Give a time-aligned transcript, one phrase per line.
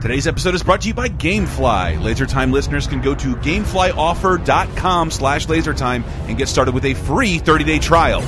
[0.00, 1.98] Today's episode is brought to you by GameFly.
[1.98, 7.80] LaserTime listeners can go to GameFlyOffer.com slash LaserTime and get started with a free 30-day
[7.80, 8.22] trial.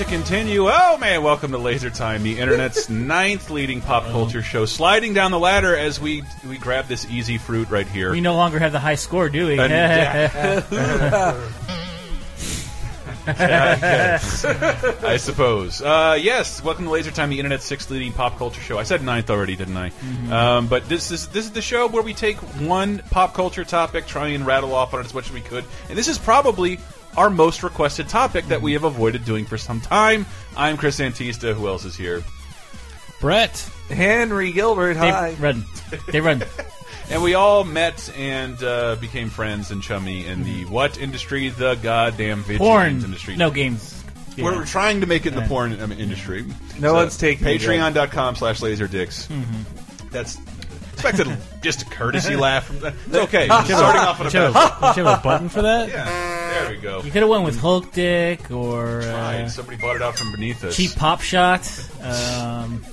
[0.00, 0.66] To continue.
[0.66, 5.30] Oh man, welcome to Laser Time, the internet's ninth leading pop culture show, sliding down
[5.30, 8.10] the ladder as we we grab this easy fruit right here.
[8.10, 9.60] We no longer have the high score, do we?
[9.60, 9.72] And-.
[15.06, 15.82] I suppose.
[15.82, 18.78] Uh, yes, welcome to Laser Time, the internet's sixth leading pop culture show.
[18.78, 19.92] I said ninth already, didn't I?
[20.30, 24.06] Um, but this is this is the show where we take one pop culture topic,
[24.06, 26.78] try and rattle off on it as much as we could, and this is probably
[27.16, 30.26] our most requested topic that we have avoided doing for some time.
[30.56, 31.54] I'm Chris Antista.
[31.54, 32.22] Who else is here?
[33.20, 33.56] Brett.
[33.88, 35.32] Henry Gilbert, hi.
[35.32, 35.64] They run.
[36.08, 36.42] They run.
[37.10, 41.48] And we all met and uh, became friends and chummy in the what industry?
[41.48, 42.90] The goddamn video Porn.
[42.92, 43.36] games industry.
[43.36, 43.96] No games.
[44.38, 44.58] We're, Yeah.
[44.58, 46.46] we're trying to make it in the porn um, industry.
[46.78, 47.68] No one's taking it yet.
[47.94, 49.26] Patreon.com slash laserdicks.
[49.26, 50.08] Mm-hmm.
[50.10, 50.36] That's
[51.00, 52.64] expected just a courtesy laugh.
[52.66, 52.94] From that.
[53.06, 53.46] It's okay.
[53.46, 55.88] Starting off with a bad have, should have a button for that?
[55.88, 56.04] Yeah,
[56.64, 57.02] there we go.
[57.02, 60.32] You could have went with Hulk Dick or Right, uh, somebody bought it out from
[60.32, 60.76] beneath us.
[60.76, 61.60] cheap Pop Shot.
[62.02, 62.84] Um,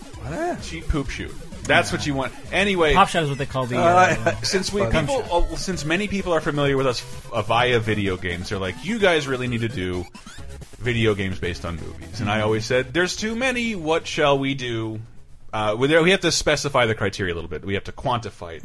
[0.61, 1.33] cheap poop shoot.
[1.63, 2.31] That's what you want.
[2.53, 3.77] Anyway, Pop Shot is what they call the.
[3.77, 7.79] Uh, Uh, since we people, oh, since many people are familiar with us uh, via
[7.79, 10.05] video games, they're like, you guys really need to do
[10.79, 12.21] video games based on movies.
[12.21, 13.75] And I always said, there's too many.
[13.75, 15.01] What shall we do?
[15.53, 17.63] Uh, we we have to specify the criteria a little bit.
[17.65, 18.63] We have to quantify it.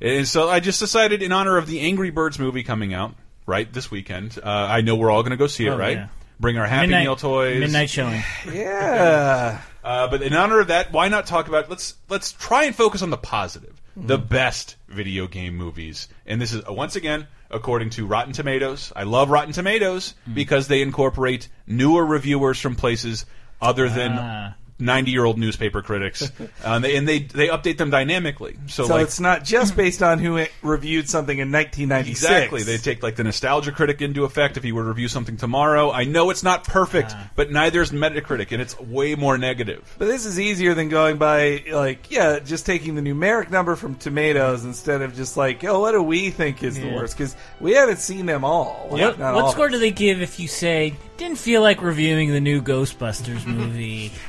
[0.00, 3.14] And so I just decided, in honor of the Angry Birds movie coming out
[3.46, 5.70] right this weekend, uh, I know we're all going to go see it.
[5.70, 5.96] Oh, right?
[5.96, 6.08] yeah.
[6.40, 7.60] Bring our Happy midnight, Meal toys.
[7.60, 8.22] Midnight showing.
[8.52, 9.60] Yeah.
[9.84, 13.02] Uh, but in honor of that, why not talk about let's let's try and focus
[13.02, 16.08] on the positive, the best video game movies.
[16.26, 18.92] And this is uh, once again according to Rotten Tomatoes.
[18.96, 23.26] I love Rotten Tomatoes because they incorporate newer reviewers from places
[23.60, 24.54] other than Ah.
[24.78, 28.56] 90 year old newspaper critics, uh, and, they, and they they update them dynamically.
[28.66, 32.24] So, So like it's not just based on who reviewed something in 1996.
[32.24, 32.62] Exactly.
[32.64, 35.92] They take like the nostalgia critic into effect if he were to review something tomorrow.
[35.92, 39.94] I know it's not perfect, but neither is Metacritic, and it's way more negative.
[39.98, 43.94] But this is easier than going by, like, yeah, just taking the numeric number from
[43.94, 47.16] tomatoes instead of just like, oh, what do we think is the worst?
[47.16, 48.86] Because we haven't seen them all.
[48.88, 49.52] What, Not what all.
[49.52, 54.12] score do they give if you say didn't feel like reviewing the new Ghostbusters movie?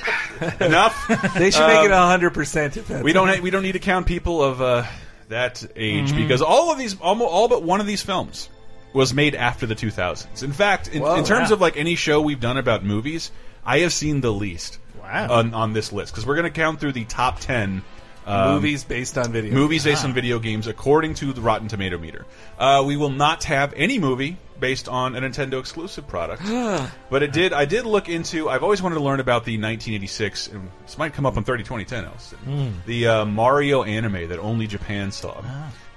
[0.60, 1.08] Enough.
[1.34, 4.42] They should make it 100% if that's we don't we don't need to count people
[4.42, 4.84] of uh,
[5.28, 8.48] that age because all of these almost all but one of these films
[8.92, 10.42] was made after the 2000s.
[10.42, 11.16] In fact, in, Whoa.
[11.16, 11.54] in terms Wow.
[11.54, 13.30] of like any show we've done about movies,
[13.64, 15.28] I have seen the least Wow.
[15.30, 17.82] on, on this list because we're going to count through the top 10
[18.26, 19.52] um, movies based on video.
[19.54, 22.26] movies based on video games according to the Rotten Tomato meter.
[22.58, 26.42] Uh, we will not have any movie based on a Nintendo exclusive product.
[27.10, 27.52] but it did.
[27.52, 28.48] I did look into.
[28.48, 30.48] I've always wanted to learn about the 1986.
[30.48, 32.04] And this might come up on 30 2010.
[32.06, 35.38] Elson, The uh, Mario anime that only Japan saw.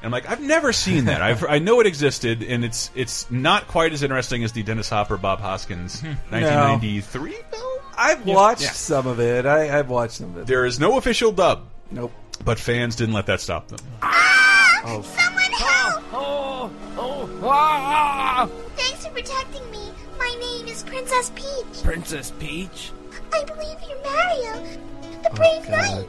[0.01, 1.21] And I'm like, I've never seen that.
[1.21, 4.89] I've, I know it existed, and it's it's not quite as interesting as the Dennis
[4.89, 7.79] Hopper, Bob Hoskins 1993 film.
[7.97, 8.71] I've watched Yeah.
[8.71, 9.45] some of it.
[9.45, 10.47] I, I've watched some of it.
[10.47, 12.11] There is no official dub, Nope.
[12.45, 13.79] but fans didn't let that stop them.
[14.01, 16.03] Oh, Someone help!
[16.13, 18.47] Oh, oh, ah!
[18.75, 19.91] Thanks for protecting me.
[20.17, 21.83] My name is Princess Peach.
[21.83, 22.91] Princess Peach.
[23.33, 24.63] I believe you're Mario,
[25.23, 26.07] the brave knight.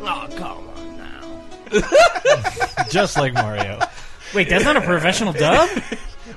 [0.00, 2.84] Oh, come on now.
[2.90, 3.80] Just like Mario.
[4.34, 5.68] Wait, that's not a professional dub.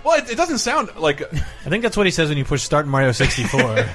[0.04, 1.22] Well, it, it doesn't sound like.
[1.34, 3.60] I think that's what he says when you push start in Mario 64.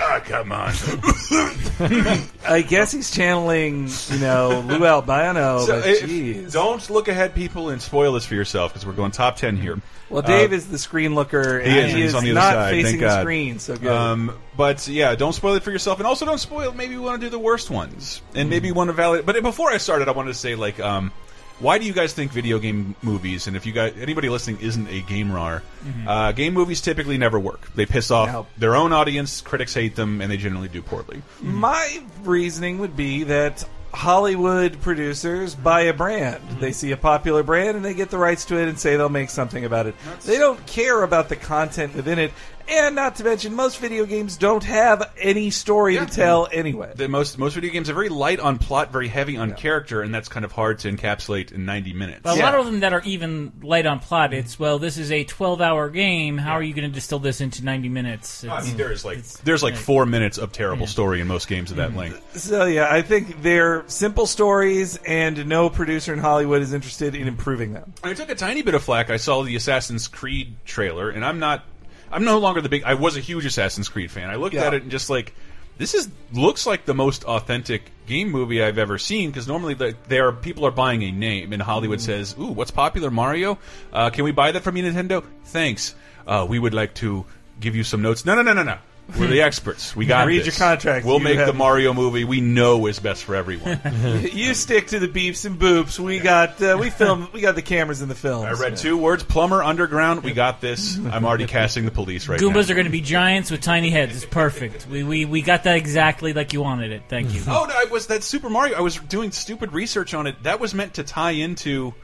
[0.00, 0.72] Ah, come on.
[2.46, 6.52] I guess he's channeling, you know, Lou Albano, So, but if- jeez.
[6.52, 9.80] don't look ahead, people, and spoil this for yourself because we're going top ten here.
[10.08, 12.30] Well, Dave Uh, is the screen looker, and he is, he he's is on the
[12.30, 13.20] other not side, facing thank the God.
[13.22, 13.58] screen.
[13.58, 13.90] So good.
[13.90, 16.72] Um, but yeah, don't spoil it for yourself, and also don't spoil.
[16.72, 19.26] Maybe we want to do the worst ones, and maybe you want to validate.
[19.26, 21.12] But before I started, I wanted to say like, um,
[21.60, 23.46] why do you guys think video game movies?
[23.46, 25.62] And if you guys, anybody listening isn't a gamer,
[26.06, 27.72] uh, game movies typically never work.
[27.74, 28.46] They piss off No.
[28.56, 29.40] their own audience.
[29.40, 31.22] Critics hate them, and they generally do poorly.
[31.42, 33.64] My reasoning would be that
[33.94, 36.36] Hollywood producers buy a brand.
[36.42, 36.60] Mm-hmm.
[36.60, 39.08] They see a popular brand and they get the rights to it and say they'll
[39.08, 39.94] make something about it.
[40.24, 42.32] They don't care about the content within it.
[42.68, 46.04] And not to mention, most video games don't have any story Yeah.
[46.04, 46.92] to tell anyway.
[46.94, 50.14] The most most video games are very light on plot, very heavy on character, and
[50.14, 52.20] that's kind of hard to encapsulate in 90 minutes.
[52.22, 52.44] But a Yeah.
[52.44, 55.88] lot of them that are even light on plot, it's well, this is a 12-hour
[55.90, 56.36] game.
[56.36, 58.44] How are you going to distill this into 90 minutes?
[58.44, 61.78] I mean, there's like there's like four minutes of terrible story in most games of
[61.78, 61.98] that mm-hmm.
[61.98, 62.38] length.
[62.38, 67.28] So yeah, I think they're simple stories, and no producer in Hollywood is interested in
[67.28, 67.94] improving them.
[68.04, 69.08] I took a tiny bit of flack.
[69.08, 71.64] I saw the Assassin's Creed trailer, and I'm not.
[72.12, 72.82] I'm no longer the big.
[72.84, 74.30] I was a huge Assassin's Creed fan.
[74.30, 74.64] I looked Yeah.
[74.66, 75.34] at it and just like,
[75.76, 79.30] this is looks like the most authentic game movie I've ever seen.
[79.30, 82.70] Because normally the, there are people are buying a name, and Hollywood says, "Ooh, what's
[82.72, 83.10] popular?
[83.10, 83.58] Mario?
[83.92, 85.22] Uh, can we buy that from you, Nintendo?
[85.44, 85.94] Thanks.
[86.26, 87.24] Uh, we would like to
[87.60, 88.24] give you some notes.
[88.24, 88.78] No, no, no, no, no.
[89.16, 89.96] We're the experts.
[89.96, 90.46] We got Read this.
[90.46, 91.06] your contract.
[91.06, 93.80] We'll You make the Mario movie we know is best for everyone.
[94.32, 95.98] you stick to the beeps and boops.
[95.98, 97.28] We got uh, we film.
[97.32, 98.44] We got the cameras in the film.
[98.44, 100.22] I read two words: plumber, underground.
[100.22, 100.98] We got this.
[100.98, 102.48] I'm already casting the police right now.
[102.48, 104.14] Goombas are going to be giants with tiny heads.
[104.16, 104.86] It's perfect.
[104.86, 107.02] We, we we got that exactly like you wanted it.
[107.08, 107.40] Thank you.
[107.48, 108.76] Oh, no, I was that Super Mario.
[108.76, 110.42] I was doing stupid research on it.
[110.42, 111.94] That was meant to tie into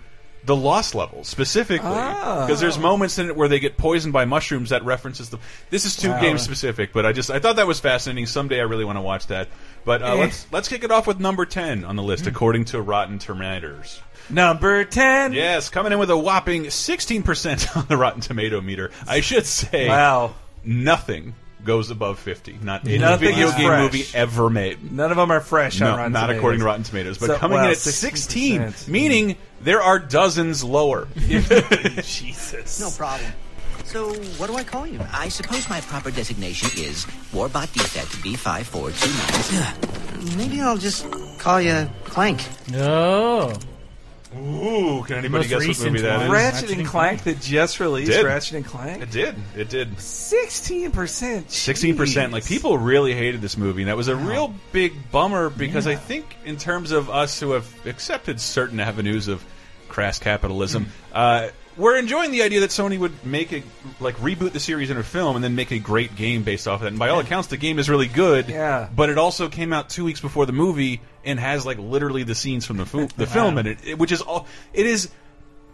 [0.46, 2.44] the Lost levels specifically, Ah.
[2.46, 5.40] because there's moments in it where they get poisoned by mushrooms that references them.
[5.70, 6.20] This is too Wow.
[6.20, 8.26] game specific, but I just I thought that was fascinating.
[8.26, 9.48] Someday I really want to watch that.
[9.84, 10.14] But uh, Eh.
[10.14, 14.00] let's let's kick it off with number ten on the list, according to Rotten Tomatoes.
[14.30, 15.32] Number ten.
[15.32, 18.90] Yes, coming in with a whopping 16% on the Rotten Tomato meter.
[19.06, 20.34] I should say, Wow.
[20.64, 22.58] nothing goes above 50.
[22.62, 23.80] Not any Nothing video game fresh.
[23.82, 24.92] movie ever made.
[24.92, 26.38] None of them are fresh on No, Rotten not Tomatoes.
[26.38, 28.74] according to Rotten Tomatoes, but So- coming wow, in at 16%.
[28.74, 31.08] 16, meaning there are dozens lower.
[31.16, 32.80] Jesus.
[32.80, 33.32] No problem.
[33.84, 35.00] So, what do I call you?
[35.12, 40.36] I suppose my proper designation is Warbot Defect B5429.
[40.36, 41.06] Maybe I'll just
[41.38, 42.42] call you Clank.
[42.70, 43.52] No.
[44.36, 46.28] Ooh, can anybody Most guess what recent movie that one.
[46.30, 48.10] Ratchet, Ratchet and and Clank that just released.
[48.10, 48.24] Did.
[48.24, 49.02] Ratchet and Clank.
[49.02, 49.36] It did.
[49.56, 50.00] It did.
[50.00, 51.46] Sixteen percent.
[51.48, 52.32] 16%.
[52.32, 55.94] Like, people really hated this movie, and that was a real big bummer because I
[55.94, 59.44] think, in terms of us who have accepted certain avenues of
[59.94, 63.62] crass capitalism, uh, we're enjoying the idea that Sony would make a
[64.00, 66.74] like reboot the series in a film and then make a great game based off
[66.76, 66.88] of that.
[66.88, 68.48] And by all accounts, the game is really good.
[68.48, 68.88] Yeah.
[68.94, 72.34] But it also came out two weeks before the movie and has like literally the
[72.34, 74.46] scenes from the fu- the film in it, it- which is all.
[74.72, 75.10] It is.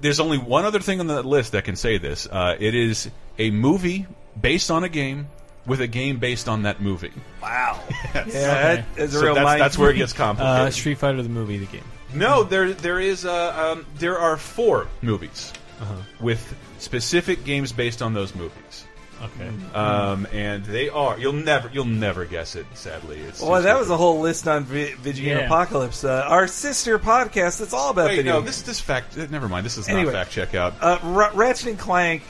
[0.00, 2.26] There's only one other thing on the list that can say this.
[2.26, 4.06] Uh, it is a movie
[4.40, 5.26] based on a game
[5.66, 7.12] with a game based on that movie.
[7.42, 7.78] Wow.
[8.14, 8.32] Yeah, Okay.
[8.32, 9.60] that is a So real that's, mind.
[9.60, 10.60] that's where it gets complicated.
[10.68, 11.84] Uh, Street Fighter the movie, the game.
[12.14, 15.94] No, there there is uh, um, there are four movies Uh-huh.
[16.20, 18.84] with specific games based on those movies.
[19.22, 19.50] Okay.
[19.74, 22.64] Um, and they are you'll never you'll never guess it.
[22.74, 25.44] Sadly, it's Well, that was a whole list on Vi- Video Yeah.
[25.44, 27.58] Apocalypse, uh, our sister podcast.
[27.58, 28.32] That's all about Wait, video.
[28.32, 28.46] no, games.
[28.46, 29.18] this this fact.
[29.18, 29.66] uh, Never mind.
[29.66, 30.04] This is Anyway.
[30.12, 30.72] not fact check out.
[30.80, 32.22] Uh, R- Ratchet and Clank.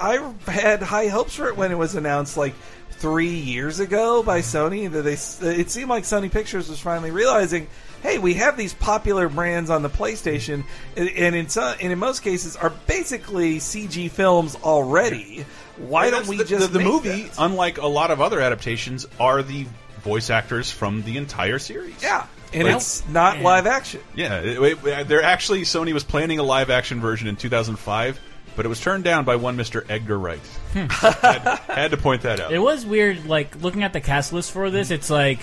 [0.00, 2.54] I had high hopes for it when it was announced like
[2.92, 4.88] three years ago by Sony.
[4.90, 5.14] That they
[5.50, 7.66] it seemed like Sony Pictures was finally realizing,
[8.02, 10.64] hey, we have these popular brands on the PlayStation,
[10.96, 15.44] and, and in some, and in most cases are basically CG films already.
[15.78, 17.22] Why And don't we the, just the, the make movie?
[17.24, 17.34] that?
[17.38, 19.66] Unlike a lot of other adaptations, are the
[20.02, 22.00] voice actors from the entire series.
[22.02, 23.44] Yeah, and Like- it's not Yeah.
[23.44, 24.00] live action.
[24.14, 28.20] Yeah, it, it- they're actually Sony was planning a live action version in 2005,
[28.54, 29.84] but it was turned down by one Mr.
[29.90, 30.38] Edgar Wright.
[30.72, 30.86] Hmm.
[30.88, 32.52] had, had to point that out.
[32.52, 34.90] It was weird, like looking at the cast list for this.
[34.90, 35.40] It's like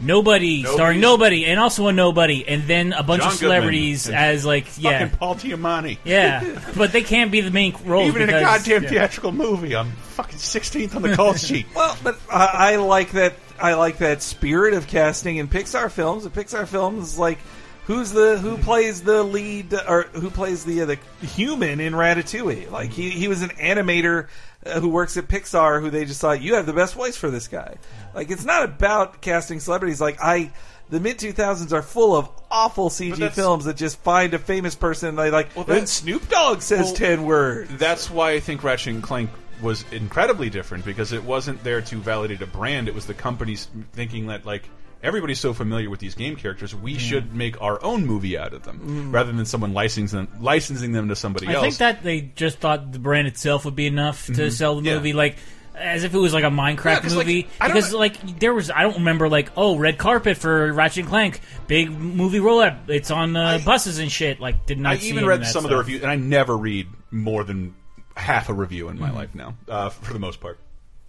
[0.00, 4.06] nobody Nobody's- starring nobody, and also a nobody, and then a bunch John of celebrities
[4.06, 4.22] Goodman.
[4.24, 5.98] as like yeah, Fucking Paul Giamatti.
[6.04, 6.60] yeah.
[6.76, 8.06] But they can't be the main role.
[8.06, 8.88] Even in a goddamn yeah.
[8.88, 11.66] theatrical movie, I'm fucking 16th on the call sheet.
[11.74, 13.34] Well, but I, I like that.
[13.60, 16.24] I like that spirit of casting in Pixar films.
[16.24, 17.38] In Pixar films, like
[17.84, 22.70] who's the who plays the lead or who plays the uh, the human in Ratatouille?
[22.70, 24.28] Like he he was an animator
[24.64, 25.80] Uh, who works at Pixar.
[25.80, 27.76] Who they just thought you have the best voice for this guy.
[28.14, 30.00] Like it's not about casting celebrities.
[30.00, 30.52] Like I.
[30.90, 35.10] The mid 2000s are full of awful CG films that just find a famous person
[35.10, 37.70] and they like, Well, then Snoop Dogg says Well, 10 words.
[37.76, 39.30] That's why I think Ratchet and Clank
[39.62, 42.88] was incredibly different because it wasn't there to validate a brand.
[42.88, 44.68] It was the companies thinking that like
[45.02, 48.62] everybody's so familiar with these game characters, we should make our own movie out of
[48.64, 51.62] them rather than someone licensing them, licensing them to somebody I else.
[51.62, 54.88] think that they just thought the brand itself would be enough to sell the.
[54.88, 54.94] Yeah.
[54.96, 55.36] movie, like
[55.74, 57.48] as if it was like a Minecraft Yeah, like, movie.
[57.60, 61.00] I don't because like there was, I don't remember like oh red carpet for Ratchet
[61.04, 62.88] and Clank, big movie rollout.
[62.88, 64.40] It's on uh, I- buses and shit.
[64.40, 64.92] Like did not.
[64.92, 67.74] I see even read some of the reviews, and I never read more than
[68.16, 69.16] half a review in my Mm-hmm.
[69.16, 70.58] life now, uh, for the most part.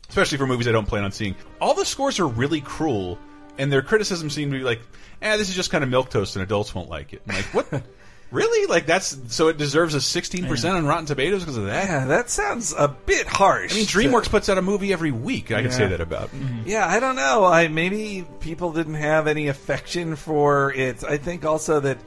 [0.08, 1.36] Especially for movies I don't plan on seeing.
[1.60, 3.18] All the scores are really cruel,
[3.62, 4.82] and their criticism seemed to be like,
[5.22, 7.54] "Eh, this is just kind of milk toast, and adults won't like it." I'm like,
[7.54, 7.84] what?
[8.32, 8.66] Really?
[8.66, 11.86] Like that's so it deserves a sixteen percent on Rotten Tomatoes because of that.
[11.86, 13.74] Yeah, that sounds a bit harsh.
[13.74, 15.52] I mean, DreamWorks puts out a movie every week.
[15.52, 16.30] I can say that about.
[16.66, 17.44] Yeah, I don't know.
[17.44, 21.04] I maybe people didn't have any affection for it.
[21.04, 21.98] I think also that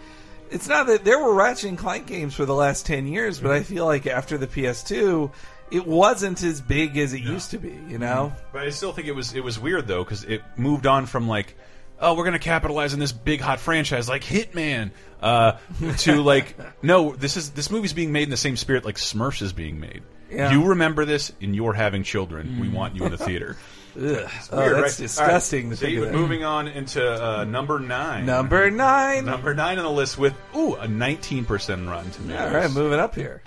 [0.51, 3.51] it's not that there were Ratchet and Clank games for the last ten years, but
[3.51, 5.31] I feel like after the PS2,
[5.71, 7.79] it wasn't as big as it used to be.
[7.89, 8.33] You know?
[8.53, 11.29] But I still think it was it was weird though because it moved on from
[11.29, 11.57] like,
[12.01, 14.91] oh, we're gonna capitalize on this big hot franchise like Hitman,
[15.21, 15.53] uh,
[15.99, 19.43] to like, no, this is this movie's being made in the same spirit like Smurfs
[19.43, 20.03] is being made.
[20.31, 20.53] Yeah.
[20.53, 22.59] You remember this, and you're having children.
[22.61, 23.57] We want you in the theater.
[23.97, 24.03] Ugh.
[24.03, 25.05] Weird, oh, that's right?
[25.05, 25.71] disgusting.
[25.71, 28.27] Right, to so moving on into uh, number nine.
[28.27, 29.25] Number nine.
[29.25, 32.53] Number nine on the list with ooh a 19 percent Rotten Tomatoes.
[32.53, 33.43] All right, moving up here.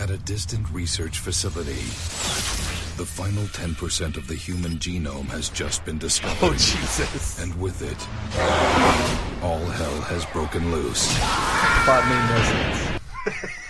[0.00, 1.72] At a distant research facility,
[2.96, 6.38] the final 10% of the human genome has just been discovered.
[6.40, 7.38] Oh Jesus!
[7.38, 7.98] And with it,
[9.44, 11.06] all hell has broken loose.
[11.84, 12.94] Plot made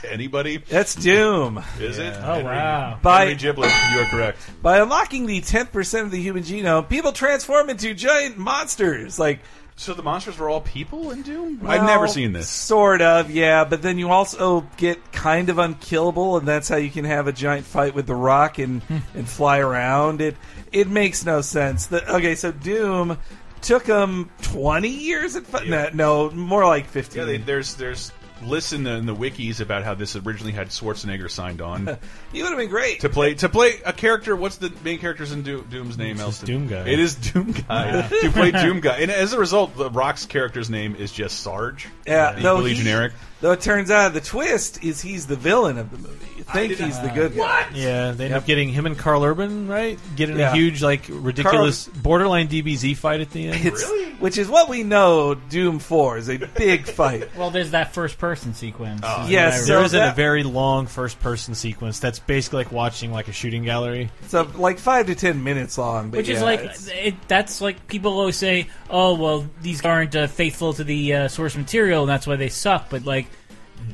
[0.05, 0.11] no.
[0.11, 0.59] Anybody?
[0.59, 1.65] That's Doom.
[1.81, 2.15] Is it?
[2.23, 3.01] Oh wow!
[3.03, 4.39] By Henry Gilbert, you are correct.
[4.63, 9.19] by unlocking the 10% of the human genome, people transform into giant monsters.
[9.19, 9.41] Like
[9.81, 11.63] So the monsters were all people in Doom?
[11.67, 12.51] I've never Well, seen this.
[12.51, 13.65] Sort of, yeah.
[13.65, 17.33] But then you also get kind of unkillable, and that's how you can have a
[17.33, 18.83] giant fight with the Rock and
[19.15, 20.21] and fly around.
[20.21, 20.37] It
[20.71, 21.87] it makes no sense.
[21.87, 23.17] The, okay, so Doom
[23.63, 25.35] took them twenty years.
[25.35, 25.89] At fi- Yeah.
[25.95, 27.21] no, no, more like fifteen.
[27.21, 30.69] Yeah, they, there's there's lists in the, in the wikis about how this originally had
[30.69, 31.87] Schwarzenegger signed on
[32.33, 33.01] he would have been great.
[33.01, 34.35] to play to play a character.
[34.37, 36.21] What's the main character's in Doom, Doom's name?
[36.21, 36.47] Elston?
[36.47, 36.89] Doom Guy.
[36.89, 40.71] It is Doom Guy to play Doom Guy, and as a result, the Rock's character's
[40.71, 41.89] name is just Sarge.
[42.07, 43.13] yeah, equally though generic.
[43.41, 46.27] Though it turns out the twist is he's the villain of the movie.
[46.37, 47.67] You think he's not- the good guy.
[47.75, 48.43] Yeah, they end Yep.
[48.43, 49.99] up getting him and Karl Urban, right?
[50.17, 50.51] Getting Yeah.
[50.53, 53.65] a huge, like, ridiculous borderline DBZ fight at the end.
[53.67, 53.85] It's,
[54.21, 57.31] Which is what we know Doom 4 is a big fight.
[57.39, 59.01] Well, there's that first person sequence.
[59.03, 59.13] Oh.
[59.13, 59.87] is what Yes, I so there remember.
[59.87, 63.65] isn't that- a very long first person sequence that's basically like watching like a shooting
[63.65, 64.11] gallery.
[64.29, 66.11] So like five to ten minutes long.
[66.11, 69.83] But Which is yeah, like it's- it, that's like people always say, oh well, these
[69.87, 72.91] aren't uh, faithful to the uh, source material, and that's why they suck.
[72.91, 73.25] But like,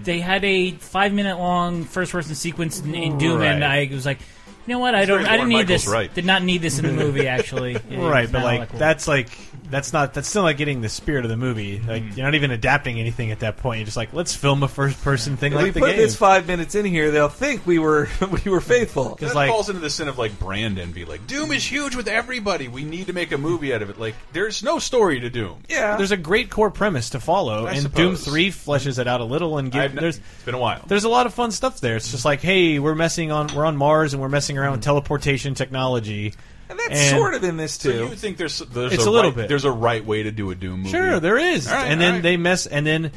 [0.05, 4.07] they had a five minute long first person sequence in, in Doom, and I was
[4.07, 4.19] like,
[4.67, 5.87] you know what, I don't, I didn't need Michaels this.
[5.93, 6.13] right.
[6.13, 7.29] Did not need this in the movie.
[7.29, 8.79] Actually, It- right, but not like that cool.
[8.79, 9.31] that's like
[9.71, 11.79] that's not that's still not getting the spirit of the movie.
[11.79, 12.17] Like mm-hmm.
[12.17, 13.79] you're not even adapting anything at that point.
[13.79, 15.97] You're just like let's film a first person thing If like we the put game.
[15.99, 18.09] this five minutes in here, they'll think we were
[18.45, 19.17] we were faithful.
[19.17, 21.05] That like- falls into the sin of like brand envy.
[21.05, 22.69] Like Doom is huge with everybody.
[22.69, 23.99] We need to make a movie out of it.
[23.99, 25.63] Like there's no story to Doom.
[25.69, 27.97] Yeah, there's a great core premise to follow, I and suppose.
[27.97, 30.83] Doom Three fleshes it out a little, and give, n- there's it's been a while.
[30.87, 31.97] there's a lot of fun stuff there.
[31.97, 34.81] It's just like, hey, we're messing on we're on Mars and we're messing around with
[34.81, 34.91] mm-hmm.
[34.91, 36.35] teleportation technology.
[36.69, 37.99] And that's and- sort of in this So too.
[38.11, 39.49] you think there's there's It's a, a little right, bit.
[39.49, 40.91] there's a right way to do a Doom movie?
[40.91, 41.67] Sure, there is.
[41.69, 42.23] All right, and then all right.
[42.23, 42.67] they mess.
[42.67, 43.13] And then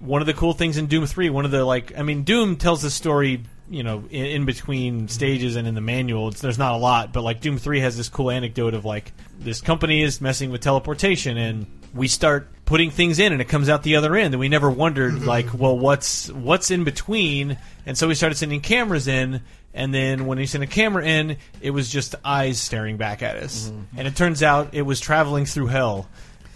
[0.00, 2.56] one of the cool things in Doom Three, one of the like, I mean, Doom
[2.56, 6.28] tells the story, you know, in, in between stages and in the manual.
[6.28, 9.12] It's, there's not a lot, but like Doom Three has this cool anecdote of like
[9.38, 13.68] this company is messing with teleportation, and we start putting things in, and it comes
[13.68, 17.58] out the other end, and we never wondered like, well, what's what's in between?
[17.84, 19.42] And so we started sending cameras in.
[19.72, 23.36] And then when he sent a camera in, it was just eyes staring back at
[23.36, 23.68] us.
[23.68, 23.98] Mm-hmm.
[23.98, 26.08] And it turns out it was traveling through hell.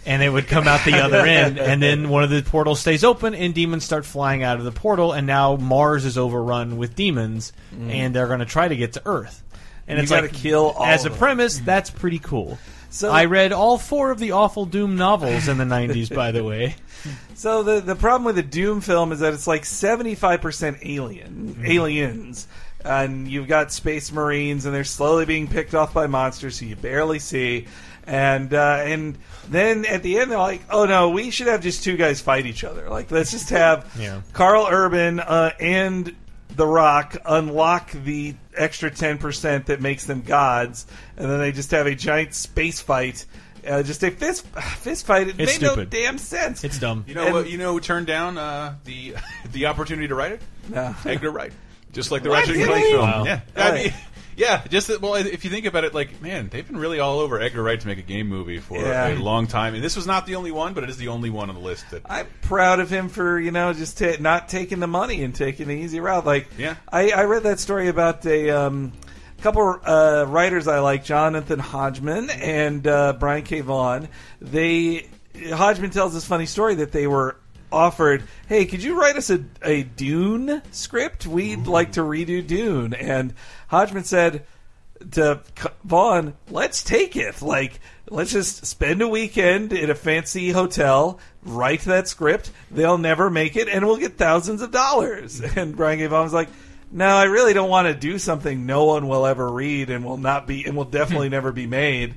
[0.05, 3.03] And it would come out the other end, and then one of the portals stays
[3.03, 6.95] open, and demons start flying out of the portal, and now Mars is overrun with
[6.95, 7.89] demons, mm.
[7.89, 9.41] and they're going to try to get to Earth.
[9.87, 11.65] And You it's like kill all as a premise, mm-hmm.
[11.65, 12.59] that's pretty cool.
[12.91, 16.43] So- I read all four of the awful Doom novels in the '90s, by the
[16.43, 16.75] way.
[17.35, 20.77] So the the problem with the Doom film is that it's like seventy five percent
[20.81, 21.65] alien mm-hmm.
[21.65, 22.47] aliens,
[22.85, 26.75] and you've got space marines, and they're slowly being picked off by monsters who you
[26.75, 27.67] barely see,
[28.07, 29.17] and uh, and
[29.49, 32.45] then at the end they're like, oh no, we should have just two guys fight
[32.45, 32.89] each other.
[32.89, 34.21] Like let's just have Yeah.
[34.33, 36.15] Karl Urban uh, and
[36.55, 40.85] the Rock unlock the extra ten percent that makes them gods,
[41.17, 43.25] and then they just have a giant space fight.
[43.67, 45.27] Uh, just a fist fist fight.
[45.27, 46.63] It It's made no damn sense.
[46.63, 47.03] It's dumb.
[47.07, 47.49] You know And- what?
[47.49, 49.15] You know who turned down uh, the
[49.51, 50.41] the opportunity to write it?
[50.69, 50.95] No.
[51.03, 51.51] Edgar Wright.
[51.95, 52.39] Just like the What?
[52.47, 53.01] Ratchet and Clank film.
[53.01, 53.23] Wow.
[53.25, 53.39] Yeah.
[53.55, 53.93] I mean,
[54.37, 54.63] yeah.
[54.67, 57.39] Just that, well, if you think about it, like man, they've been really all over
[57.39, 59.07] Edgar Wright to make a game movie for Yeah.
[59.07, 61.29] a long time, and this was not the only one, but it is the only
[61.29, 62.01] one on the list that.
[62.05, 65.67] I'm proud of him for you know just ta not taking the money and taking
[65.69, 66.25] the easy route.
[66.25, 66.75] Like, Yeah.
[66.91, 68.91] I, I read that story about a um,
[69.41, 73.61] couple uh, writers I like, Jonathan Hodgman and uh, Brian K.
[73.61, 74.09] Vaughan.
[74.41, 75.07] They
[75.49, 77.37] Hodgman tells this funny story that they were
[77.71, 81.25] offered, "Hey, could you write us a, a Dune script?
[81.25, 83.33] We'd like to redo Dune." And
[83.67, 84.45] Hodgman said.
[85.11, 85.41] to
[85.83, 87.41] Vaughan, let's take it.
[87.41, 87.79] Like,
[88.09, 92.49] let's just spend a weekend in a fancy hotel, write that script.
[92.71, 95.41] They'll never make it, and we'll get thousands of dollars.
[95.57, 96.07] And Brian K.
[96.07, 96.49] Vaughan was like,
[96.91, 100.17] no, I really don't want to do something no one will ever read and will
[100.17, 102.15] not be and will definitely never be made.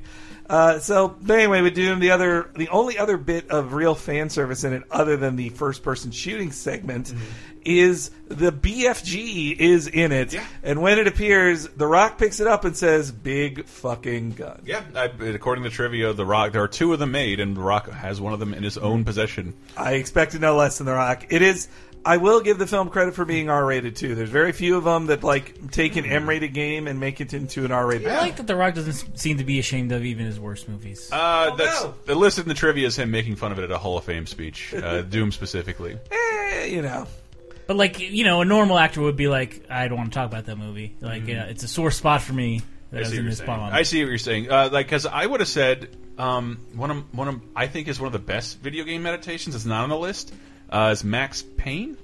[0.48, 4.30] Uh, so, but anyway, with Doom, the other, the only other bit of real fan
[4.30, 7.12] service in it, other than the first-person shooting segment,
[7.64, 10.44] is the BFG is in it, Yeah.
[10.62, 14.80] and when it appears, The Rock picks it up and says, "Big fucking gun." Yeah,
[14.94, 17.90] I, according to trivia, The Rock, there are two of them made, and The Rock
[17.90, 19.52] has one of them in his own possession.
[19.76, 21.26] I expected no less than The Rock.
[21.30, 21.68] It is.
[22.04, 24.14] I will give the film credit for being R-rated too.
[24.14, 27.64] There's very few of them that like take an M-rated game and make it into
[27.64, 28.08] an R-rated.
[28.08, 31.10] I like that The Rock doesn't seem to be ashamed of even his worst movies.
[31.12, 31.94] Uh, that's no.
[32.06, 34.04] the listed in the trivia is him making fun of it at a Hall of
[34.04, 35.98] Fame speech, uh, Doom specifically.
[36.10, 37.06] Eh, you know.
[37.66, 40.26] But like you know, a normal actor would be like, I don't want to talk
[40.26, 40.96] about that movie.
[41.00, 42.62] Like uh, it's a sore spot for me.
[42.90, 43.46] That I see, in what you're this saying.
[43.46, 43.72] bomb.
[43.72, 44.50] I see what you're saying.
[44.50, 48.00] Uh, like, because I would have said um, one of one of I think is
[48.00, 49.54] one of the best video game meditations.
[49.54, 50.32] It's not on the list.
[50.70, 51.96] Uh, is Max Payne.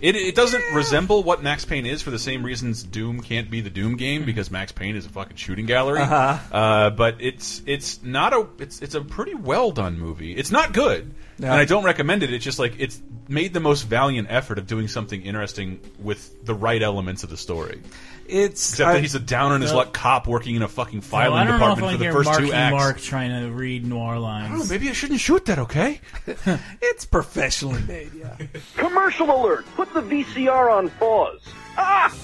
[0.00, 3.60] It, it doesn't resemble what Max Payne is for the same reasons Doom can't be
[3.60, 6.00] the Doom game because Max Payne is a fucking shooting gallery.
[6.00, 6.38] Uh-huh.
[6.50, 10.32] Uh, but it's it's not a it's it's a pretty well done movie.
[10.34, 11.48] It's not good, No.
[11.48, 12.32] and I don't recommend it.
[12.32, 16.54] It's just like it's made the most valiant effort of doing something interesting with the
[16.54, 17.82] right elements of the story.
[18.30, 21.02] It's Except I- that he's a down on his luck cop working in a fucking
[21.02, 22.72] So filing I don't know if department I for the hear first Marky two acts.
[22.72, 24.62] Mark trying to read noir lines.
[24.62, 25.58] Oh, maybe I shouldn't shoot that.
[25.58, 26.00] Okay.
[26.82, 28.12] it's professionally made.
[28.14, 28.36] Yeah.
[28.76, 29.66] Commercial alert!
[29.74, 31.40] Put the VCR on pause.
[31.76, 32.14] Ah!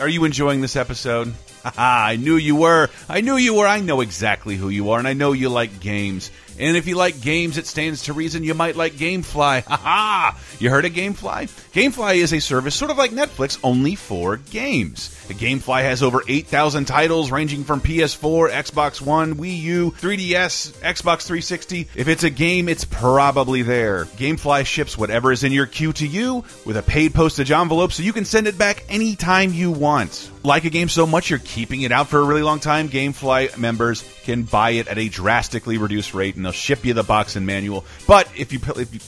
[0.00, 1.32] Are you enjoying this episode?
[1.76, 2.88] I knew you were.
[3.08, 3.66] I knew you were.
[3.66, 6.30] I know exactly who you are, and I know you like games.
[6.58, 9.64] And if you like games, it stands to reason you might like GameFly.
[9.66, 10.36] Haha!
[10.58, 11.50] You heard of GameFly?
[11.72, 15.10] GameFly is a service sort of like Netflix, only for games.
[15.26, 21.22] The GameFly has over 8,000 titles ranging from PS4, Xbox One, Wii U, 3DS, Xbox
[21.22, 21.88] 360.
[21.94, 24.04] If it's a game, it's probably there.
[24.04, 28.02] GameFly ships whatever is in your queue to you with a paid postage envelope so
[28.02, 30.30] you can send it back anytime you want.
[30.44, 33.56] Like a game so much you're keeping it out for a really long time, GameFly
[33.56, 37.36] members can buy it at a drastically reduced rate and they'll ship you the box
[37.36, 37.86] and manual.
[38.06, 39.00] But if you if you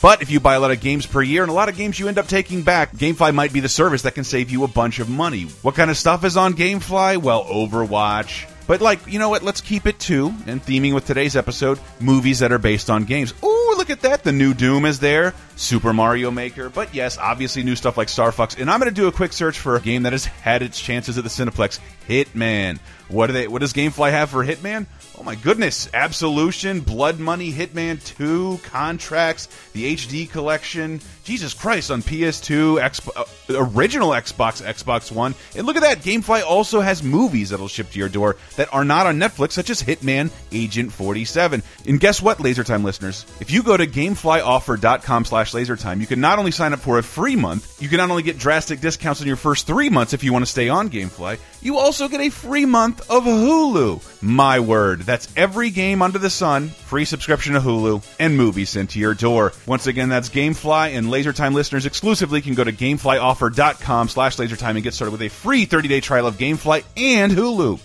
[0.00, 1.98] but if you buy a lot of games per year and a lot of games
[1.98, 4.68] you end up taking back, GameFly might be the service that can save you a
[4.68, 5.46] bunch of money.
[5.62, 7.16] What kind of stuff is on GameFly?
[7.16, 8.48] Well, Overwatch.
[8.68, 9.42] But like, you know what?
[9.42, 13.34] Let's keep it to and theming with today's episode, movies that are based on games.
[13.42, 14.24] Ooh, look at that.
[14.24, 15.34] The new Doom is there.
[15.56, 16.68] Super Mario Maker.
[16.68, 18.56] But yes, obviously new stuff like Star Fox.
[18.56, 20.80] And I'm going to do a quick search for a game that has had its
[20.80, 21.80] chances at the Cineplex.
[22.08, 22.78] Hitman.
[23.08, 24.86] What do they what does GameFly have for Hitman?
[25.18, 25.88] Oh my goodness.
[25.94, 31.00] Absolution, Blood Money, Hitman 2, Contracts, the HD collection.
[31.24, 35.34] Jesus Christ on PS2, Xbox, uh, original Xbox, Xbox One.
[35.56, 36.00] And look at that.
[36.00, 39.70] GameFly also has movies that'll ship to your door that are not on Netflix, such
[39.70, 41.62] as Hitman Agent 47.
[41.86, 43.24] And guess what, LaserTime listeners?
[43.40, 47.02] If you go to GameFlyOffer.com slash LaserTime, you can not only sign up for a
[47.02, 50.22] free month, you can not only get drastic discounts on your first three months if
[50.24, 54.22] you want to stay on GameFly, you also get a free month of Hulu.
[54.22, 58.90] My word, that's every game under the sun, free subscription to Hulu, and movies sent
[58.90, 59.52] to your door.
[59.66, 64.82] Once again, that's GameFly, and LaserTime listeners exclusively can go to GameFlyOffer.com slash LaserTime and
[64.82, 67.80] get started with a free 30-day trial of GameFly and Hulu.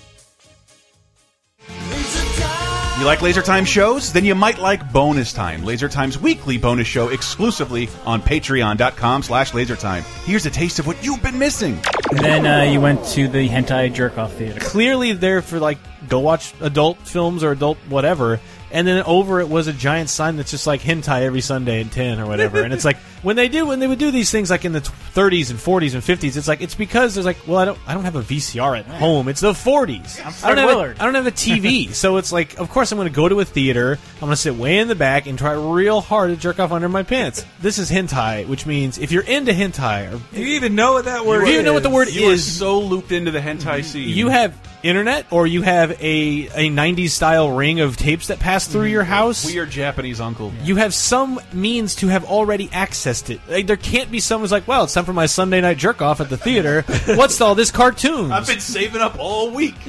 [3.00, 4.12] You like Laser Time shows?
[4.12, 9.52] Then you might like Bonus Time, Laser Time's weekly bonus show exclusively on patreon.com slash
[9.52, 10.02] lasertime.
[10.26, 11.80] Here's a taste of what you've been missing.
[12.10, 14.60] And then uh, you went to the hentai jerk off theater.
[14.60, 15.78] clearly there for like
[16.10, 18.40] go watch adult films or adult whatever
[18.72, 21.92] and then over it was a giant sign that's just like hentai every sunday at
[21.92, 24.50] 10 or whatever and it's like when they do when they would do these things
[24.50, 27.38] like in the t- 30s and 40s and 50s it's like it's because there's like
[27.48, 30.48] well i don't i don't have a vcr at home it's the 40s I'm I
[30.56, 30.98] don't have Willard.
[30.98, 33.28] A, I don't have a tv so it's like of course i'm going to go
[33.28, 36.30] to a theater i'm going to sit way in the back and try real hard
[36.32, 40.14] to jerk off under my pants this is hentai which means if you're into hentai
[40.14, 41.54] or Do you even know what that word if you is?
[41.56, 44.08] even know what the word You are is so looped into the hentai scene.
[44.10, 48.66] you have internet or you have a, a 90s style ring of tapes that pass
[48.66, 48.92] through mm-hmm.
[48.94, 50.54] your house we are Japanese uncle.
[50.64, 54.68] you have some means to have already accessed it like, there can't be someone's like
[54.68, 56.84] well it's time for my sunday night jerk off at the theater
[57.16, 58.32] what's all this cartoon?
[58.32, 59.76] I've been saving up all week.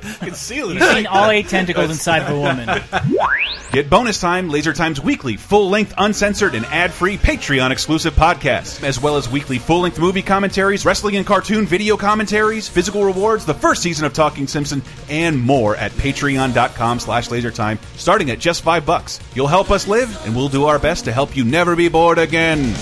[0.00, 2.82] Conceal You've seen all eight tentacles inside of a woman.
[3.72, 9.28] Get Bonus Time, Laser Time's weekly, full-length, uncensored, and ad-free Patreon-exclusive podcast, as well as
[9.28, 14.14] weekly full-length movie commentaries, wrestling and cartoon video commentaries, physical rewards, the first season of
[14.14, 14.80] Talking Simpson,
[15.10, 19.20] and more at patreon.com slash lasertime, starting at just five bucks.
[19.34, 22.18] You'll help us live, and we'll do our best to help you never be bored
[22.18, 22.74] again.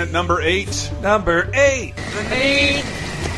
[0.00, 0.90] In at number eight.
[1.02, 1.94] Number eight.
[1.96, 2.82] The need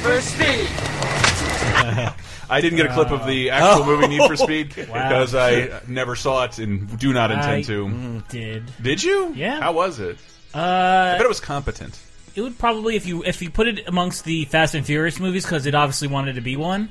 [0.03, 0.69] for speed.
[2.51, 3.87] I didn't get a clip of the actual Oh.
[3.87, 5.09] movie Need for Speed Wow.
[5.09, 8.23] because I never saw it and do not intend I to.
[8.29, 8.65] did.
[8.83, 9.33] Did you?
[9.35, 9.61] Yeah.
[9.61, 10.19] How was it?
[10.53, 11.97] Uh, I bet it was competent.
[12.35, 15.45] it would probably if you if you put it amongst the Fast and Furious movies
[15.45, 16.89] because it obviously wanted to be one.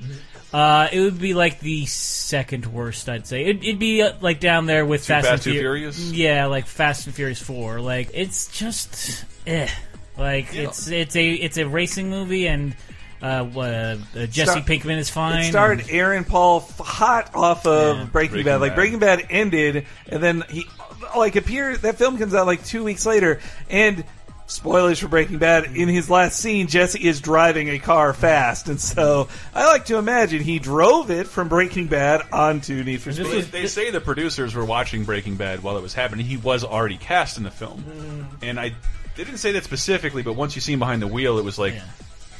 [0.54, 3.44] Uh, it would be like the second worst, I'd say.
[3.44, 6.12] It'd, it'd be uh, like down there with Too Fast, Fast, and Too Furious?
[6.12, 7.82] Yeah, like Fast and Furious Four.
[7.82, 9.70] Like it's just, eh.
[10.18, 12.76] Like it's it's a it's a racing movie and.
[13.22, 15.42] Uh, what, uh, uh, Jesse Star- Pinkman is fine.
[15.42, 18.04] It starred Aaron Paul f- hot off of Yeah.
[18.06, 18.62] Breaking, Breaking Bad.
[18.62, 20.66] Like Breaking Bad ended, and then he
[21.18, 21.80] like appears.
[21.80, 24.06] That film comes out like two weeks later, and
[24.48, 25.66] spoilers for Breaking Bad.
[25.76, 29.98] In his last scene, Jesse is driving a car fast, and so I like to
[29.98, 33.28] imagine he drove it from Breaking Bad onto Need for Speed.
[33.28, 36.26] was- They say the producers were watching Breaking Bad while it was happening.
[36.26, 38.76] He was already cast in the film, and I
[39.20, 40.24] they didn't say that specifically.
[40.24, 41.84] But once you see him behind the wheel, it was like, Yeah.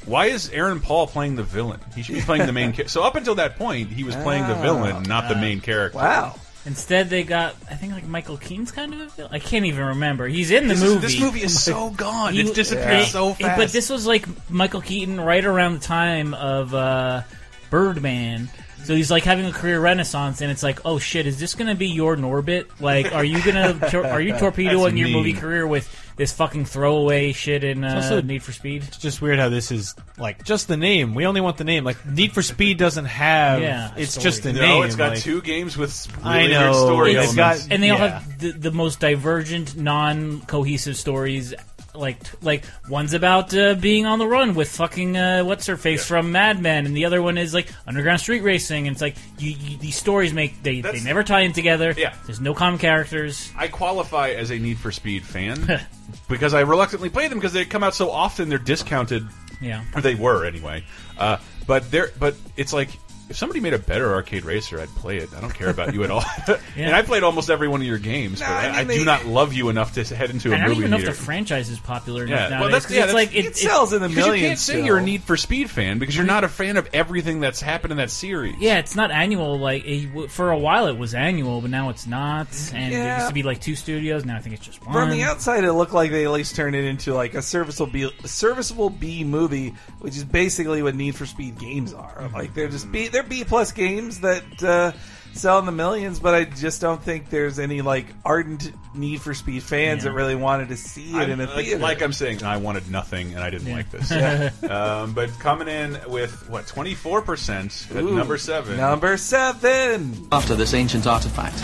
[0.06, 1.82] why is Aaron Paul playing the villain?
[1.94, 2.72] He should be playing the main.
[2.78, 5.98] Ca- so up until that point, he was playing the villain, not the main character.
[5.98, 6.36] Wow.
[6.66, 9.32] Instead, they got I think like Michael Keaton's kind of a villain.
[9.34, 10.26] I can't even remember.
[10.28, 11.02] He's in the This, is- movie.
[11.08, 12.32] this movie is so gone.
[12.34, 13.58] He- It's disappeared it- so it- fast.
[13.60, 17.24] But this was like Michael Keaton right around the time of uh,
[17.70, 18.50] Birdman.
[18.86, 21.76] So he's like having a career renaissance, and it's like, oh shit, is this gonna
[21.76, 22.66] be your Norbit?
[22.80, 23.78] Like, are you gonna
[24.10, 25.14] are you torpedoing your me.
[25.14, 25.88] movie career with
[26.20, 28.84] this fucking throwaway shit in uh, also- Need for Speed?
[28.84, 31.16] It's just weird how this is like just the name.
[31.16, 31.86] We only want the name.
[31.86, 33.62] Like Need for Speed doesn't have.
[33.62, 34.24] Yeah, it's story.
[34.26, 34.84] just the no, name.
[34.84, 37.64] it's got like- two games with really I know, weird story it's elements.
[37.64, 41.54] got- and they all have the, the most divergent, non-cohesive stories.
[41.96, 46.06] Like, like one's about uh, being on the run with fucking uh, what's her face
[46.06, 48.88] from Mad Men, and the other one is like underground street racing.
[48.88, 51.94] And it's like you, you, these stories make they, they never tie in together.
[51.98, 52.14] Yeah.
[52.26, 53.52] there's no common characters.
[53.58, 55.82] I qualify as a Need for Speed fan
[56.30, 58.50] because I reluctantly play them because they come out so often.
[58.50, 59.28] They're discounted
[59.62, 60.84] Yeah, or they were anyway.
[61.18, 62.90] Uh, but they're but it's like
[63.30, 65.30] if somebody made a better arcade racer, I'd play it.
[65.36, 66.24] I don't care about you at all.
[66.76, 68.98] and I played almost every one of your games, but I I, mean, I they-
[68.98, 70.98] do not love you enough to head into a and I don't movie even know
[70.98, 71.16] if theater.
[71.18, 73.94] the franchise is popular enough Yeah, well, that's- yeah, it's that's- like it, It sells
[73.94, 74.48] in the Because you millions.
[74.50, 74.86] can't say still.
[74.86, 77.92] you're a Need for Speed fan because you're not a fan of everything that's happened
[77.92, 78.56] in that series.
[78.60, 79.60] Yeah, it's not annual.
[79.60, 82.48] Like it, for a while, it was annual, but now it's not.
[82.74, 83.16] And there Yeah.
[83.18, 84.26] used to be like two studios.
[84.26, 84.94] Now I think it's just one.
[84.94, 87.92] From the outside, it looked like they at least turned it into like a serviceable
[87.92, 92.30] B, a serviceable B movie, which is basically what Need for Speed games are.
[92.34, 94.92] Like they're just B, they're B plus games that uh,
[95.34, 96.20] sell in the millions.
[96.20, 100.10] But I just don't think there's any like ardent Need for Speed fans Yeah.
[100.10, 101.80] that really wanted to see it I'm- in a like, theater.
[101.80, 104.12] like I'm saying, I wanted nothing and I didn't like this.
[104.70, 108.78] um, but coming in with what 24 percent at Ooh, number seven.
[108.78, 110.28] Number seven.
[110.32, 111.60] After this ancient artifact,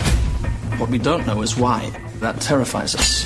[0.80, 1.90] what we don't know is why.
[2.20, 3.24] That terrifies us.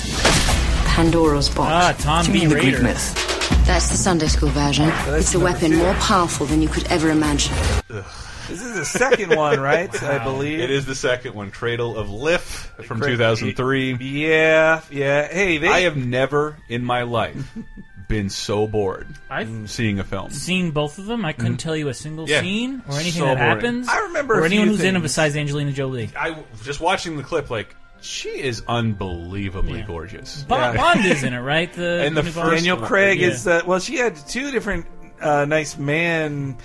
[0.85, 1.71] Pandora's box.
[1.71, 2.39] Ah, Tom Do you B.
[2.41, 3.27] mean the Greek myth?
[3.65, 4.87] That's the Sunday school version.
[4.87, 7.53] that's It's a weapon more powerful than you could ever imagine.
[7.87, 10.03] This is the second one, right?
[10.03, 12.43] I believe It is the second one, Cradle of Lif
[12.85, 13.97] from Cra- 2003.
[14.01, 15.27] Yeah, yeah.
[15.27, 15.69] Hey, they.
[15.69, 17.35] I have never in my life
[18.09, 20.31] been so bored I've seeing a film.
[20.31, 21.23] seen both of them.
[21.23, 21.57] I couldn't mm-hmm.
[21.59, 22.27] tell you a single.
[22.27, 22.41] Yeah.
[22.41, 23.55] scene or anything So that boring.
[23.55, 23.87] happens.
[23.87, 26.09] I remember or a anyone few who's in it besides Angelina Jolie.
[26.17, 29.85] I just watching the clip, like she is unbelievably Yeah.
[29.87, 30.43] gorgeous.
[30.43, 30.81] Bond, Yeah.
[30.93, 31.71] Bond is in it, right?
[31.71, 32.55] The, And the new first Bond?
[32.57, 33.27] Daniel Craig yeah.
[33.29, 33.79] is uh, well.
[33.79, 34.85] She had two different
[35.21, 36.57] uh, nice man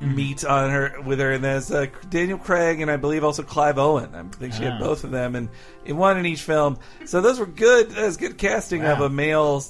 [0.00, 3.78] meet on her with her, and there's uh, Daniel Craig and I believe also Clive
[3.78, 4.12] Owen.
[4.16, 4.78] I think she had Ah.
[4.80, 5.48] both of them, and
[5.84, 6.78] in one in each film.
[7.04, 7.90] So those were good.
[7.92, 9.04] That's good casting of Wow.
[9.06, 9.62] a male.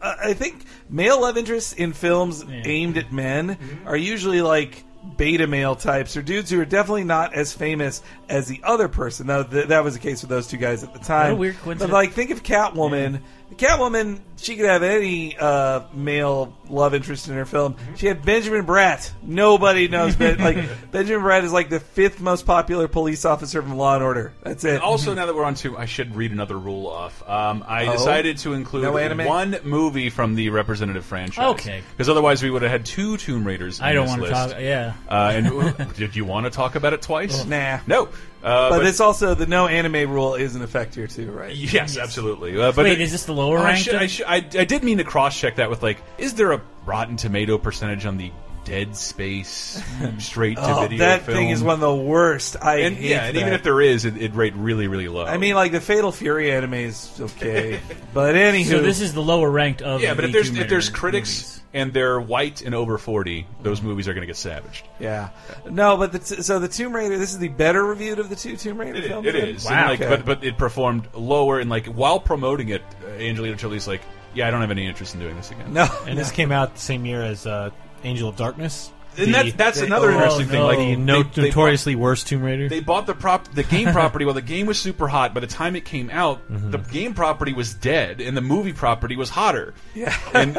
[0.00, 2.62] uh, I think male love interests in films Yeah.
[2.64, 4.84] aimed at men are usually like.
[5.16, 9.26] Beta male types or dudes who are definitely not as famous as the other person.
[9.26, 11.38] Now th- that was the case with those two guys at the time.
[11.38, 13.20] weird But like, think of Catwoman.
[13.56, 17.76] Catwoman, she could have any uh, male love interest in her film.
[17.96, 19.10] She had Benjamin Bratt.
[19.22, 20.56] Nobody knows, but like
[20.90, 24.32] Benjamin Bratt is like the fifth most popular police officer from Law and Order.
[24.42, 24.80] That's it.
[24.80, 27.22] Also, now that we're on to, I should read another rule off.
[27.28, 27.92] Um, I Oh?
[27.92, 29.24] decided to include No anime?
[29.26, 31.50] one movie from the representative franchise.
[31.52, 31.82] Okay.
[31.92, 33.78] because otherwise we would have had two Tomb Raiders.
[33.78, 34.50] In I don't want to list.
[34.52, 34.60] talk.
[34.60, 34.94] Yeah.
[35.08, 37.44] Uh, and did you want to talk about it twice?
[37.44, 37.80] Nah.
[37.86, 38.08] No.
[38.42, 41.54] Uh, but, it's also the no anime rule is in effect here too, right?
[41.54, 42.60] Yes, absolutely.
[42.60, 44.64] Uh, but Wait, the- is this the lower Oh, I, should, I, should, I, I
[44.64, 48.16] did mean to cross check that with like, is there a Rotten Tomato percentage on
[48.16, 48.32] the
[48.64, 49.82] Dead Space
[50.18, 51.36] straight to Oh, video that film?
[51.36, 52.56] thing is one of the worst.
[52.62, 55.24] I and hate yeah, and even if there is, it, it rate really, really low.
[55.24, 57.80] I mean, like the Fatal Fury anime is okay,
[58.14, 60.00] but anywho, So this is the lower ranked of.
[60.00, 61.62] yeah, but the if there's if there's critics movies.
[61.74, 64.86] and they're white and over forty, those movies are going to get savaged.
[65.00, 65.30] Yeah.
[65.68, 67.18] No, but the so the Tomb Raider.
[67.18, 69.26] This is the better reviewed of the two Tomb Raider It, films.
[69.26, 69.48] it then?
[69.48, 69.88] is, Wow.
[69.88, 70.08] Like, Okay.
[70.16, 74.02] but but it performed lower and like while promoting it, uh, Angelina Jolie's like,
[74.34, 75.72] yeah, I don't have any interest in doing this again.
[75.74, 77.68] No, And this came out the same year as uh,
[78.04, 78.90] Angel of Darkness.
[79.18, 80.62] And The- that's that's another oh, interesting thing.
[80.62, 82.68] Like the no, they- they notoriously worst Tomb Raider.
[82.68, 84.24] They bought the prop, the game property.
[84.24, 86.70] While the game was super hot, by the time it came out, Mm-hmm.
[86.70, 89.74] the game property was dead, and the movie property was hotter.
[89.94, 90.16] Yeah.
[90.32, 90.56] and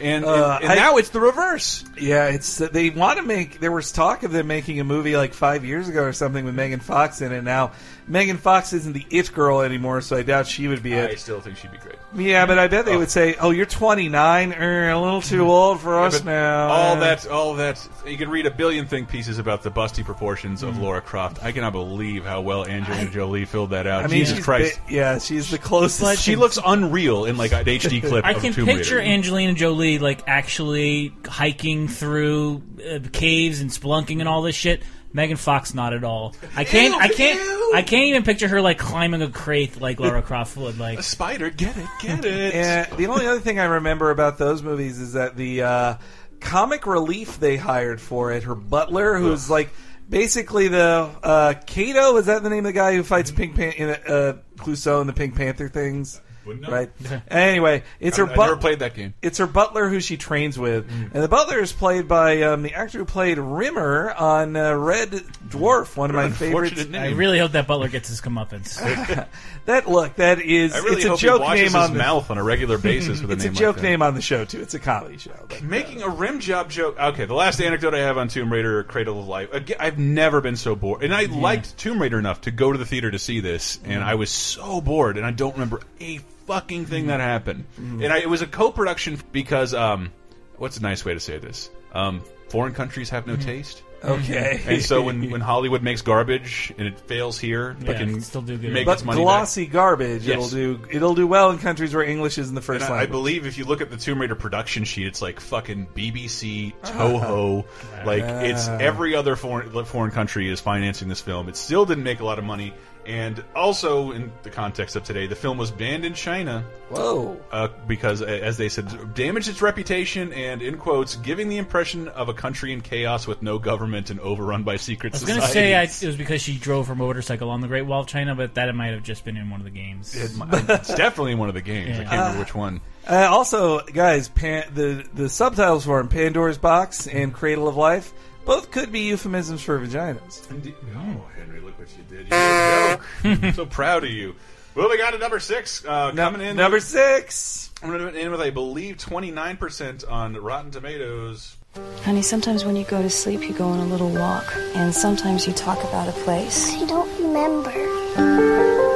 [0.00, 1.84] and, Uh, and, I- now it's the reverse.
[2.00, 3.60] Yeah, it's they want to make.
[3.60, 6.54] There was talk of them making a movie like five years ago or something with
[6.54, 7.42] Megan Fox in it.
[7.44, 7.72] Now
[8.08, 11.40] Megan Fox isn't the it girl anymore, so I doubt she would be I still
[11.40, 11.96] think she'd be great.
[12.14, 15.80] Yeah, but I bet they would say, "Oh, you're 29, er, a little too old
[15.80, 17.86] for us But now." All that, all that.
[18.06, 20.68] You can read a billion think pieces about the busty proportions Mm.
[20.68, 21.42] of Lara Croft.
[21.42, 24.04] I cannot believe how well Angelina Jolie filled that out.
[24.04, 26.22] I mean, Jesus she's Christ, bi- yeah, she's the closest.
[26.22, 28.24] she looks unreal in like an HD clip.
[28.26, 29.10] I of can Tomb picture Raider.
[29.10, 34.82] Angelina Jolie like actually hiking through uh, caves and spelunking and all this shit.
[35.12, 36.34] Megan Fox, not at all.
[36.56, 36.94] I can't.
[36.94, 37.74] I can't.
[37.74, 40.78] I can't even picture her like climbing a crate like Lara Croft would.
[40.78, 41.50] Like a spider.
[41.50, 42.54] Get it, get it.
[42.54, 45.94] And the only other thing I remember about those movies is that the uh,
[46.40, 49.70] comic relief they hired for it, her butler, who's like
[50.08, 52.16] basically the uh, Kato.
[52.16, 55.08] Is that the name of the guy who fights Pink Pan- in uh, Clouseau and
[55.08, 56.20] the Pink Panther things?
[56.44, 56.72] Wouldn't know.
[56.72, 56.90] Right.
[57.28, 58.32] Anyway, it's I- her.
[58.32, 59.14] I never played that game.
[59.22, 62.74] It's her butler who she trains with, and the butler is played by um, the
[62.74, 66.72] actor who played Rimmer on uh, Red Dwarf, one of my favorites.
[66.72, 68.78] Unfortunate I really hope that Butler gets his comeuppance.
[69.64, 71.92] That look, that is I really it's a hope joke he washes name his on
[71.92, 73.88] the mouth on a regular basis with a It's a joke like that.
[73.90, 74.60] name on the show too.
[74.60, 75.36] It's a comedy show.
[75.48, 76.98] But, Making a rim job joke.
[76.98, 79.52] Okay, the last anecdote I have on Tomb Raider: Cradle of Life.
[79.52, 82.78] Again, I've never been so bored, and I liked Tomb Raider enough to go to
[82.78, 86.18] the theater to see this, and I was so bored, and I don't remember a
[86.46, 87.64] fucking thing that happened.
[87.76, 90.10] And I, it was a co-production because, um,
[90.58, 91.70] what's a nice way to say this?
[91.92, 93.82] Um, foreign countries have no taste.
[94.04, 98.42] okay, And so when, when Hollywood makes garbage and it fails here, Yeah, can still
[98.42, 98.72] do good.
[98.72, 99.24] make but its money back.
[99.24, 100.32] glossy garbage, Yes.
[100.38, 102.98] it'll do it'll do well in countries where English isn't the first And I, I
[103.02, 103.12] language.
[103.12, 107.64] believe if you look at the Tomb Raider production sheet, it's like fucking BBC, Toho,
[108.04, 111.48] like it's every other foreign foreign country is financing this film.
[111.48, 112.74] It still didn't make a lot of money,
[113.06, 117.40] and also in the context of today, the film was banned in China Whoa.
[117.50, 122.08] uh, because, uh, as they said, damaged its reputation and, in quotes, giving the impression
[122.08, 125.42] of a country in chaos with no government and overrun by secret I was gonna
[125.42, 128.34] say I, it was because she drove her motorcycle on the Great Wall of China,
[128.34, 130.14] but that might have just been in one of the games.
[130.14, 131.98] it's definitely in one of the games.
[131.98, 132.80] I can't remember which one.
[133.08, 138.12] Uh, also, guys, Pan- the the subtitles for 'em, Pandora's Box and Cradle of Life,
[138.44, 140.50] both could be euphemisms for vaginas.
[140.50, 140.74] Indeed.
[140.96, 142.24] Oh, Henry, look what you did.
[142.24, 143.44] You did a joke.
[143.44, 144.34] I'm so proud of you.
[144.74, 145.84] Moving on to number six.
[145.84, 146.56] Uh, Num- coming in.
[146.56, 147.70] number six.
[147.82, 151.56] I'm going to in with, I believe, 29% on Rotten Tomatoes.
[152.04, 155.46] Honey, sometimes when you go to sleep, you go on a little walk, and sometimes
[155.46, 156.72] you talk about a place.
[156.74, 157.72] I don't remember.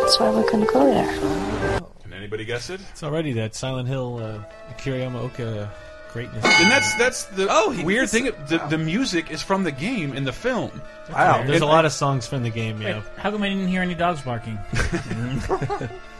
[0.02, 1.80] That's why we couldn't go there.
[2.02, 2.80] Can anybody guess it?
[2.90, 5.68] It's already that Silent Hill, uh, Akira Yamaoka
[6.16, 6.44] greatness.
[6.44, 8.30] And that's that's the Oh, he weird thing.
[8.48, 10.70] The, the music is from the game in the film.
[11.12, 11.44] Wow.
[11.46, 13.02] There's a lot of songs from the game, Wait, yeah.
[13.18, 14.58] how come I didn't hear any dogs barking?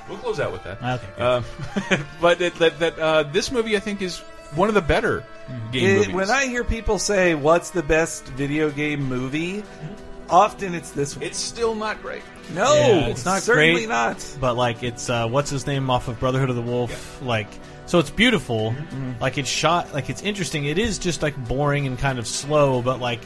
[0.09, 0.81] We'll close out with that.
[0.81, 1.23] Okay, good.
[1.25, 1.45] Um,
[2.21, 4.21] but that, that, that uh, this movie, I think, is
[4.55, 5.25] one of the better
[5.73, 6.15] game It- movies.
[6.15, 9.65] when I hear people say, "What's the best video game movie?"
[10.31, 11.25] Often it's this one.
[11.25, 12.23] it's still not great.
[12.55, 13.89] No, Yeah, it's not certainly great.
[13.89, 14.37] not.
[14.41, 17.49] But like it's uh, what's his name off of Brotherhood of the Wolf, like
[17.87, 19.13] so it's beautiful, mm-hmm.
[19.21, 20.65] like it's shot, like it's interesting.
[20.67, 23.21] It is just like boring and kind of slow, but like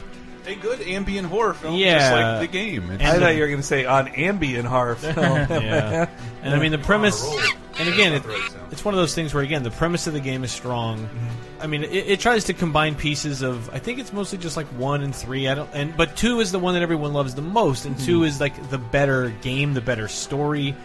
[0.47, 2.37] A good ambient horror film, just Yeah.
[2.39, 2.91] like the game.
[2.91, 5.15] It's- I And thought the- you were going to say on ambient horror film.
[5.15, 6.07] yeah.
[6.43, 8.71] And I mean the premise, ah, and again, it, Not the right sound.
[8.71, 10.99] it's one of those things where again the premise of the game is strong.
[11.05, 11.61] Mm-hmm.
[11.61, 13.69] I mean, it, it tries to combine pieces of.
[13.69, 15.47] I think it's mostly just like one and three.
[15.47, 18.17] I don't, and but two is the one that everyone loves the most, and two
[18.21, 18.25] mm-hmm.
[18.27, 20.75] is like the better game, the better story,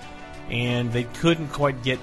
[0.51, 1.99] and they couldn't quite get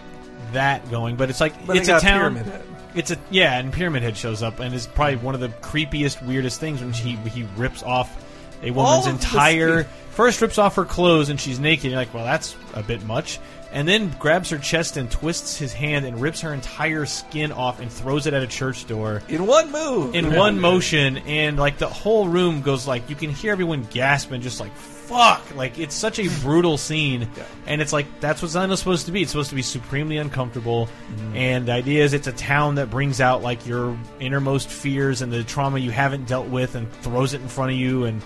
[0.54, 1.16] that going.
[1.16, 2.34] But it's like But it's a got town.
[2.36, 2.66] Pyramid Head.
[2.96, 6.26] It's a yeah, and Pyramid Head shows up and is probably one of the creepiest,
[6.26, 8.24] weirdest things when he he rips off
[8.62, 11.86] a woman's of the entire skin- first rips off her clothes and she's naked.
[11.92, 13.40] You're like, well, that's a bit much.
[13.72, 17.80] And then grabs her chest and twists his hand and rips her entire skin off
[17.80, 20.14] and throws it at a church door in one move.
[20.14, 21.18] in one motion.
[21.18, 24.72] And like the whole room goes like you can hear everyone gasp and just like
[25.08, 25.56] fuck.
[25.56, 27.30] Like it's such a brutal scene,
[27.68, 29.22] and it's like that's what Xeno's supposed to be.
[29.22, 30.88] It's supposed to be supremely uncomfortable.
[30.88, 31.36] Mm-hmm.
[31.36, 35.32] And the idea is it's a town that brings out like your innermost fears and
[35.32, 38.22] the trauma you haven't dealt with and throws it in front of you and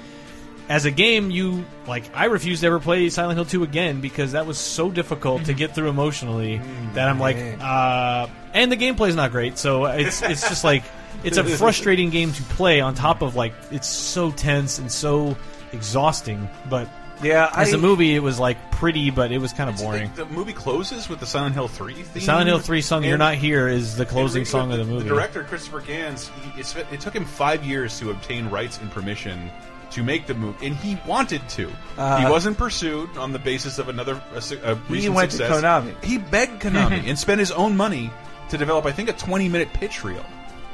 [0.70, 4.34] as a game, you like I refuse to ever play Silent Hill 2 again because
[4.34, 5.60] that was so difficult to mm-hmm.
[5.60, 10.22] get through emotionally mm, that I'm like, uh, and the gameplay's not great, so it's
[10.22, 10.84] it's just like
[11.24, 12.82] it's a frustrating game to play.
[12.82, 15.38] On top of like it's so tense and so
[15.74, 16.88] exhausting, but
[17.24, 20.12] Yeah, as I- a movie, it was like pretty, but it was kind of boring.
[20.16, 22.06] The movie closes with the Silent Hill 3 theme.
[22.14, 25.04] The Silent Hill 3 song, You're Not Here, is the closing song of the movie.
[25.04, 28.92] The director, Christopher Gans, he, it, it took him five years to obtain rights and
[28.92, 29.50] permission
[29.90, 31.72] to make the movie, and he wanted to.
[31.98, 34.38] Uh, he wasn't pursued on the basis of another a,
[34.72, 35.64] a He recent went to success.
[35.64, 36.04] Konami.
[36.04, 38.12] He begged Konami and spent his own money
[38.50, 40.24] to develop, I think, a 20 minute pitch reel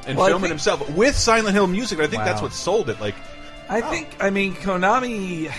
[0.07, 1.99] and Well, film it himself with Silent Hill music.
[1.99, 2.25] I think Wow.
[2.25, 2.99] that's what sold it.
[2.99, 3.15] Like,
[3.69, 4.15] I think.
[4.19, 5.51] I mean, Konami.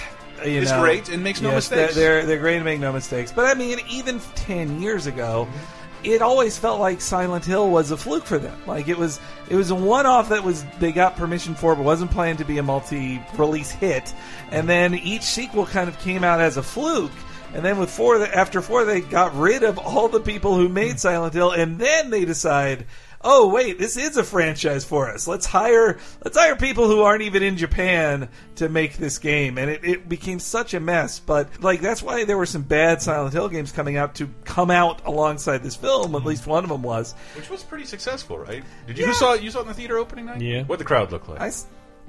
[0.45, 1.95] You It's know, great and makes no yes, mistakes.
[1.95, 3.33] They're, they're they're great and make no mistakes.
[3.33, 6.05] But I mean, even ten years ago, mm-hmm.
[6.05, 8.59] it always felt like Silent Hill was a fluke for them.
[8.67, 11.85] Like it was it was a one off that was they got permission for, but
[11.85, 14.13] wasn't planned to be a multi release hit.
[14.51, 17.13] And then each sequel kind of came out as a fluke.
[17.55, 20.91] And then with four, after four, they got rid of all the people who made
[20.91, 20.99] mm-hmm.
[20.99, 22.85] Silent Hill, and then they decide,
[23.25, 25.27] oh wait, this is a franchise for us.
[25.27, 29.71] Let's hire let's hire people who aren't even in Japan to make this game, and
[29.71, 31.19] it, it became such a mess.
[31.19, 34.71] But like that's why there were some bad Silent Hill games coming out to come
[34.71, 36.15] out alongside this film.
[36.15, 36.29] At mm-hmm.
[36.29, 37.15] least one of them was.
[37.35, 38.63] which was pretty successful, right?
[38.87, 39.43] Did you, you saw it?
[39.43, 40.41] You saw it in the theater opening night?
[40.41, 40.65] Yeah.
[40.65, 41.41] What the crowd look like?
[41.41, 41.67] I, s-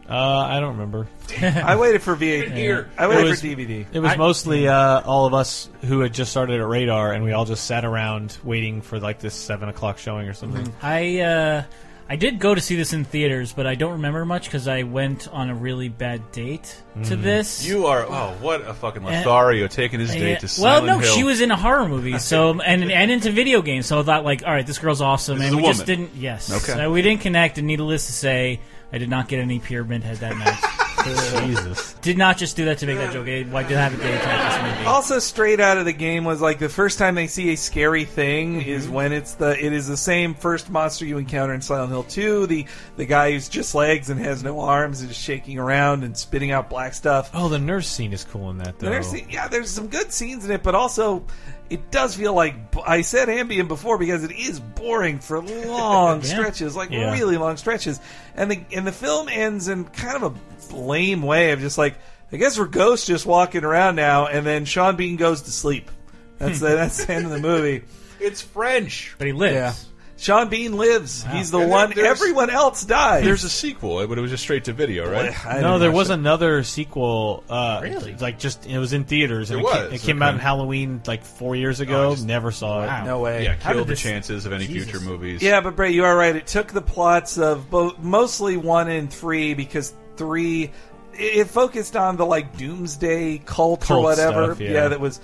[0.08, 1.08] Uh, I don't remember.
[1.42, 2.52] I waited for VH.
[2.56, 2.90] Here.
[2.98, 3.86] I waited was- for DVD.
[3.92, 7.24] It was I- mostly uh, all of us who had just started at Radar, and
[7.24, 10.72] we all just sat around waiting for like this seven o'clock showing or something.
[10.82, 11.64] I uh,
[12.08, 14.84] I did go to see this in theaters, but I don't remember much because I
[14.84, 17.66] went on a really bad date to this.
[17.66, 20.38] You are oh what a fucking Uh, Lothario taking his date Yeah.
[20.38, 21.16] to well, Silent no, Hill.
[21.16, 23.88] she was in a horror movie, so and and into video games.
[23.88, 25.88] So I thought, like, all right, this girl's awesome, This and is we a just
[25.88, 26.00] woman.
[26.12, 26.16] didn't.
[26.22, 26.74] Yes, Okay.
[26.80, 27.58] so we didn't connect.
[27.58, 28.60] And needless to say,
[28.96, 30.72] I did not get any pyramid head that night.
[31.46, 31.94] Jesus.
[31.96, 33.28] Did not just do that to make that joke.
[33.28, 34.86] I did have a date to make this movie.
[34.88, 38.06] Also, straight out of the game was like the first time they see a scary
[38.06, 38.94] thing is mm-hmm.
[38.94, 42.48] when it's the it is the same first monster you encounter in Silent Hill 2.
[42.48, 46.18] The the guy who's just legs and has no arms and is shaking around and
[46.18, 47.30] spitting out black stuff.
[47.34, 48.90] Oh, the nurse scene is cool in that though.
[48.90, 51.26] There's, yeah, there's some good scenes in it, but also
[51.70, 56.28] it does feel like I said Ambient before because it is boring for long Yeah.
[56.28, 57.12] stretches, like Yeah.
[57.12, 58.00] really long stretches,
[58.36, 60.36] and the and the film ends in kind of
[60.72, 61.96] a lame way of just like
[62.32, 65.90] I guess we're ghosts just walking around now, and then Sean Bean goes to sleep.
[66.38, 66.66] That's hmm.
[66.66, 67.84] the, that's the end of the movie.
[68.18, 69.14] It's French.
[69.18, 69.88] but he lives.
[70.18, 70.22] Yeah.
[70.24, 71.26] Sean Bean lives.
[71.32, 71.92] He's the And one.
[71.94, 73.24] there's- Everyone else dies.
[73.26, 75.34] There's a sequel, but it was just straight to video, right?
[75.46, 76.14] I no, there was that.
[76.16, 77.44] another sequel.
[77.50, 78.16] Uh, Really?
[78.16, 79.52] Like just it was in theaters.
[79.52, 80.26] And It it, ca- was, it came okay.
[80.30, 82.08] out in Halloween like four years Oh, ago.
[82.12, 83.06] I just- Never saw it.
[83.06, 83.44] No way.
[83.44, 84.90] Yeah, How killed the this- chances of any Jesus.
[84.90, 85.42] future movies.
[85.42, 86.36] Yeah, but Bray, you are right.
[86.36, 90.72] It took the plots of both, mostly one and three, because three,
[91.14, 94.46] it it focused on the like doomsday cult, or whatever.
[94.56, 94.88] stuff, yeah.
[94.88, 95.20] that was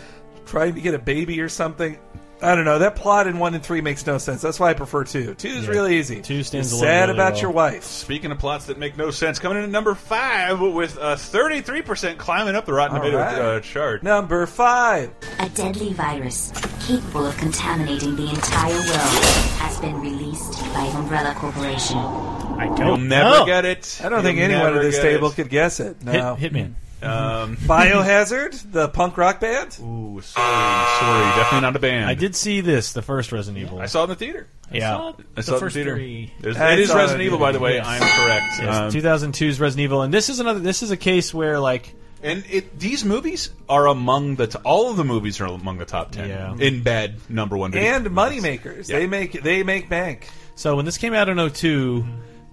[0.45, 1.97] trying to get a baby or something.
[2.43, 2.79] I don't know.
[2.79, 4.41] That plot in one and three makes no sense.
[4.41, 5.35] That's why I prefer two.
[5.35, 5.69] Two is Yeah.
[5.71, 6.21] really easy.
[6.21, 7.41] Two stands alone sad really about well.
[7.43, 7.83] your wife.
[7.83, 12.17] Speaking of plots that make no sense, coming in at number five with a 33%
[12.17, 13.35] climbing up the Rotten All Tomato right.
[13.57, 14.01] uh, chart.
[14.03, 15.11] Number five.
[15.39, 16.51] A deadly virus
[16.87, 19.25] capable of contaminating the entire world
[19.59, 21.97] has been released by Umbrella Corporation.
[21.97, 23.45] I don't You'll never know.
[23.45, 23.99] get it.
[24.03, 25.35] I don't think You'll anyone at this table it.
[25.35, 26.03] could guess it.
[26.03, 26.35] No.
[26.35, 26.73] Hit, Hitman.
[27.03, 27.57] Um,
[27.95, 29.77] Biohazard, the punk rock band.
[29.81, 32.05] ooh, sorry, sorry, definitely not a band.
[32.09, 33.79] I did see this, the first Resident Evil.
[33.79, 34.47] I saw it in the theater.
[34.71, 34.95] yeah.
[34.97, 35.95] saw I the saw it in the first theater.
[35.95, 36.33] three.
[36.39, 37.75] There's- I it is saw it Resident in Evil, by the way.
[37.75, 37.87] Yes.
[37.87, 38.53] I'm correct.
[38.59, 40.59] Yes, Um, 2002's Resident Evil, and this is another.
[40.59, 44.91] This is a case where like and it, these movies are among the t- all
[44.91, 46.53] of the movies are among the top ten Yeah.
[46.55, 48.43] in bad number one video And movies.
[48.43, 48.89] moneymakers.
[48.89, 48.99] Yeah.
[48.99, 50.29] They make they make bank.
[50.53, 52.05] So when this came out in 2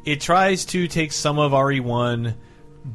[0.07, 2.33] it tries to take some of RE1,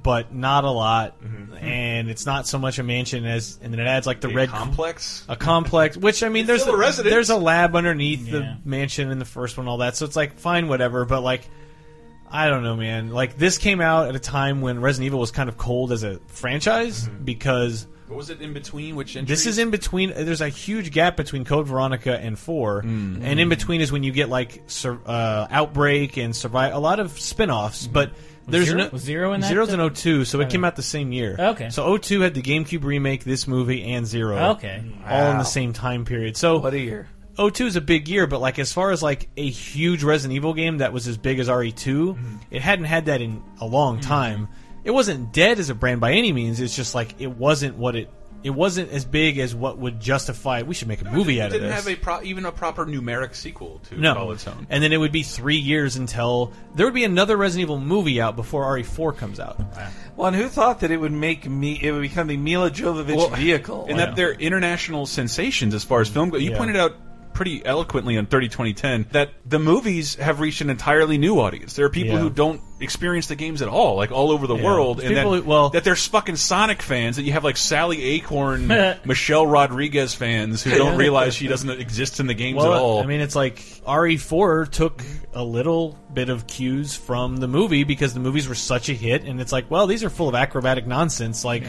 [0.02, 1.56] but not a lot, mm-hmm.
[1.58, 4.34] and it's not so much a mansion as, and then it adds like the A
[4.34, 5.26] red complex.
[5.30, 5.96] a complex.
[5.96, 7.14] Which I mean, there's still a residence.
[7.14, 8.40] there's a lab underneath Yeah.
[8.40, 9.96] the mansion in the first one, all that.
[9.96, 11.06] So it's like fine, whatever.
[11.06, 11.48] But like,
[12.30, 13.12] I don't know, man.
[13.12, 16.04] Like this came out at a time when Resident Evil was kind of cold as
[16.04, 17.24] a franchise mm-hmm.
[17.24, 17.88] because.
[18.08, 18.96] What was it in between?
[18.96, 20.14] Which This is in between.
[20.14, 23.24] There's a huge gap between Code Veronica and four, mm.
[23.24, 26.76] and in between is when you get like uh, Outbreak and Survive.
[26.76, 27.94] A lot of spin-offs, mm-hmm.
[27.94, 28.12] but
[28.48, 29.90] there's Zero- no was Zero in that Zero's in then?
[29.94, 31.36] 02, so it came out the same year.
[31.40, 31.70] Okay.
[31.70, 34.38] so 02 had the GameCube remake, this movie, and Zero.
[34.52, 34.84] Okay.
[35.08, 35.38] all in Wow.
[35.38, 36.38] the same time period.
[36.38, 37.08] So What a year.
[37.38, 40.54] 02 is a big year, but like as far as like a huge Resident Evil
[40.54, 42.36] game that was as big as RE2, mm-hmm.
[42.52, 44.08] it hadn't had that in a long mm-hmm.
[44.08, 44.48] time.
[44.84, 46.60] It wasn't dead as a brand by any means.
[46.60, 48.10] It's just like it wasn't what it.
[48.44, 50.62] It wasn't as big as what would justify.
[50.64, 51.62] We should make a movie it out of this.
[51.62, 54.68] didn't have a pro- even a proper numeric sequel to no, call its own.
[54.70, 58.20] and then it would be three years until there would be another Resident Evil movie
[58.20, 59.60] out before RE4 comes out.
[60.18, 61.80] Well, and who thought that it would make me?
[61.82, 63.86] It would become the Milla Jovovich Well, vehicle.
[63.90, 66.42] and that they're international sensations as far as film goes.
[66.44, 66.58] You Yeah.
[66.58, 66.96] pointed out
[67.34, 71.74] pretty eloquently on 30 2010 that the movies have reached an entirely new audience.
[71.74, 72.20] There are people Yeah.
[72.22, 74.64] who don't experience the games at all, like all over the Yeah.
[74.64, 77.58] world, and People that, who- well- that there's fucking Sonic fans, that you have like
[77.58, 78.68] Sally Acorn,
[79.06, 83.02] Michelle Rodriguez fans who don't realize she doesn't exist in the games Well, at all.
[83.04, 83.56] I mean, it's like
[83.88, 85.02] RE4 took
[85.34, 89.24] a little bit of cues from the movie because the movies were such a hit,
[89.24, 91.44] and it's like, well, these are full of acrobatic nonsense.
[91.44, 91.64] Like,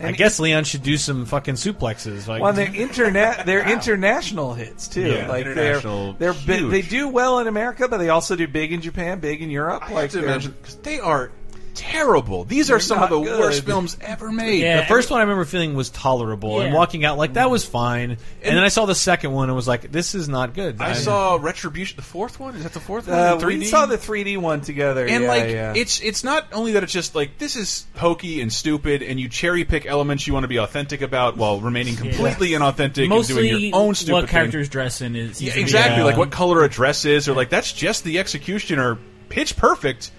[0.00, 2.26] I guess Leon should do some fucking suplexes.
[2.26, 3.44] Like, Well, they're internet.
[3.50, 5.02] They're international hits too.
[5.10, 6.70] Yeah, like international, they're they're bi- huge.
[6.70, 9.82] they do well in America, but they also do big in Japan, big in Europe.
[9.90, 11.30] I like have to imagine because they are
[11.74, 12.44] terrible.
[12.44, 13.40] These are They're some of the good.
[13.40, 14.62] worst films ever made.
[14.62, 18.10] the first one I remember feeling was tolerable, and walking out like that was fine.
[18.42, 20.80] And, then I saw the second one and was like, this is not good.
[20.80, 22.54] I saw Retribution, the fourth one.
[22.56, 23.18] Is that the fourth one?
[23.18, 23.66] Uh, in we 3D?
[23.66, 25.72] saw the 3D one together, and yeah, like yeah.
[25.74, 29.28] it's it's not only that it's just like this is hokey and stupid, and you
[29.28, 33.58] cherry pick elements you want to be authentic about while remaining completely inauthentic Mostly, and
[33.58, 34.30] doing your own stupid what thing.
[34.30, 36.02] characters dress in is Yeah, seems to exactly.
[36.02, 38.98] Like what color a dress is, or like that's just the execution, or
[39.30, 40.10] pitch perfect,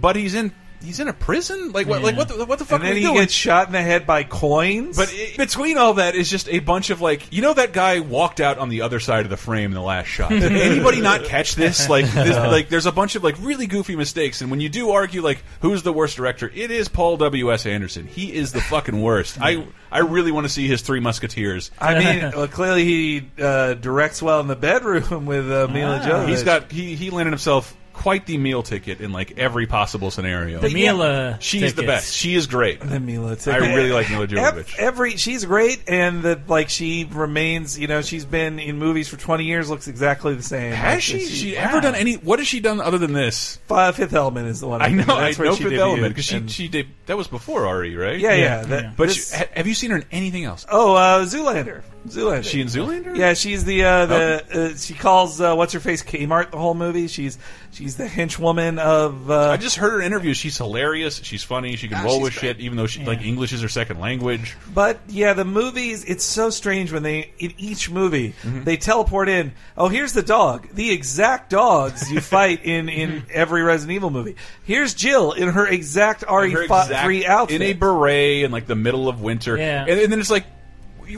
[0.00, 0.52] but he's in
[0.82, 1.72] he's in a prison.
[1.72, 2.02] Like what?
[2.02, 2.28] Like what?
[2.28, 3.16] The, what the fuck and then he doing?
[3.16, 4.96] gets shot in the head by coins.
[4.96, 8.00] But i between all that is just a bunch of like, you know, that guy
[8.00, 10.30] walked out on the other side of the frame in the last shot.
[10.30, 11.88] Did anybody not catch this?
[11.88, 14.90] Like, this, like, there's a bunch of like really goofy mistakes, and when you do
[14.90, 17.52] argue like who's the worst director, it is Paul W.
[17.52, 17.66] S.
[17.66, 18.06] Anderson.
[18.06, 19.38] He is the fucking worst.
[19.40, 21.70] I I really want to see his Three Musketeers.
[21.78, 26.28] I mean, well, clearly he uh, directs well in the bedroom with uh, Milla Jovovich.
[26.28, 30.60] He's got he he landed himself quite the meal ticket in like every possible scenario.
[30.60, 32.14] The Milla she's the best.
[32.14, 32.80] She is great.
[32.80, 33.62] The Milla ticket.
[33.62, 34.76] I really like Milla Jovovich.
[34.78, 37.78] Every she's great, and that like she remains.
[37.78, 39.70] You know, she's been in movies for twenty years.
[39.70, 40.72] Looks exactly the same.
[40.72, 41.26] Has Like, she?
[41.26, 42.14] She ever done any?
[42.14, 43.58] What has she done other than this?
[43.68, 44.82] Fi- Fifth Element is the one.
[44.82, 45.04] I know.
[45.04, 48.18] That's I where know Fifth Element because she she did that was before RE, right?
[48.18, 50.66] Yeah, yeah, that- but this- she- have you seen her in anything else?
[50.70, 51.82] Oh, uh, Zoolander.
[52.08, 52.44] Zoolander.
[52.44, 53.16] She in Zoolander?
[53.16, 56.74] Yeah, she's the uh, the uh, she calls uh, what's her face Kmart the whole
[56.74, 57.06] movie.
[57.08, 57.38] She's
[57.70, 59.30] she's the henchwoman of.
[59.30, 60.34] Uh, I just heard her interview.
[60.34, 61.20] She's hilarious.
[61.22, 61.76] She's funny.
[61.76, 64.00] She can Ah, roll she's with shit, even though she like English is her second
[64.00, 64.56] language.
[64.74, 68.64] But yeah, the movies, it's so strange when they, in each movie, Mm-hmm.
[68.64, 70.68] they teleport in, oh, here's the dog.
[70.74, 74.36] The exact dogs you fight in, in every Resident Evil movie.
[74.64, 77.62] Here's Jill in her exact Her RE3 exact- outfit.
[77.62, 79.56] in a beret in like the middle of winter.
[79.56, 79.82] Yeah.
[79.88, 80.46] and, and then it's like,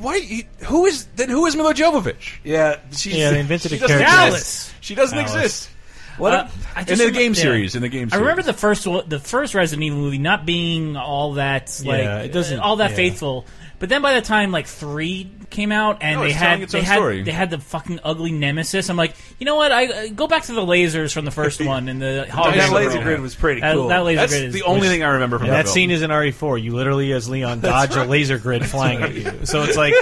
[0.00, 0.44] why?
[0.64, 1.28] Who is then?
[1.28, 2.34] Who is Milla Jovovich?
[2.44, 4.26] Yeah, she's, Yeah, they invented she a doesn't character.
[4.36, 4.74] exist.
[4.80, 5.34] She doesn't Alice.
[5.34, 5.70] exist.
[6.18, 6.32] What?
[6.32, 7.40] Uh, I in just the remem- game yeah.
[7.42, 7.74] series?
[7.74, 10.46] In the game series, I remember the first one, the first Resident Evil movie not
[10.46, 12.96] being all that like Yeah, it doesn't- all that yeah.
[12.96, 13.46] faithful.
[13.84, 16.62] But then by the time like three came out and No, they it's telling had
[16.62, 17.22] its they own had story.
[17.22, 19.72] they had the fucking ugly nemesis, I'm like, you know what?
[19.72, 22.70] I uh, go back to the lasers from the first one and the hologram that
[22.70, 22.74] girl.
[22.78, 23.88] laser grid was pretty That- cool.
[23.88, 25.74] That, laser That's grid is the only thing I remember from And that film.
[25.74, 26.62] scene is in RE4.
[26.62, 29.44] You literally, as Leon, dodge a laser grid flying at you.
[29.44, 29.92] So it's like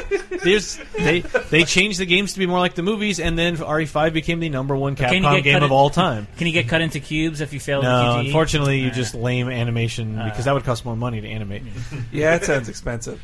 [0.45, 1.21] there's they
[1.51, 4.49] they changed the games to be more like the movies, and then RE5 became the
[4.49, 6.29] number one Can you Capcom get game cut of in- all time.
[6.39, 8.27] Can you get cut into cubes if you fail No, the QTE?
[8.27, 11.65] unfortunately, you just lame animation because that would cost more money to animate.
[12.13, 13.21] yeah, it sounds expensive.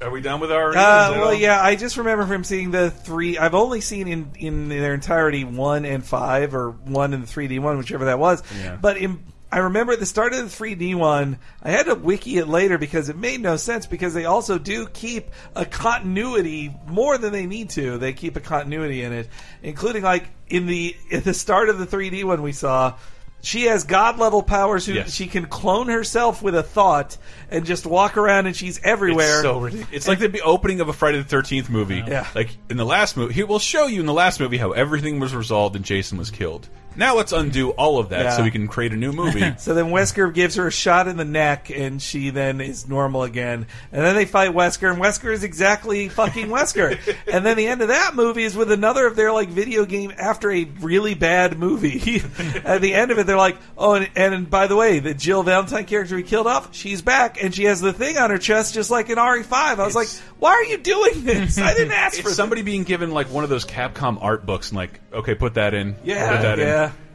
[0.00, 0.70] Are we done with our?
[0.70, 3.36] Uh, well, yeah, I just remember from seeing the three.
[3.36, 7.60] I've only seen in in their entirety one and five, or one and the 3D
[7.60, 8.42] one, whichever that was.
[8.58, 8.76] Yeah.
[8.76, 9.22] But in,
[9.52, 12.78] I remember at the start of the 3D one, I had to wiki it later
[12.78, 17.46] because it made no sense because they also do keep a continuity more than they
[17.46, 17.98] need to.
[17.98, 19.28] They keep a continuity in it,
[19.62, 22.96] including like in the at the start of the 3D one we saw.
[23.42, 24.84] She has god level powers.
[24.86, 25.12] Who Yes.
[25.14, 27.16] she can clone herself with a thought
[27.50, 29.26] and just walk around, and she's everywhere.
[29.38, 29.92] It's so ridiculous.
[29.92, 32.02] It's like the opening of a Friday the Thirteenth movie.
[32.06, 32.26] Yeah.
[32.34, 35.20] Like in the last movie, he will show you in the last movie how everything
[35.20, 36.68] was resolved and Jason was killed.
[36.96, 38.30] Now let's undo all of that Yeah.
[38.36, 39.40] so we can create a new movie.
[39.60, 43.22] So then Wesker gives her a shot in the neck, and she then is normal
[43.24, 43.66] again.
[43.92, 46.98] And then they fight Wesker, and Wesker is exactly fucking Wesker.
[47.32, 50.12] and then the end of that movie is with another of their like video game
[50.16, 52.22] after a really bad movie.
[52.64, 55.42] At the end of it, they're like, "Oh, and, and by the way, the Jill
[55.42, 58.74] Valentine character we killed off, she's back, and she has the thing on her chest
[58.74, 61.58] just like in RE5." I was like, "Why are you doing this?
[61.58, 64.70] I didn't ask for it's somebody being given like one of those Capcom art books
[64.70, 65.96] and like, okay, put that in.
[66.04, 66.66] Yeah, put that in.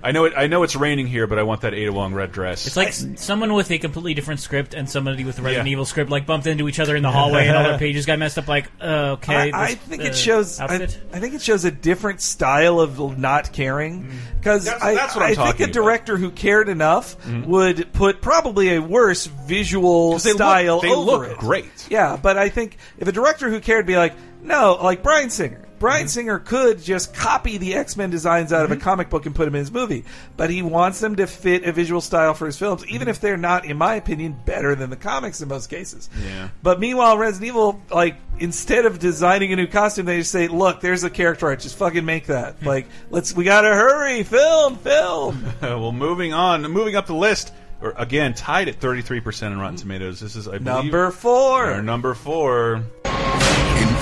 [0.05, 0.33] I know it.
[0.37, 2.67] I know it's raining here, but I want that Ada Wong red dress.
[2.67, 5.71] It's like s someone with a completely different script and somebody with a Resident Yeah.
[5.73, 8.19] Evil script like bumped into each other in the hallway and all their pages got
[8.19, 8.47] messed up.
[8.47, 10.59] Like, uh, okay, I, I this, think uh, it shows.
[10.59, 10.65] I.
[10.75, 10.87] I
[11.19, 15.31] think it shows a different style of not caring because That's- I, that's what I'm
[15.31, 15.73] I think talking a about.
[15.73, 17.15] Director who cared enough
[17.47, 21.37] would put probably a worse visual 'Cause they look- style they over look it.
[21.39, 21.87] great.
[21.89, 24.13] Yeah, but I think if a director who cared be like,
[24.45, 25.65] no, like Bryan Singer.
[25.79, 26.09] Bryan Mm-hmm.
[26.09, 28.83] Singer could just copy the X Men designs out of a mm-hmm.
[28.83, 30.05] comic book and put them in his movie,
[30.37, 33.09] but he wants them to fit a visual style for his films, even mm-hmm.
[33.09, 36.09] if they're not, in my opinion, better than the comics in most cases.
[36.23, 36.49] Yeah.
[36.63, 40.81] But meanwhile, Resident Evil, like instead of designing a new costume, they just say, "Look,
[40.81, 41.59] there's a character art.
[41.59, 42.63] Just fucking make that.
[42.65, 43.35] like, let's.
[43.35, 44.23] We gotta hurry.
[44.23, 47.53] Film, film." well, moving on, moving up the list.
[47.81, 49.81] or again tied at 33 percent in Rotten mm-hmm.
[49.83, 50.19] Tomatoes.
[50.19, 51.65] This is I believe, Number four.
[51.65, 52.83] Our number four.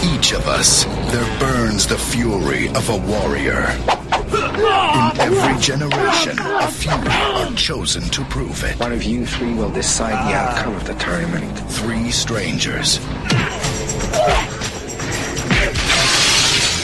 [0.03, 3.69] Each of us, there burns the fury of a warrior.
[4.33, 8.79] In every generation, a few are chosen to prove it.
[8.79, 11.57] One of you three will decide the outcome of the tournament.
[11.71, 12.99] Three strangers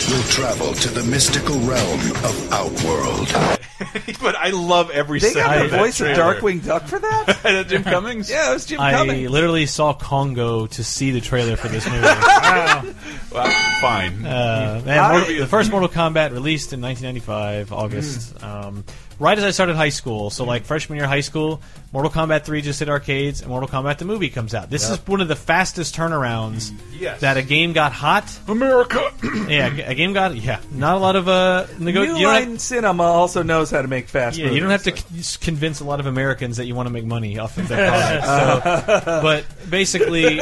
[0.10, 3.28] will travel to the mystical realm of Outworld.
[4.22, 6.36] but I love every They second got the of that voice of trailer.
[6.36, 7.66] Darkwing Duck for that?
[7.70, 8.30] Jim Cummings.
[8.30, 9.30] yeah, it was Jim I Cummings.
[9.30, 12.08] literally saw Congo to see the trailer for this movie.
[13.32, 13.46] Well,
[13.80, 14.26] fine.
[14.26, 18.34] Uh, man, I- Mortal- the first Mortal Kombat released in 1995, August.
[18.36, 18.44] Mm.
[18.44, 18.84] Um,
[19.20, 21.62] right as I started high school, so like freshman year of high school,
[21.92, 24.70] Mortal Kombat 3 just hit arcades, and Mortal Kombat the movie comes out.
[24.70, 25.00] This Yep.
[25.00, 27.22] is one of the fastest turnarounds Yes.
[27.22, 28.26] that a game got hot.
[28.48, 29.12] America.
[29.48, 30.60] yeah, a game got yeah.
[30.72, 33.88] Not a lot of uh, nego- New you don't have- Cinema also knows how to
[33.88, 34.56] make fast yeah, movies.
[34.56, 35.04] you don't have to con-
[35.42, 37.90] convince a lot of Americans that you want to make money off of their
[38.22, 38.26] product.
[38.26, 40.40] so, but basically,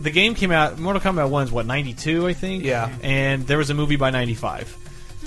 [0.00, 0.78] the game came out.
[0.78, 2.64] Mortal Kombat one One's what ninety two, I think.
[2.64, 2.90] Yeah.
[3.02, 4.76] and there was a movie by ninety five.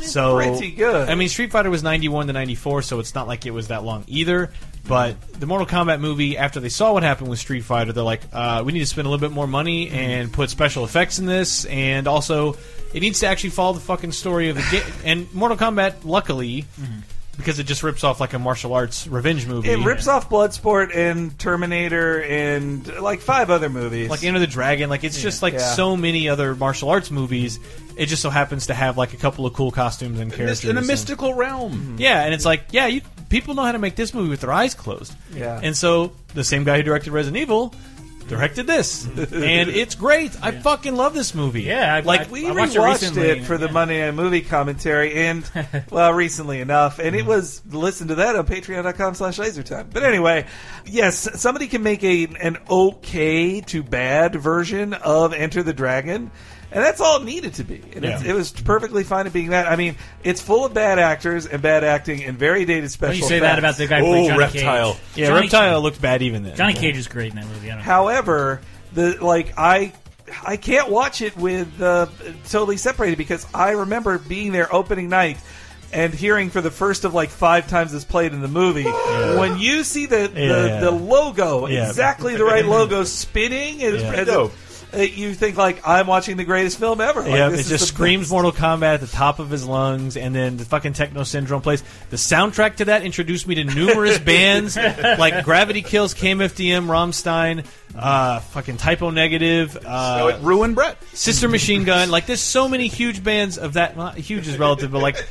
[0.06, 1.10] So pretty good.
[1.10, 3.52] I mean, Street Fighter was ninety one to ninety four, so it's not like it
[3.52, 4.52] was that long either.
[4.86, 8.22] But the Mortal Kombat movie, after they saw what happened with Street Fighter, they're like,
[8.34, 11.26] uh, we need to spend a little bit more money and put special effects in
[11.26, 12.58] this, and also
[12.94, 14.94] it needs to actually follow the fucking story of the game.
[15.06, 16.66] And Mortal Kombat, luckily,
[17.38, 19.70] because it just rips off like a martial arts revenge movie.
[19.70, 24.10] It rips off Bloodsport and Terminator and like five other movies.
[24.10, 24.90] like Enter the Dragon.
[24.90, 25.74] Like it's just like Yeah.
[25.74, 27.60] so many other martial arts movies.
[27.98, 30.76] It just so happens to have like a couple of cool costumes and characters in
[30.76, 31.74] a and- mystical realm.
[31.74, 31.96] Mm-hmm.
[32.00, 34.52] Yeah, and it's like, yeah, you people know how to make this movie with their
[34.52, 35.14] eyes closed.
[35.34, 35.60] Yeah.
[35.62, 37.74] And so the same guy who directed Resident Evil
[38.24, 40.32] directed this, and it's great.
[40.42, 41.64] I fucking love this movie.
[41.64, 44.16] Yeah, I- like I- we I watched it rewatched recently, it for the Monday Night
[44.16, 45.50] Movie commentary, and
[45.90, 47.30] well, recently enough, and it mm-hmm.
[47.30, 49.88] was listen to that on Patreon.com/slash LaserTime.
[49.92, 50.46] But anyway,
[50.86, 56.32] yes, somebody can make a an okay to bad version of Enter the Dragon.
[56.74, 57.82] And that's all it needed to be.
[57.96, 58.32] And it's, Yeah.
[58.32, 59.68] it was perfectly fine at being that.
[59.72, 63.22] I mean, it's full of bad actors and bad acting and very dated special Don't
[63.22, 64.94] you say that about the guy who played Oh, Johnny Reptile.
[64.94, 65.02] Cage?
[65.16, 66.56] yeah, Johnny, Reptile looked bad even then.
[66.58, 67.68] Johnny Cage is great in that movie.
[67.68, 67.84] I don't know.
[67.84, 68.62] However,
[68.94, 69.94] the like I
[70.46, 72.08] I can't watch it with uh,
[72.50, 75.38] totally separated because I remember being there opening night
[75.92, 78.82] and hearing for the first of like five times it's played in the movie.
[78.84, 80.80] When you see the the, Yeah.
[80.80, 81.88] the logo, Yeah.
[81.88, 84.12] exactly the right logo spinning, as, Yeah.
[84.14, 84.52] as Dope.
[84.52, 84.56] uh,
[84.96, 87.22] you think like I'm watching the greatest film ever.
[87.22, 88.32] Like, Yeah, this it is just screams best.
[88.32, 91.84] Mortal Kombat at the top of his lungs, and then the fucking Techno Syndrome plays.
[92.10, 97.66] The soundtrack to that introduced me to numerous bands like Gravity Kills, KMFDM, Rammstein,
[97.96, 100.98] uh, fucking Type O Negative, uh, So it ruined Brett.
[101.14, 102.10] Sister Machine Gun.
[102.12, 103.96] Like, there's so many huge bands of that.
[103.96, 105.24] Well, huge is relative, but like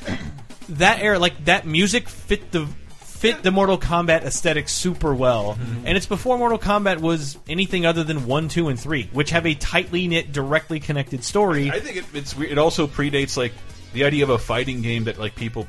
[0.70, 2.68] that era, like that music fit the
[3.22, 5.54] fit the Mortal Kombat aesthetic super well.
[5.54, 5.86] Mm-hmm.
[5.86, 9.46] And it's before Mortal Kombat was anything other than one, two, and three, which have
[9.46, 11.70] a tightly knit, directly connected story.
[11.70, 12.36] I think it, it's.
[12.38, 13.52] It also predates like
[13.92, 15.68] the idea of a fighting game that like people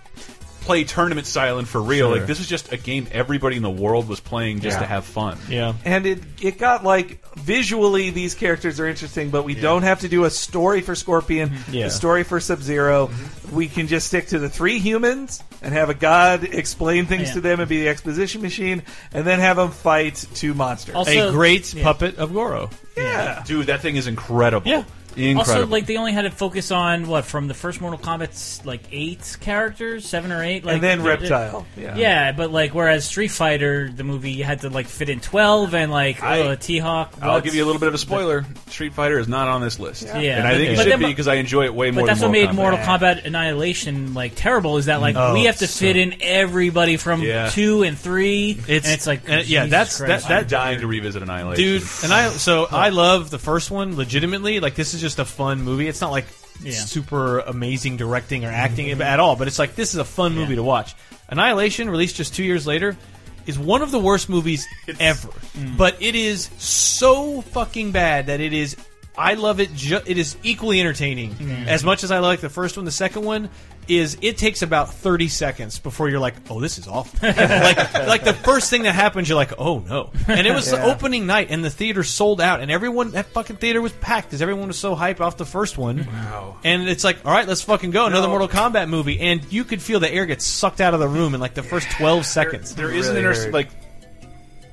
[0.64, 2.10] play tournament style and for real.
[2.10, 2.18] Sure.
[2.18, 4.82] Like this is just a game everybody in the world was playing just Yeah.
[4.82, 5.38] to have fun.
[5.50, 5.74] yeah.
[5.86, 10.08] and it it got like visually these characters are interesting, but we don't have to
[10.08, 11.74] do a story for Scorpion, mm-hmm.
[11.74, 11.86] Yeah.
[11.88, 13.56] a story for Sub-Zero mm-hmm.
[13.56, 17.34] We can just stick to the three humans and have a god explain things Yeah.
[17.36, 18.82] to them and be the exposition machine,
[19.14, 20.96] and then have them fight two monsters.
[20.96, 21.84] Also- a great yeah.
[21.84, 22.70] puppet of Goro.
[22.98, 23.44] yeah.
[23.46, 24.68] Dude, that thing is incredible.
[24.68, 24.84] Yeah.
[25.18, 25.40] Incredible.
[25.40, 28.82] Also, like they only had to focus on what from the first Mortal Kombat's like
[28.92, 31.66] eight characters, seven or eight, like and then the- Reptile.
[31.78, 31.96] Yeah.
[31.96, 35.74] Yeah, but like whereas Street Fighter, the movie you had to like fit in twelve
[35.76, 37.14] and like I- uh, T Hawk.
[37.22, 38.46] I'll give you a little bit of a spoiler.
[38.68, 40.04] Street Fighter is not on this list.
[40.04, 42.08] Yeah, and I think it should then- be because I enjoy it way more But
[42.08, 43.22] that's than what made Mortal Mortal Kombat.
[43.24, 44.78] Kombat Annihilation like terrible.
[44.78, 47.50] Is that like Oh, we have to so- fit in everybody from Yeah.
[47.50, 50.28] two and three, It's- and it's like and- yeah, Jesus that's- Christ.
[50.28, 51.64] that- I'm dying to revisit Annihilation.
[51.64, 54.60] Dude, and I so I love the first one legitimately.
[54.60, 55.88] Like this is just a fun movie.
[55.88, 56.26] It's not like
[56.64, 56.72] Yeah.
[56.74, 58.56] super amazing directing or mm-hmm.
[58.56, 60.96] acting at all, but it's like this is a fun movie to watch.
[61.30, 62.98] Annihilation, released just two years later,
[63.46, 64.66] is one of the worst movies
[65.00, 65.30] ever.
[65.58, 65.78] Mm.
[65.78, 68.76] But it is so fucking bad that it is.
[69.18, 69.74] I love it.
[69.76, 71.68] Ju- it is equally entertaining mm.
[71.68, 72.86] as much as I like the first one.
[72.86, 73.50] The second one
[73.88, 77.20] is it takes about thirty seconds before you're like, oh, this is awful.
[77.28, 80.10] like like the first thing that happens, you're like, oh no.
[80.28, 83.58] And it was the opening night, and the theater sold out, and everyone that fucking
[83.58, 86.08] theater was packed because everyone was so hyped off the first one.
[86.08, 86.58] Wow.
[86.64, 88.06] And it's like, all right, let's fucking go.
[88.06, 88.38] Another No.
[88.38, 91.36] Mortal Kombat movie, and you could feel the air get sucked out of the room
[91.36, 92.74] in like the first twelve seconds.
[92.76, 93.70] There is an Really interesting like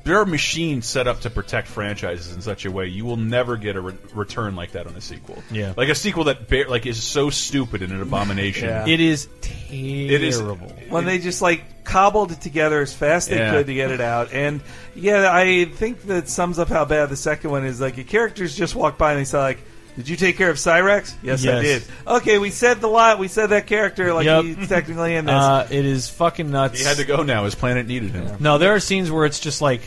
[0.05, 3.57] there are machines set up to protect franchises in such a way you will never
[3.57, 5.43] get a re return like that on a sequel.
[5.51, 5.75] Yeah.
[5.77, 8.69] like a sequel that ba- like is so stupid and an abomination.
[8.69, 8.87] Yeah.
[8.87, 9.29] It is
[9.71, 10.69] It is terrible.
[10.89, 14.01] when they just like cobbled it together as fast as they could to get it
[14.01, 14.33] out.
[14.33, 14.61] And
[14.95, 17.81] yeah, I think that sums up how bad the second one is.
[17.81, 19.59] Like your characters just walk by and they say like.
[19.97, 21.13] Did you take care of Cyrax?
[21.23, 21.63] Yes, I Yes.
[21.63, 21.83] did.
[22.07, 23.19] Okay, we said the lot.
[23.19, 24.45] We said that character like Yep.
[24.45, 25.35] he's technically in this.
[25.35, 26.79] Uh, it is fucking nuts.
[26.79, 27.45] He had to go now.
[27.45, 28.37] His planet needed him.
[28.41, 29.83] No, there are scenes where it's just like,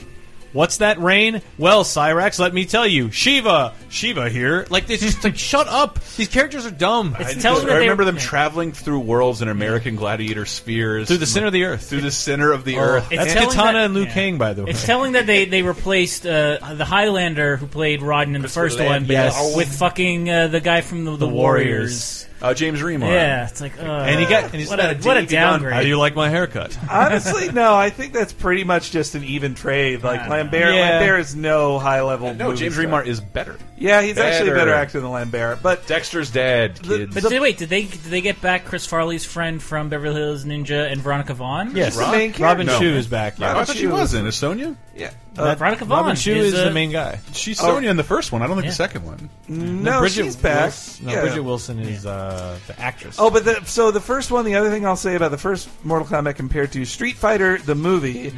[0.53, 1.41] what's that rain?
[1.57, 4.65] Well, Cyrax, let me tell you, Sheeva, Sheeva here.
[4.69, 5.99] Like it's just like, shut up.
[6.15, 7.15] These characters are dumb.
[7.17, 11.47] I, just- I remember them traveling through worlds in American Gladiator spheres Through the center
[11.47, 11.89] of the earth.
[11.89, 13.09] Through the center of the earth.
[13.09, 14.13] That's telling Katana that- and Liu yeah.
[14.13, 14.71] Kang, by the way.
[14.71, 18.79] It's telling that they they replaced uh, the Highlander who played Rodden in the first
[18.79, 19.55] one Yes.
[19.55, 22.27] with fucking uh, the guy from the, the, Warriors.
[22.43, 23.07] Uh, James Remar.
[23.09, 25.35] Yeah, it's like uh, and he got and he's what a what a
[25.71, 26.77] How do you like my haircut?
[26.91, 27.73] Honestly, no.
[27.73, 30.03] I think that's pretty much just an even trade.
[30.03, 30.99] Like Lambert, Yeah.
[30.99, 32.33] Lambert is no high level.
[32.33, 33.57] No, James Remar is better.
[33.77, 34.65] Yeah, he's actually a Better.
[34.67, 35.63] better actor than Lambert.
[35.63, 37.13] But Dexter's dad, kids.
[37.13, 40.43] But did, wait, did they did they get back Chris Farley's friend from Beverly Hills
[40.43, 41.75] Ninja and Veronica Vaughn?
[41.75, 42.85] Yes, the main Robin character.
[42.85, 43.39] Shou is back.
[43.39, 43.63] I Yeah.
[43.63, 44.27] thought she wasn't.
[44.27, 44.75] Is Sonya?
[44.95, 47.19] yeah, That- Veronica Vaughn Robin Shou is, is, uh, the main guy.
[47.33, 47.63] She's Oh.
[47.67, 48.41] Sonya in the first one.
[48.41, 48.71] I don't think Yeah.
[48.71, 49.29] the second one.
[49.47, 50.69] no, Bridgette she's back.
[50.71, 51.21] Wils- no, yeah.
[51.21, 53.15] Bridgette Wilson is uh, the actress.
[53.19, 55.69] Oh, but the, so the first one, the other thing I'll say about the first
[55.83, 58.33] Mortal Kombat compared to Street Fighter the movie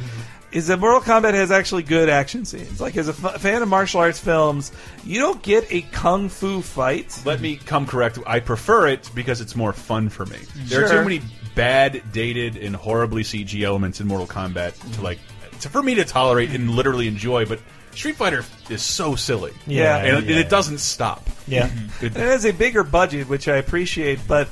[0.52, 2.80] is that Mortal Kombat has actually good action scenes.
[2.80, 4.72] Like as a f- fan of martial arts films,
[5.04, 7.20] you don't get a kung fu fight.
[7.26, 8.18] Let me come correct.
[8.26, 10.38] I prefer it because it's more fun for me.
[10.54, 11.20] There are too many
[11.54, 15.18] bad, dated, and horribly CG elements in Mortal Kombat to like
[15.60, 17.44] to, for me to tolerate and literally enjoy.
[17.46, 17.60] But
[17.92, 19.52] Street Fighter is so silly.
[19.66, 19.96] Yeah.
[19.96, 20.40] and, it- yeah.
[20.40, 21.28] it doesn't stop.
[21.46, 21.70] yeah.
[22.02, 24.48] It- It has a bigger budget, which I appreciate, but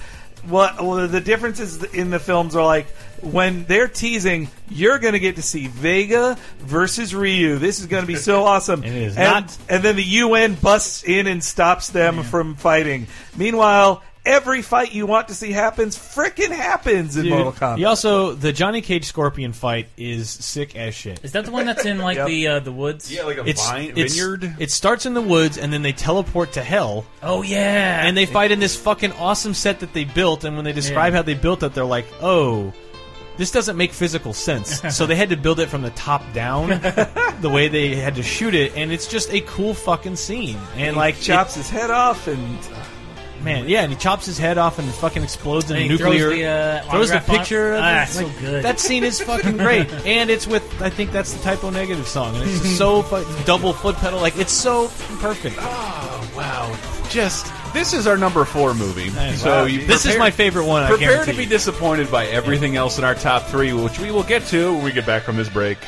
[0.46, 2.86] what well, the differences in the films are like
[3.22, 7.56] when they're teasing, you're going to get to see Vega versus Ryu.
[7.56, 8.84] This is going to be so awesome.
[8.84, 13.06] It is and, not- and then the UN busts in and stops them from fighting.
[13.36, 17.78] Meanwhile, every fight you want to see happens frickin' happens in Dude, Mortal Kombat.
[17.78, 21.20] He also the Johnny Cage Scorpion fight is sick as shit.
[21.22, 22.26] Is that the one that's in like Yep.
[22.28, 23.12] the uh, the woods?
[23.12, 24.56] yeah, like a It's, vine, it's- vineyard.
[24.58, 28.26] It starts in the woods and then they teleport to hell Oh yeah, and they
[28.26, 30.44] fight in this fucking awesome set that they built.
[30.44, 31.18] And when they describe Yeah.
[31.18, 32.72] how they built it, they're like, "Oh,
[33.36, 36.68] this doesn't make physical sense." so they had to build it from the top down,
[37.40, 40.58] the way they had to shoot it, and it's just a cool fucking scene.
[40.76, 42.70] And like, chops his head off and it-
[43.44, 46.28] man, yeah, and he chops his head off and fucking explodes in And he nuclear.
[46.28, 47.74] throws the, uh, throws the picture.
[47.74, 47.90] of Ah, it.
[47.94, 48.64] that's so good.
[48.64, 52.06] That scene is fucking great, and it's with I think that's the Type O Negative
[52.08, 54.88] song, and it's just so fu- double foot pedal, like it's so
[55.20, 55.56] perfect.
[55.60, 56.74] oh wow!
[57.10, 59.10] Just this is our number four movie.
[59.10, 59.32] Wow.
[59.32, 60.82] So you this is my favorite one.
[60.84, 64.10] I Prepare guarantee to be disappointed by everything else in our top three, which we
[64.10, 65.78] will get to when we get back from this break.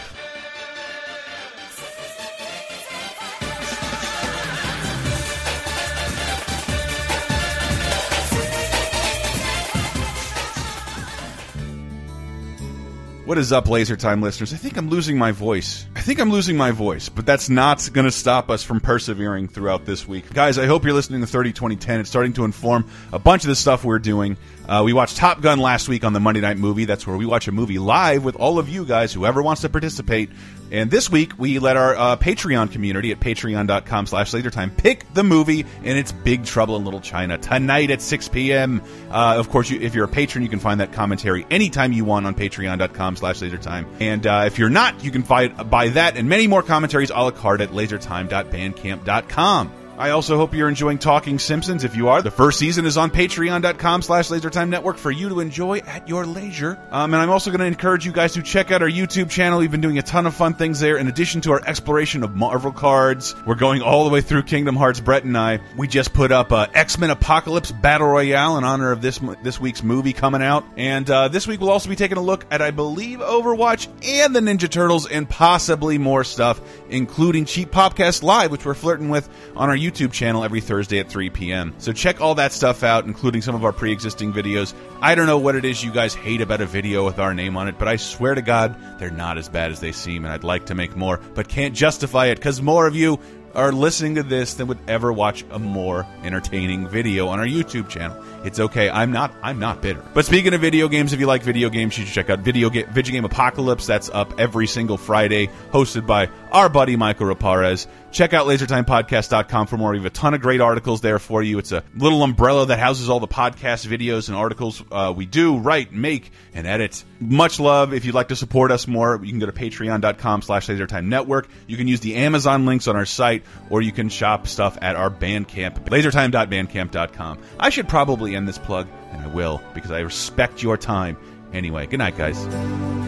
[13.27, 14.53] What is up, Laser Time listeners?
[14.53, 15.85] I think I'm losing my voice.
[15.97, 19.49] I think I'm losing my voice, but that's not going to stop us from persevering
[19.49, 20.33] throughout this week.
[20.33, 21.99] Guys, I hope you're listening to 30 2010.
[21.99, 24.37] It's starting to inform a bunch of the stuff we're doing.
[24.69, 26.85] Uh, we watched Top Gun last week on the Monday Night Movie.
[26.85, 29.69] That's where we watch a movie live with all of you guys, whoever wants to
[29.71, 30.31] participate.
[30.71, 35.23] And this week, we let our uh, Patreon community at patreon.com slash lasertime pick the
[35.23, 38.83] movie, and it's Big Trouble in Little China tonight at 6 p.m.
[39.11, 42.05] Uh, of course, you, if you're a patron, you can find that commentary anytime you
[42.05, 43.87] want on patreon.com slash lasertime.
[44.01, 47.15] And uh, if you're not, you can buy, buy that and many more commentaries a
[47.15, 49.86] la carte at lasertime.bandcamp.com.
[49.99, 51.83] I also hope you're enjoying Talking Simpsons.
[51.83, 55.41] If you are, the first season is on patreon.com slash lasertime network for you to
[55.41, 56.79] enjoy at your leisure.
[56.91, 59.59] Um, and I'm also going to encourage you guys to check out our YouTube channel.
[59.59, 60.99] We've been doing a ton of fun things there.
[60.99, 64.77] In addition to our exploration of Marvel cards, we're going all the way through Kingdom
[64.77, 65.01] Hearts.
[65.01, 69.01] Brett and I, we just put up uh, X-Men Apocalypse Battle Royale in honor of
[69.01, 70.65] this this week's movie coming out.
[70.77, 74.37] And uh, this week we'll also be taking a look at, I believe, Overwatch and
[74.37, 79.27] the Ninja Turtles and possibly more stuff, including Cheap Popcast Live, which we're flirting with
[79.57, 81.75] on our YouTube channel every Thursday at 3 p.m.
[81.79, 84.75] So check all that stuff out, including some of our pre-existing videos.
[85.01, 87.57] I don't know what it is you guys hate about a video with our name
[87.57, 90.33] on it, but I swear to God, they're not as bad as they seem, and
[90.33, 93.19] I'd like to make more, but can't justify it because more of you
[93.57, 97.89] are listening to this than would ever watch a more entertaining video on our YouTube
[97.89, 98.23] channel.
[98.45, 98.91] It's okay.
[98.91, 99.33] I'm not.
[99.43, 100.05] I'm not bitter.
[100.15, 102.69] But speaking of video games, if you like video games, you should check out Video
[102.71, 103.87] Ga Video Game Apocalypse.
[103.87, 107.87] That's up every single Friday, hosted by our buddy Mikel Reparaz.
[108.17, 109.91] Check out lasertimepodcast.com for more.
[109.91, 111.59] We have a ton of great articles there for you.
[111.59, 115.59] It's a little umbrella that houses all the podcast videos and articles uh, we do,
[115.59, 117.05] write, make, and edit.
[117.21, 117.93] Much love.
[117.93, 121.49] If you'd like to support us more, you can go to patreon.com slash lasertime network.
[121.67, 124.97] You can use the Amazon links on our site, or you can shop stuff at
[124.97, 127.39] our Bandcamp, lasertime.bandcamp.com.
[127.61, 131.19] I should probably end this plug, and I will, because I respect your time.
[131.53, 133.06] Anyway, good night, guys.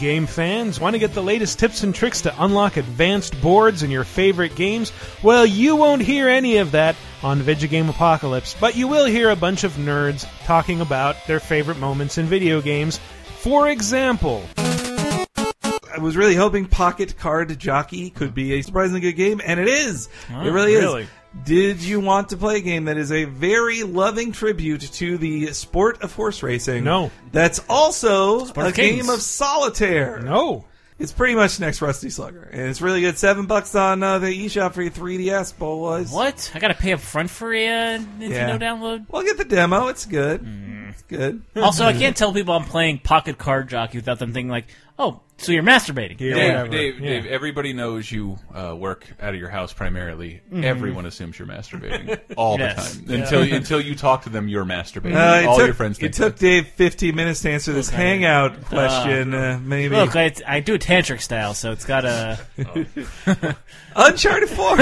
[0.00, 3.90] Game fans want to get the latest tips and tricks to unlock advanced boards in
[3.90, 4.92] your favorite games?
[5.22, 9.36] Well, you won't hear any of that on Vigigame Apocalypse, but you will hear a
[9.36, 12.98] bunch of nerds talking about their favorite moments in video games.
[13.40, 19.40] For example, I was really hoping Pocket Card Jockey could be a surprisingly good game,
[19.44, 20.08] and it is.
[20.32, 21.02] Oh, it really, really?
[21.02, 21.08] is.
[21.44, 25.46] Did you want to play a game that is a very loving tribute to the
[25.52, 26.82] sport of horse racing?
[26.84, 27.10] No.
[27.32, 29.02] That's also Sport a of Kings.
[29.02, 30.20] game of solitaire.
[30.20, 30.64] No.
[30.98, 33.16] It's pretty much next Rusty Slugger, and it's really good.
[33.16, 36.10] Seven bucks on uh, the eShop for your 3DS, boys.
[36.12, 36.52] What?
[36.54, 38.58] I gotta pay up front for a uh, Nintendo Yeah.
[38.58, 39.06] download?
[39.08, 39.86] Well, get the demo.
[39.86, 40.46] It's good.
[40.90, 41.40] It's good.
[41.56, 44.66] Also, I can't tell people I'm playing Pocket Card Jockey without them thinking like,
[45.00, 49.48] "Oh, so you're masturbating." Dave, Dave, Dave, everybody knows you uh, work out of your
[49.48, 50.42] house primarily.
[50.52, 50.62] Mhm.
[50.64, 52.94] Everyone assumes you're masturbating all Yes.
[52.96, 53.10] the time.
[53.10, 53.24] Yeah.
[53.24, 55.16] Until until you talk to them, you're masturbating.
[55.16, 57.88] Uh, it all took, your friends It think took Dave 15 minutes to answer this
[57.88, 57.96] Okay.
[57.96, 59.32] hangout question.
[59.34, 62.38] Uh, maybe Look, I, I do it tantric style, so it's got a.
[63.96, 64.76] Uncharted 4.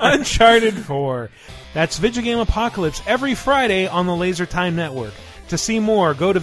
[0.00, 1.30] Uncharted 4.
[1.74, 5.12] That's Vigigame Apocalypse every Friday on the Laser Time Network.
[5.48, 6.40] To see more, go to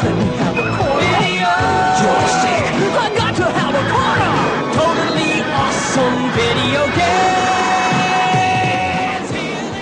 [0.00, 0.40] VigigameApocalypse.com.
[2.96, 4.32] I got to have a corner!
[4.74, 6.86] Totally awesome video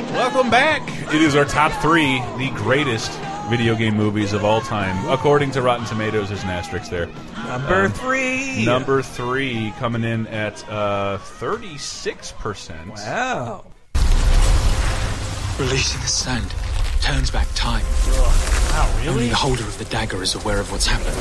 [0.03, 0.13] games!
[0.13, 0.83] Welcome back.
[1.15, 3.13] It is our top three, the greatest
[3.49, 6.29] video game movies of all time, according to Rotten Tomatoes.
[6.29, 7.07] There's an asterisk there.
[7.47, 8.65] Number Um, three.
[8.65, 12.89] Number three coming in at uh, 36%.
[12.89, 13.65] Wow.
[15.59, 16.53] Releasing the sand
[17.01, 17.85] turns back time.
[18.79, 21.17] Wow, Only the holder of the dagger is aware of what's happened.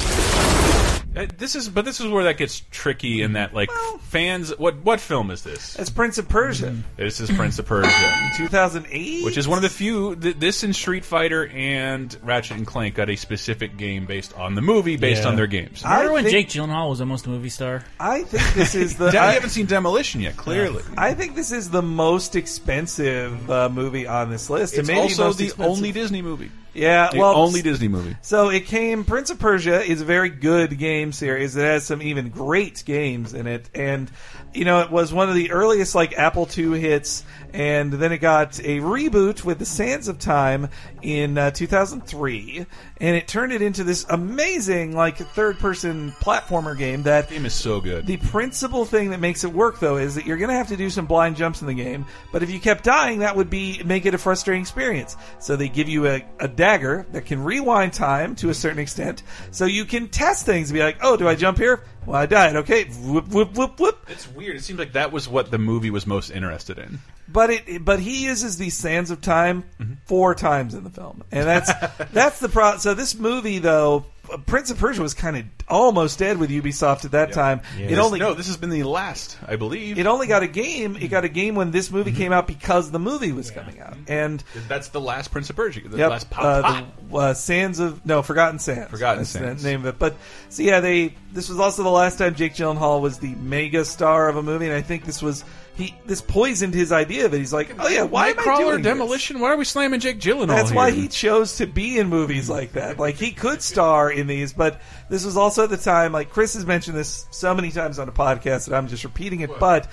[1.18, 3.24] Uh, this is, but this is where that gets tricky.
[3.24, 5.76] In that, like, fans, what what film is this?
[5.80, 6.76] It's Prince of Persia.
[6.98, 10.16] This is Prince of Persia, 2008, which is one of the few.
[10.18, 14.54] Th this and Street Fighter and Ratchet and Clank got a specific game based on
[14.54, 15.30] the movie, based Yeah.
[15.30, 15.84] on their games.
[15.84, 17.84] I Remember when think- Jake Gyllenhaal was almost a movie star?
[18.00, 19.06] I think this is the.
[19.18, 20.38] I I, haven't seen Demolition yet.
[20.38, 24.74] Clearly, I think this is the most expensive uh, movie on this list.
[24.74, 25.72] it's and maybe also the expensive.
[25.78, 26.52] only Disney movie.
[26.74, 28.16] Yeah, The well, only Disney movie.
[28.22, 29.04] So it came.
[29.04, 31.56] Prince of Persia is a very good game series.
[31.56, 34.12] It has some even great games in it, and
[34.54, 37.24] you know it was one of the earliest like Apple II hits.
[37.54, 40.70] And then it got a reboot with The Sands of Time
[41.08, 42.66] in uh, 2003,
[42.98, 47.80] and it turned it into this amazing like third-person platformer game that game is so
[47.80, 48.06] good.
[48.06, 50.76] The principal thing that makes it work though is that you're going to have to
[50.76, 53.82] do some blind jumps in the game, but if you kept dying, that would be
[53.86, 55.16] make it a frustrating experience.
[55.40, 59.24] So they give you a, a dagger that can rewind time to a certain extent,
[59.52, 61.84] so you can test things and be like, "Oh, do I jump here?
[62.08, 62.56] Well, I died.
[62.56, 64.56] Okay, whoop whoop whoop whoop." It's weird.
[64.56, 67.00] It seems like that was what the movie was most interested in.
[67.28, 69.96] But it, but he uses the sands of time mm-hmm.
[70.06, 71.70] four times in the film, and that's
[72.14, 72.78] that's the pro.
[72.78, 74.06] So this movie, though,
[74.46, 77.62] Prince of Persia was kind of almost dead with Ubisoft at that time.
[77.78, 79.98] It This- only no, this has been the last, I believe.
[79.98, 80.98] it only got a game.
[81.00, 83.96] It got a game when this movie came out because the movie was coming out,
[84.08, 85.88] and That's the last Prince of Persia.
[85.88, 88.90] The Yep, last pop, uh, the uh, Sands of no Forgotten Sands.
[88.92, 89.64] Forgotten That's Sands.
[89.64, 90.00] the name of it.
[90.00, 90.16] But
[90.50, 94.28] so yeah, they this was also the last time Jake Gyllenhaal was the mega star
[94.30, 95.44] of a movie, and I think this was
[95.78, 97.38] he this poisoned his idea of it.
[97.38, 98.82] He's like, oh yeah, why am I Nightcrawler, doing?
[98.82, 99.40] Demolition?
[99.40, 100.48] Why are we slamming Jake Gyllenhaal?
[100.48, 101.04] That's why here?
[101.04, 102.98] he chose to be in movies like that.
[102.98, 106.14] Like he could star in these, but this was also at the time.
[106.14, 109.42] Like Chris has mentioned this so many times on the podcast that I'm just repeating
[109.42, 109.52] it.
[109.60, 109.88] But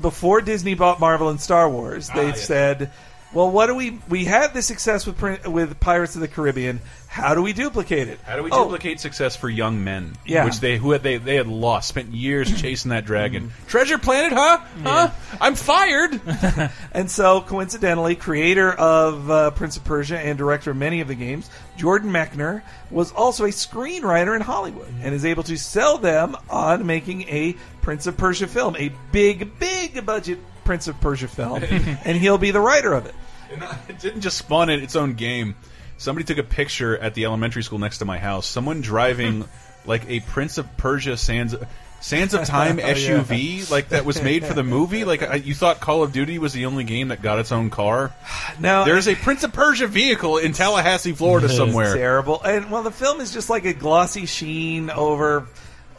[0.00, 2.46] before Disney bought Marvel and Star Wars, ah, they yes.
[2.46, 2.90] said,
[3.32, 3.98] "Well, what do we?
[4.08, 6.80] We had the success with with Pirates of the Caribbean.
[7.06, 8.20] How do we duplicate it?
[8.24, 10.12] How do we Oh, duplicate success for young men?
[10.24, 10.44] Yeah.
[10.44, 13.52] which they who had they they had lost, spent years chasing that dragon.
[13.66, 14.60] Treasure Planet, huh?
[14.84, 15.10] Huh?
[15.40, 16.20] I'm fired.
[16.92, 21.14] And so, coincidentally, creator of uh, Prince of Persia and director of many of the
[21.14, 26.36] games, Jordan Mechner, was also a screenwriter in Hollywood and is able to sell them
[26.50, 30.40] on making a Prince of Persia film, a big, big budget
[30.70, 31.64] Prince of Persia film,
[32.04, 33.14] and he'll be the writer of it.
[33.60, 35.56] Uh, it didn't just spawn in its own game.
[35.98, 38.46] somebody took a picture at the elementary school next to my house.
[38.46, 39.46] Someone driving
[39.84, 41.56] like a Prince of Persia Sands.
[42.00, 42.94] Sands of Time Oh, yeah.
[42.94, 45.02] SUV, like that was made for the movie.
[45.04, 47.70] Like I, you thought Call of Duty was the only game that got its own
[47.70, 48.14] car.
[48.60, 51.96] Now There's a Prince of Persia vehicle in Tallahassee, Florida, somewhere.
[51.96, 52.40] terrible.
[52.42, 55.48] And well, the film is just like a glossy sheen over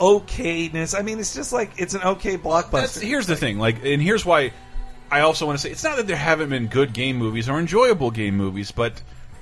[0.01, 0.97] okayness.
[0.97, 2.71] I mean, it's just like it's an okay blockbuster.
[2.71, 4.51] That's, here's the thing, like, and here's why
[5.11, 7.59] I also want to say it's not that there haven't been good game movies or
[7.59, 8.93] enjoyable game movies, but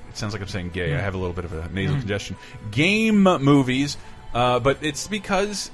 [0.09, 0.93] it sounds like I'm saying gay.
[0.93, 1.99] I have a little bit of a nasal Mm.
[1.99, 2.35] congestion.
[2.71, 3.97] Game movies,
[4.33, 5.71] uh, but it's because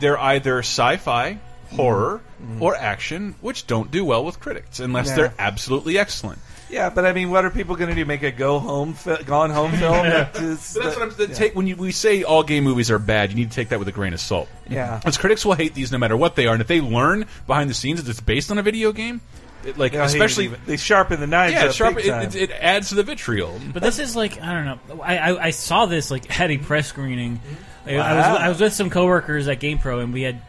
[0.00, 1.38] they're either sci-fi,
[1.74, 2.20] horror,
[2.58, 5.14] or action, which don't do well with critics unless Yeah.
[5.16, 6.38] they're absolutely excellent.
[6.70, 8.04] Yeah, but I mean, what are people going to do?
[8.04, 9.92] Make a go home, fi- gone home film?
[10.06, 11.34] that is- But that's what I'm the yeah.
[11.34, 13.30] take when you, we say all game movies are bad.
[13.30, 14.48] You need to take that with a grain of salt.
[14.68, 14.98] Yeah.
[14.98, 17.68] because critics will hate these no matter what they are, and if they learn behind
[17.70, 19.20] the scenes that it's based on a video game,
[19.64, 21.54] it, like Yeah, he- especially they sharpen the knives.
[21.54, 22.22] yeah, up sharp, big it, time.
[22.28, 23.58] it, it adds to the vitriol.
[23.74, 25.00] But this is like I don't know.
[25.02, 27.40] I I, I saw this like at a press screening.
[27.84, 28.16] I- I Wow.
[28.16, 30.40] was I was with some coworkers at GamePro, and we had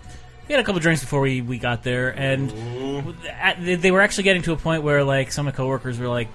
[0.52, 2.52] we had a couple drinks before we, we got there, and
[3.40, 6.10] at, they- were actually getting to a point where like some of the coworkers were
[6.10, 6.28] like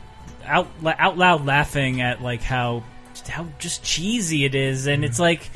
[0.47, 2.83] out out loud laughing at like how
[3.29, 5.23] how just cheesy it is, and it's mm-hmm.
[5.23, 5.51] like.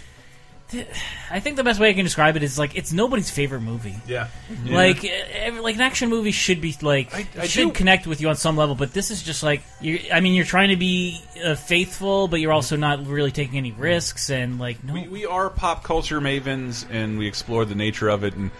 [0.70, 0.88] Th-
[1.30, 3.96] I think the best way I can describe it is like it's nobody's favorite movie.
[4.06, 4.28] Yeah.
[4.64, 8.20] Like, eh, every, like an action movie should be like I should do- connect with
[8.20, 10.00] you on some level, but this is just like you.
[10.12, 13.72] I mean, you're trying to be uh, faithful, but you're also not really taking any
[13.72, 14.94] risks, and like no.
[14.94, 18.50] we, we are pop culture mavens, and we explore the nature of it and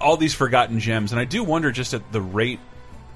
[0.00, 1.12] all these forgotten gems.
[1.12, 2.60] And I do wonder just at the rate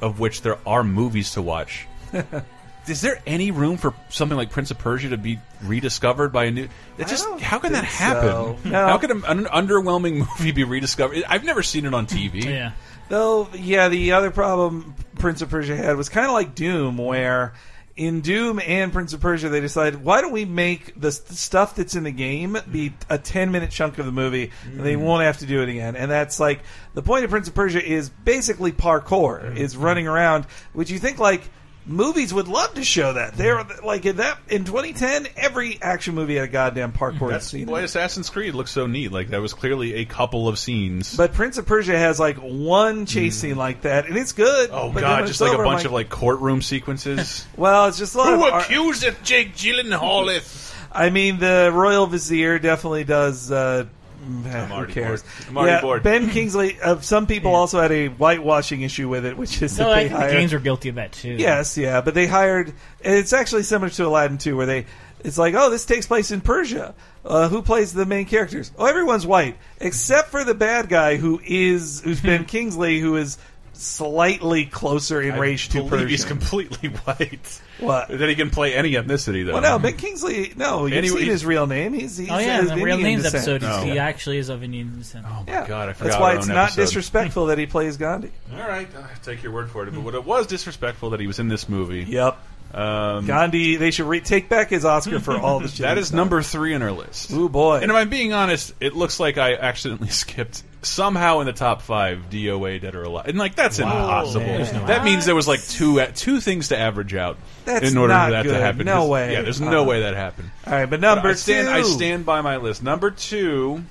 [0.01, 1.86] of which there are movies to watch.
[2.88, 6.50] Is there any room for something like Prince of Persia to be rediscovered by a
[6.50, 6.68] new?
[6.98, 8.28] It just how can that happen?
[8.28, 8.58] so.
[8.64, 8.86] No.
[8.86, 11.24] How can an underwhelming movie be rediscovered?
[11.28, 12.44] I've never seen it on TV.
[12.44, 12.72] yeah.
[13.08, 17.54] Though, yeah, the other problem Prince of Persia had was kind of like Doom, where
[18.00, 21.74] in Doom and Prince of Persia, they decided, why don't we make the st- stuff
[21.74, 25.00] that's in the game be a 10 minute chunk of the movie, and they mm.
[25.02, 25.96] won't have to do it again.
[25.96, 26.60] And that's like,
[26.94, 29.56] the point of Prince of Persia is basically parkour, mm.
[29.56, 31.42] is running around, which you think like,
[31.86, 33.34] Movies would love to show that.
[33.34, 37.62] They're like in that in 2010, every action movie had a goddamn parkour That's scene.
[37.62, 37.80] in why.
[37.80, 39.10] Assassin's Creed looks so neat.
[39.10, 41.16] Like that was clearly a couple of scenes.
[41.16, 44.70] But Prince of Persia has like one chase scene like that, and it's good.
[44.72, 47.46] oh but god, just like over, a I'm bunch of like courtroom sequences.
[47.56, 48.52] Well, it's just a lot Who of.
[48.52, 50.76] ar- accuseth Jake Gyllenhaal?
[50.92, 53.50] I mean, the Royal Vizier definitely does.
[53.50, 53.88] Uh, mm,
[54.20, 55.22] who already cares?
[55.22, 55.32] bored.
[55.48, 56.02] I'm already yeah, bored.
[56.02, 56.80] Ben Kingsley.
[56.80, 59.94] Uh, some people also had a whitewashing issue with it, which is No, that I
[59.94, 60.32] they think the hired.
[60.32, 61.32] games are guilty of that too.
[61.32, 62.68] Yes, yeah, but they hired.
[63.02, 64.86] and It's actually similar to Aladdin 2, where they.
[65.22, 66.94] It's like, oh, this takes place in Persia.
[67.24, 68.72] Uh, who plays the main characters?
[68.78, 73.36] Oh, everyone's white except for the bad guy, who is who's Ben Kingsley, who is
[73.80, 76.08] slightly closer in race to believe Persian.
[76.08, 77.60] he's completely white.
[77.78, 78.08] What?
[78.08, 79.54] Then he can play any ethnicity though.
[79.54, 80.52] well, no, Ben Kingsley.
[80.56, 81.92] No, you've Anyway, seen his real name.
[81.94, 83.62] He's, he's Oh yeah, of the real names descent.
[83.62, 83.62] episode.
[83.62, 83.82] No.
[83.92, 85.24] He actually is of Indian descent.
[85.28, 86.10] Oh my Yeah, god, I forgot.
[86.10, 86.82] that's why it's not episode.
[86.82, 88.30] disrespectful that he plays Gandhi.
[88.52, 89.92] All right, I'll take your word for it.
[89.94, 92.04] But what it was disrespectful that he was in this movie.
[92.04, 92.38] Yep.
[92.72, 95.78] Um, Gandhi, they should re- take back his Oscar for all the shit.
[95.80, 96.18] that he's is done.
[96.18, 97.30] number three on our list.
[97.32, 97.78] Oh boy.
[97.78, 101.82] And if I'm being honest, it looks like I accidentally skipped somehow in the top
[101.82, 104.40] five DOA Dead or Alive, and like that's impossible.
[104.46, 104.56] man.
[104.56, 107.98] There's no that means there was like two two things to average out That's in
[107.98, 108.52] order not for that good.
[108.54, 108.86] to happen.
[108.86, 109.32] No 'Cause- way.
[109.32, 109.84] Yeah, there's no Uh-uh.
[109.84, 110.50] way that happened.
[110.66, 111.74] All right, but number I stand, two.
[111.74, 112.82] I stand by my list.
[112.82, 113.84] Number two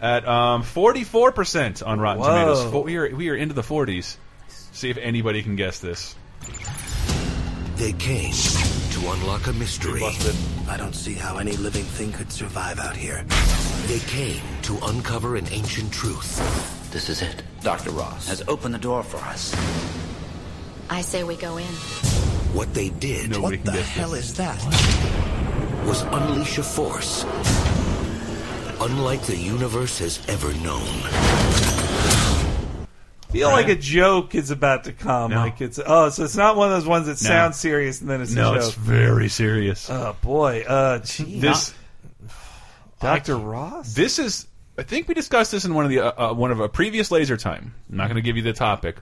[0.00, 2.28] at um, 44% on Rotten Whoa.
[2.28, 2.70] Tomatoes.
[2.72, 4.16] Fo- We are we are into the 40s.
[4.72, 6.14] See if anybody can guess this.
[7.76, 8.32] They came
[9.04, 10.00] to unlock a mystery.
[10.00, 10.34] Busted.
[10.68, 13.24] I don't see how any living thing could survive out here.
[13.86, 16.90] They came to uncover an ancient truth.
[16.90, 17.42] This is it.
[17.60, 17.90] Dr.
[17.90, 19.54] Ross has opened the door for us.
[20.88, 21.74] I say we go in.
[22.54, 24.30] What they did Nobody what the hell this.
[24.30, 24.62] is that?
[25.86, 27.24] Was unleash a force
[28.80, 31.83] unlike the universe has ever known.
[33.34, 35.30] Feel like a joke is about to come.
[35.30, 35.36] No.
[35.38, 37.28] Like it's oh, so it's not one of those ones that No.
[37.28, 39.88] sounds serious and then it's No, a it's very serious.
[39.90, 41.74] oh boy, uh, gee, this
[43.00, 43.94] Doctor Ross.
[43.94, 44.46] This is.
[44.76, 47.10] I think we discussed this in one of the uh, uh, one of a previous
[47.10, 47.74] laser time.
[47.90, 48.96] I'm not going to give you the topic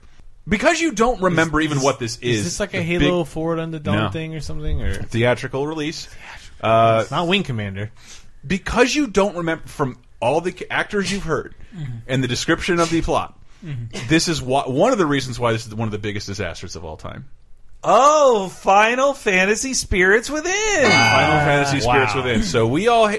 [0.47, 2.39] because you don't remember even what this is.
[2.39, 4.09] Is this like a Halo big Forward on the Dawn No.
[4.11, 4.81] thing or something?
[4.81, 6.09] Or theatrical release?
[6.61, 7.91] Uh, it's not Wing Commander.
[8.45, 11.55] because you don't remember from all the actors you've heard
[12.07, 13.37] and the description of the plot.
[14.07, 16.75] This is why, one of the reasons why this is one of the biggest disasters
[16.75, 17.29] of all time.
[17.83, 20.51] Oh, Final Fantasy Spirits Within.
[20.53, 22.23] Final Fantasy Spirits wow.
[22.23, 22.43] Within.
[22.43, 23.09] So we all.
[23.09, 23.17] ha-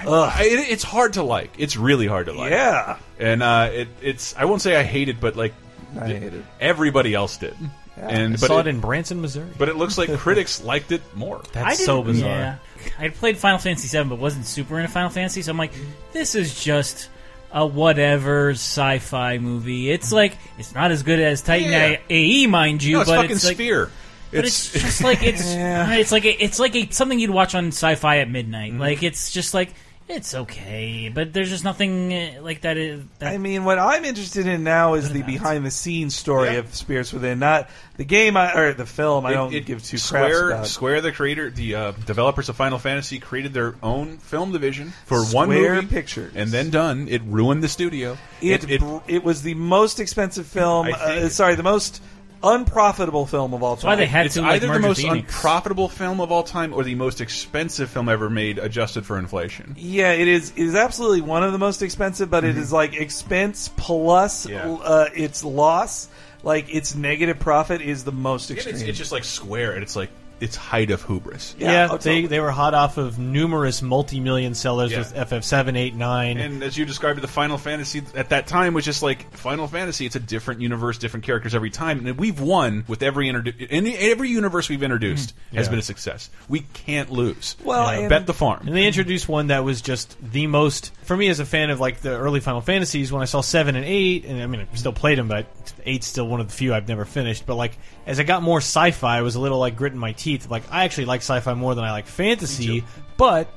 [0.00, 0.32] Ugh.
[0.34, 1.52] I, it, it's hard to like.
[1.58, 2.50] It's really hard to like.
[2.50, 2.98] Yeah.
[3.18, 4.34] and uh, it, it's.
[4.36, 5.54] I won't say I hate it, but like
[6.00, 6.44] I hate it.
[6.60, 7.54] everybody else did.
[7.96, 9.50] And I but saw it in Branson, Missouri.
[9.58, 11.42] But it looks like critics liked it more.
[11.52, 12.30] That's so bizarre.
[12.30, 12.56] Yeah.
[12.98, 15.72] I played Final Fantasy VII, but wasn't super into Final Fantasy, so I'm like,
[16.12, 17.10] this is just
[17.52, 19.90] a whatever sci-fi movie.
[19.90, 21.96] It's like it's not as good as Titan Yeah.
[22.08, 23.90] AE, mind you, No, it's but fucking it's like, Sphere.
[24.30, 25.92] But It's- it's, just like it's Yeah.
[25.94, 28.72] it's like a, it's like a, something you'd watch on Sci-Fi at midnight.
[28.72, 28.80] Mm-hmm.
[28.80, 29.74] Like it's just like
[30.10, 32.76] it's okay, but there's just nothing uh, like that.
[32.76, 36.56] Is, that I mean, what I'm interested in now is the behind the scenes story
[36.56, 39.26] of Spirits Within, not the game I, or the film.
[39.26, 40.66] I don't it- give two craps Square, about.
[40.66, 45.18] Square, the creator, the uh, developers of Final Fantasy, created their own film division for
[45.24, 46.32] one Square movie, Pictures.
[46.34, 47.08] and then done.
[47.08, 48.18] It ruined the studio.
[48.42, 50.86] It, it, br- it was the most expensive film.
[50.86, 52.02] I think- Uh, sorry, the most
[52.42, 53.88] unprofitable film of all time.
[53.90, 57.20] Why they had it's either the most unprofitable film of all time or the most
[57.20, 59.74] expensive film ever made, adjusted for inflation.
[59.78, 60.50] Yeah, it is.
[60.56, 62.60] It is absolutely one of the most expensive, but it Mhm.
[62.60, 64.66] is like expense plus Yeah.
[64.82, 66.08] uh, its loss.
[66.42, 68.88] Like its negative profit is the most It's, extreme.
[68.88, 70.08] it's just like Square, and it's like
[70.40, 71.54] its height of hubris.
[71.58, 74.98] Yeah, they, they were hot off of numerous multi-million sellers Yeah.
[74.98, 76.38] with FF7, 8, 9.
[76.38, 80.06] And as you described the Final Fantasy at that time was just like Final Fantasy.
[80.06, 83.96] It's a different universe, different characters every time, and we've won with every introdu- any
[83.96, 85.70] every universe we've introduced has Yeah.
[85.70, 86.30] been a success.
[86.48, 87.56] We can't lose.
[87.62, 88.66] Well, Uh, and- bet the farm.
[88.66, 91.80] And they introduced one that was just the most for me as a fan of
[91.80, 93.12] like the early Final Fantasies.
[93.12, 95.46] When I saw seven and eight, and I mean I still played them, but
[95.84, 97.44] eight's still one of the few I've never finished.
[97.46, 97.76] But like
[98.06, 100.29] as I got more sci-fi, I was a little like gritting my teeth.
[100.48, 102.84] Like I actually like sci-fi more than I like fantasy,
[103.16, 103.48] but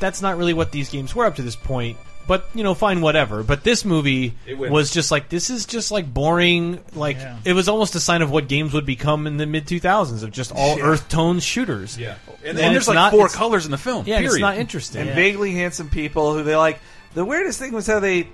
[0.00, 1.96] that's not really what these games were up to this point.
[2.26, 3.42] But you know, fine, whatever.
[3.42, 6.78] But this movie was just like this is just like boring.
[6.94, 7.36] Like Yeah.
[7.44, 10.22] it was almost a sign of what games would become in the mid two thousands
[10.22, 10.84] of just all Yeah.
[10.84, 11.98] earth tone shooters.
[11.98, 14.06] Yeah, and, And and there's it's like not- four it's- colors in the film.
[14.06, 14.36] Yeah, and period.
[14.36, 15.00] it's not interesting.
[15.00, 15.14] and Yeah.
[15.16, 16.78] vaguely handsome people who they like.
[17.14, 18.28] The weirdest thing was how they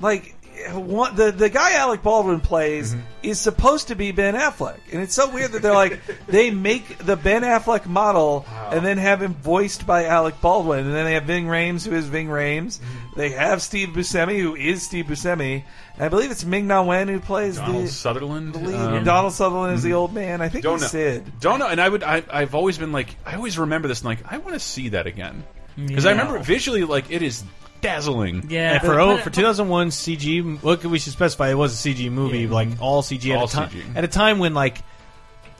[0.00, 0.33] like
[0.72, 3.00] one, the the guy Alec Baldwin plays Mm-hmm.
[3.22, 6.98] is supposed to be Ben Affleck, and it's so weird that they're like they make
[6.98, 11.14] the Ben Affleck model and then have him voiced by Alec Baldwin, and then they
[11.14, 12.78] have Ving Rhames who is Ving Rhames.
[12.78, 13.18] Mm-hmm.
[13.20, 15.64] They have Steve Buscemi who is Steve Buscemi.
[15.94, 18.52] And I believe it's Ming Na Wen who plays Donald the Sutherland.
[18.54, 18.74] the lead.
[18.74, 20.40] um, Donald Sutherland is the old man.
[20.40, 20.86] I think Don't know.
[20.86, 21.32] Sid.
[21.40, 21.68] Don't know.
[21.68, 22.02] And I would.
[22.02, 23.14] I, I've always been like.
[23.24, 24.00] I always remember this.
[24.00, 25.44] And like, I want to see that again
[25.76, 27.42] because I remember visually like it is
[27.84, 28.46] dazzling.
[28.48, 31.72] Yeah, And for but- oh, but- for 2001 CG, look, we should specify it was
[31.72, 33.70] a CG movie, like all CG at a time.
[33.70, 33.82] CG.
[33.96, 34.78] At a time when like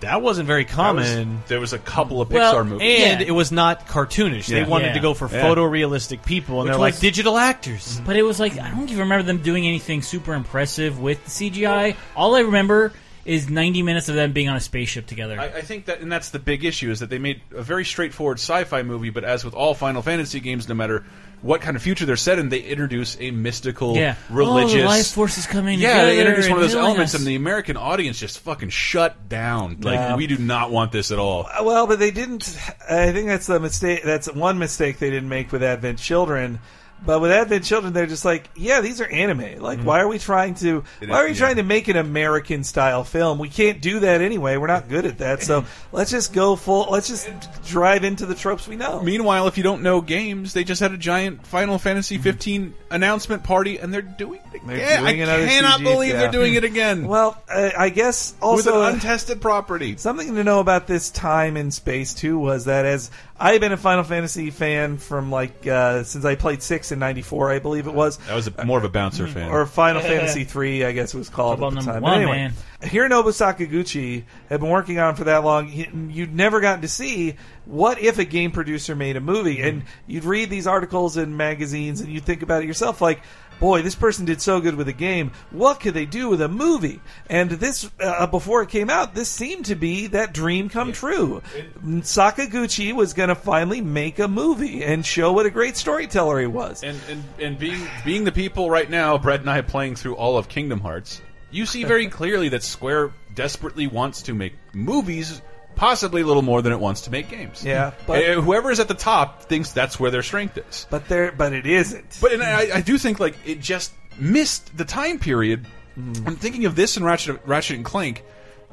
[0.01, 3.01] that wasn't very That was- common, there was a couple of Pixar Well, movies.
[3.01, 3.27] and Yeah.
[3.27, 4.47] it was not cartoonish.
[4.47, 4.66] They Yeah.
[4.66, 4.95] wanted Yeah.
[4.95, 5.43] to go for Yeah.
[5.43, 7.95] photorealistic people, and Which they're like digital actors.
[7.97, 8.05] Mm-hmm.
[8.05, 11.31] But it was like I don't even remember them doing anything super impressive with the
[11.31, 11.95] CGI.
[12.16, 12.93] All I remember
[13.25, 15.41] is 90 minutes of them being on a spaceship together.
[15.41, 17.85] I, I think that, and that's the big issue, is that they made a very
[17.87, 21.05] straightforward sci-fi movie, but as with all Final Fantasy games, no matter
[21.45, 24.74] what kind of future they're set in, they introduce a mystical, yeah, religious.
[24.74, 25.78] Oh, the life force is coming.
[25.78, 27.20] yeah, they introduce one of those elements, us.
[27.20, 29.80] and the American audience just fucking shut down.
[29.82, 30.16] Like, Yeah.
[30.16, 31.47] we do not want this at all.
[31.47, 32.45] Uh, well, but they didn't.
[32.90, 34.03] I think that's the mistake.
[34.03, 36.61] That's one mistake they didn't make with Advent Children.
[37.07, 39.61] But with Advent Children, they're just like, yeah, these are anime.
[39.61, 40.84] Like, why are we trying to?
[41.03, 43.38] It Why are we is- trying to make an American style film?
[43.38, 44.57] We can't do that anyway.
[44.57, 45.42] We're not good at that.
[45.42, 46.86] So let's just go full.
[46.90, 47.28] Let's just
[47.66, 49.03] drive into the tropes we know.
[49.03, 53.45] Meanwhile, if you don't know games, they just had a giant Final Fantasy 15 announcement
[53.45, 55.03] party, and they're doing it They're again.
[55.05, 56.20] doing I cannot CG, believe yeah.
[56.20, 57.07] they're doing it again.
[57.07, 59.97] Well, uh, I guess with also an uh, untested property.
[59.99, 63.76] Something to know about this time in space too was that as I've been a
[63.76, 67.95] Final Fantasy fan from like uh, since I played six in '94, I believe it
[67.95, 69.51] was, That was a, more of a bouncer fan.
[69.51, 72.03] or Final Fantasy three, I guess it was called Football at the time.
[72.03, 72.53] one, but anyway, man.
[72.82, 75.66] Hironobu Sakaguchi had been working on it for that long.
[75.66, 79.82] He, you'd never gotten to see what if a game producer made a movie, and
[80.07, 83.20] you'd read these articles in magazines, and you'd think about it yourself, like.
[83.61, 85.33] Boy, this person did so good with a game.
[85.51, 87.01] What could they do with a movie?
[87.31, 91.43] And this, uh, before it came out, this seemed to be that dream come true.
[91.85, 96.47] Sakaguchi was going to finally make a movie and show what a great storyteller he
[96.47, 96.83] was.
[96.83, 100.37] And, and and being being the people right now, Brett and I playing through all
[100.37, 105.41] of Kingdom Hearts, you see very clearly that Square desperately wants to make movies,
[105.77, 107.64] possibly a little more than it wants to make games.
[107.64, 110.87] Yeah, but- Uh, whoever is at the top thinks that's where their strength is.
[110.91, 112.18] But there, but it isn't.
[112.20, 115.66] But and I, I do think like it just missed the time period.
[115.97, 118.25] I'm thinking of this and Ratchet, Ratchet and Clank,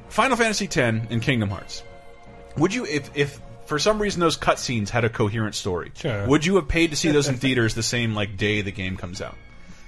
[0.09, 1.83] Final Fantasy X, and Kingdom Hearts.
[2.57, 6.25] Would you, if if for some reason those cutscenes had a coherent story, Sure.
[6.27, 8.97] would you have paid to see those in theaters the same like day the game
[8.97, 9.35] comes out?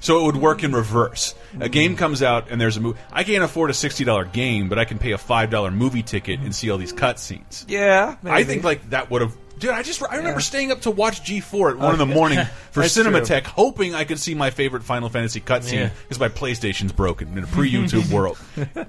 [0.04, 1.34] So it would work in reverse.
[1.62, 1.98] A game mm-hmm.
[1.98, 3.00] comes out and there's a movie.
[3.10, 6.04] I can't afford a sixty dollar game, but I can pay a five dollar movie
[6.04, 7.64] ticket and see all these cutscenes.
[7.70, 10.92] Yeah, I think like that would have Dude, I just I remember staying up to
[10.92, 12.14] watch G4 at one in the Okay.
[12.14, 12.40] morning
[12.72, 15.90] for That's Cinematech, hoping I could see my favorite Final Fantasy cutscene Yeah.
[16.02, 18.38] because my PlayStation's broken in a pre-YouTube world.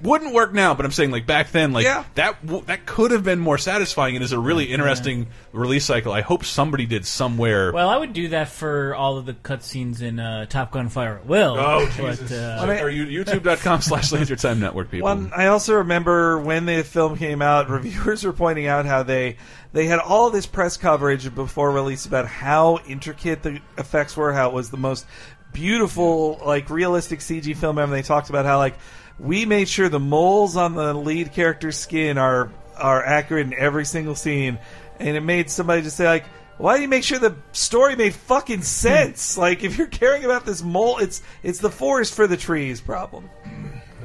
[0.01, 2.03] Wouldn't work now, but I'm saying like back then, like Yeah.
[2.15, 6.11] that w- that could have been more satisfying and is a really interesting release cycle.
[6.11, 7.71] I hope somebody did somewhere.
[7.71, 11.17] Well, I would do that for all of the cutscenes in uh, Top Gun Fire
[11.17, 11.55] at Will.
[11.57, 12.31] Oh, but, Jesus.
[12.31, 15.05] uh, Are you YouTube.com slash Laser Time Network people?
[15.05, 19.37] One, I also remember when the film came out, reviewers were pointing out how they
[19.75, 24.47] they had all this press coverage before release about how intricate the effects were, how
[24.47, 25.05] it was the most
[25.51, 27.91] beautiful, like realistic CG film ever.
[27.91, 28.77] They talked about how like
[29.19, 33.83] we made sure the moles on the lead character's skin are are accurate in every
[33.83, 34.59] single scene,
[34.97, 36.25] and it made somebody just say like.
[36.57, 39.35] Why do you make sure the story made fucking sense?
[39.35, 39.41] Hmm.
[39.41, 43.29] like, if you're caring about this mole, it's it's the forest for the trees problem.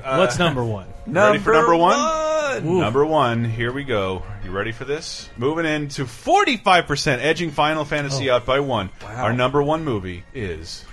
[0.04, 0.86] Uh, What's number one?
[1.06, 1.98] ready for number one?
[2.64, 2.78] one?
[2.80, 4.22] Number one, here we go.
[4.44, 5.28] You ready for this?
[5.36, 8.36] Moving into 45%, edging Final Fantasy oh.
[8.36, 8.90] out by one.
[9.04, 10.84] Our number one movie is.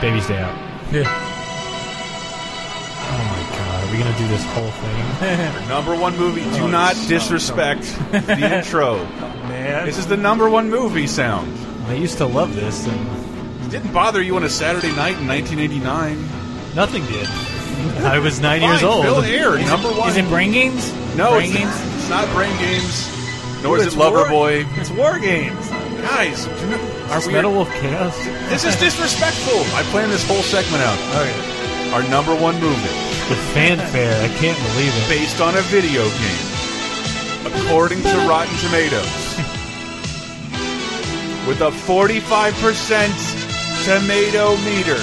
[0.00, 0.56] Baby's Day Out.
[0.92, 1.29] Oh my god,
[3.90, 5.68] are we gonna do this whole thing?
[5.68, 6.42] Number one movie.
[6.44, 7.82] Do oh, not disrespect
[8.12, 9.04] the intro.
[9.50, 9.84] Man.
[9.86, 11.52] This is the number one movie sound.
[11.88, 15.26] I used to love this, and It didn't bother you on a Saturday night in
[15.26, 16.74] 1989.
[16.76, 17.26] nothing did.
[18.04, 19.02] I was nine Fine, years old.
[19.02, 20.08] Bill Air, number one.
[20.10, 20.92] is it Brain Games?
[21.16, 21.96] no, Brain it's, Games?
[21.96, 23.62] it's not Brain Games.
[23.62, 24.66] Nor is It's it Loverboy.
[24.78, 25.68] It's War Games.
[26.00, 28.16] Guys, not- we- Metal Wolf Chaos?
[28.48, 29.60] this is disrespectful.
[29.76, 30.98] I planned this whole segment out.
[31.20, 31.59] Okay.
[31.92, 32.96] Our number one movie.
[33.28, 35.08] The fanfare, I can't believe it.
[35.08, 36.46] based on a video game.
[37.52, 39.36] According to Rotten Tomatoes.
[41.48, 43.10] With a 45%
[43.84, 45.02] tomato meter.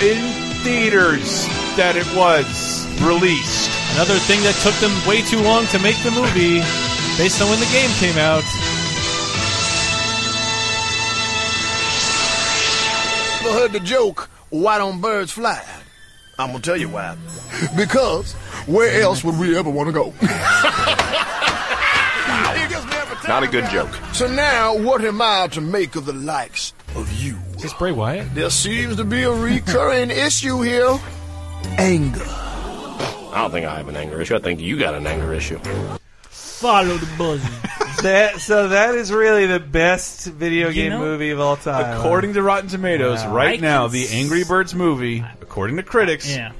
[0.00, 3.70] In theaters that it was released.
[3.92, 6.60] Another thing that took them way too long to make the movie,
[7.20, 8.44] based on when the game came out.
[13.40, 15.62] Ever heard the joke, why don't birds fly?
[16.38, 17.16] I'm gonna tell you why.
[17.76, 18.32] Because
[18.66, 20.12] where else would we ever want to go?
[23.28, 23.90] Not a good joke.
[24.12, 27.36] So now, what am I to make of the likes of you?
[27.56, 28.32] Is this Bray Wyatt?
[28.34, 30.96] There seems to be a recurring issue here.
[31.78, 32.22] Anger.
[32.24, 34.36] I don't think I have an anger issue.
[34.36, 35.58] I think you got an anger issue.
[36.30, 37.42] Follow the buzz.
[38.06, 41.98] That so that is really the best video You game know- movie of all time.
[41.98, 43.34] According to Rotten Tomatoes, Wow.
[43.34, 46.52] right I now, the Angry Birds movie, according to critics, yeah.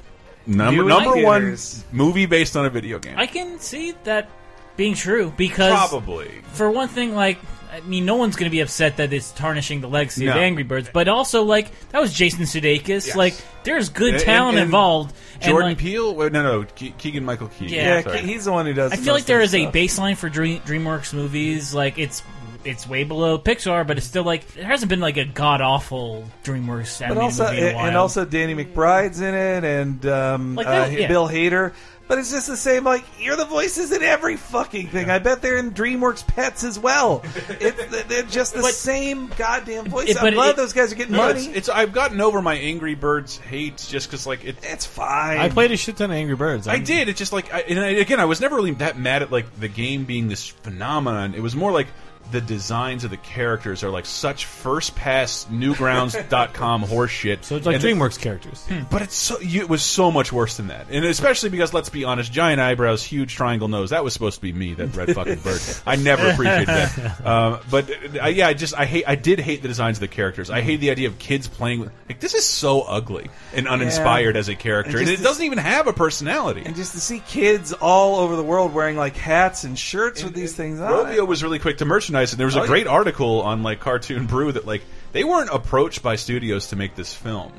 [0.47, 1.57] number Viewing number one
[1.93, 3.15] movie based on a video game.
[3.17, 4.29] I can see that
[4.77, 6.31] being true because Probably.
[6.53, 7.39] for one thing, like
[7.73, 10.63] I mean, no one's going to be upset that it's tarnishing the legacy of Angry
[10.63, 13.07] Birds, but also like that was Jason Sudeikis.
[13.09, 13.17] Yes.
[13.17, 13.35] Like
[13.65, 15.15] there's good And- talent and- involved.
[15.37, 16.15] And, Jordan like, Peele?
[16.15, 17.67] Wait, No, no, Keegan Michael Key.
[17.67, 18.03] Yeah.
[18.07, 18.93] yeah, he's the one who does.
[18.93, 21.75] I feel like there is there of is the a baseline for Dream, DreamWorks movies.
[21.75, 22.23] Like it's
[22.65, 26.29] it's way below Pixar, but it's still like there hasn't been like a god awful
[26.45, 27.87] DreamWorks But also, movie in a while.
[27.87, 31.09] and also Danny McBride's in it, and um, Like uh, yeah.
[31.09, 31.73] Bill Hader.
[32.09, 32.85] But it's just the same.
[32.85, 35.11] Like you're the voices in every fucking thing.
[35.11, 37.23] I bet they're in DreamWorks Pets as well.
[37.61, 40.11] It, they're just the But- same goddamn voice.
[40.11, 41.47] it- I'm but glad it- those guys are getting No, money.
[41.47, 44.57] it's, it's I've gotten over my Angry Birds hate just because like it.
[44.63, 45.39] It's fine.
[45.39, 46.69] I played a shit ton of Angry Birds.
[46.69, 47.09] I I'm- did.
[47.09, 49.59] It's just like, I, and I, again, I was never really that mad at like
[49.59, 51.35] the game being this phenomenon.
[51.35, 51.89] It was more like
[52.31, 57.45] the designs of the characters are like such first pass newgrounds.com horseshit.
[57.45, 58.67] So it's like And- DreamWorks characters.
[58.91, 61.89] But it's so you, it was so much worse than that, and especially because let's
[61.89, 63.91] be honest, giant eyebrows, huge triangle nose.
[63.91, 65.61] That was supposed to be me, that red fucking bird.
[65.87, 67.27] I never appreciated that.
[67.27, 67.91] Um, but
[68.23, 70.51] uh, yeah, I just I hate I did hate the designs of the characters.
[70.51, 74.37] I hate the idea of kids playing with like this is so ugly and uninspired
[74.37, 76.63] as a character, And and, it to- doesn't even have a personality.
[76.65, 80.35] and just to see kids all over the world wearing like hats and shirts with
[80.35, 80.91] these things on.
[80.93, 82.93] Rovio was really quick to merchandise, and there was a Oh, great yeah.
[82.93, 87.15] article on like Cartoon Brew that like they weren't approached by studios to make this
[87.15, 87.53] film.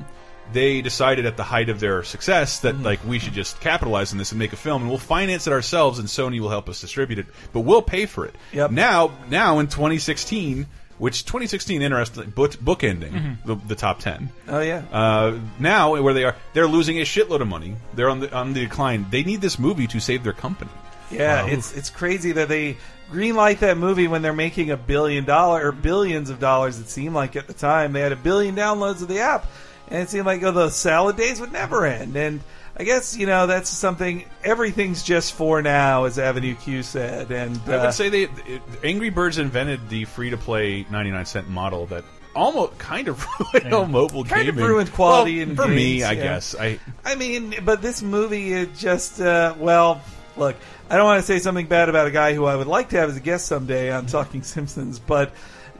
[0.52, 4.18] They decided at the height of their success that like we should just capitalize on
[4.18, 6.80] this and make a film, and we'll finance it ourselves, and Sony will help us
[6.80, 8.34] distribute it, but we'll pay for it.
[8.52, 8.70] Yep.
[8.70, 14.30] Now, now in 2016, which 2016 interesting book, bookending the, the top 10.
[14.48, 14.82] Oh yeah.
[14.90, 17.76] Uh, now where they are, they're losing a shitload of money.
[17.94, 19.06] They're on the on the decline.
[19.10, 20.70] They need this movie to save their company.
[21.10, 21.48] Yeah, Wow.
[21.48, 22.76] it's it's crazy that they
[23.10, 26.78] greenlight that movie when they're making a billion dollar or billions of dollars.
[26.78, 29.46] It seemed like at the time they had a billion downloads of the app,
[29.88, 32.16] and it seemed like oh, the salad days would never end.
[32.16, 32.40] And
[32.76, 34.24] I guess you know that's something.
[34.44, 37.30] Everything's just for now, as Avenue Q said.
[37.30, 41.24] And I uh, would say they it, Angry Birds invented the free to play 99
[41.26, 42.04] cent model that
[42.36, 43.24] almost kind of
[43.54, 44.70] ruined all mobile Kind of gaming.
[44.70, 46.22] ruined quality Well, in for me, I yeah.
[46.22, 46.54] guess.
[46.54, 50.00] I I mean, but this movie it just uh, well,
[50.36, 50.54] look,
[50.90, 52.96] I don't want to say something bad about a guy who I would like to
[52.96, 55.32] have as a guest someday on Talking Simpsons, but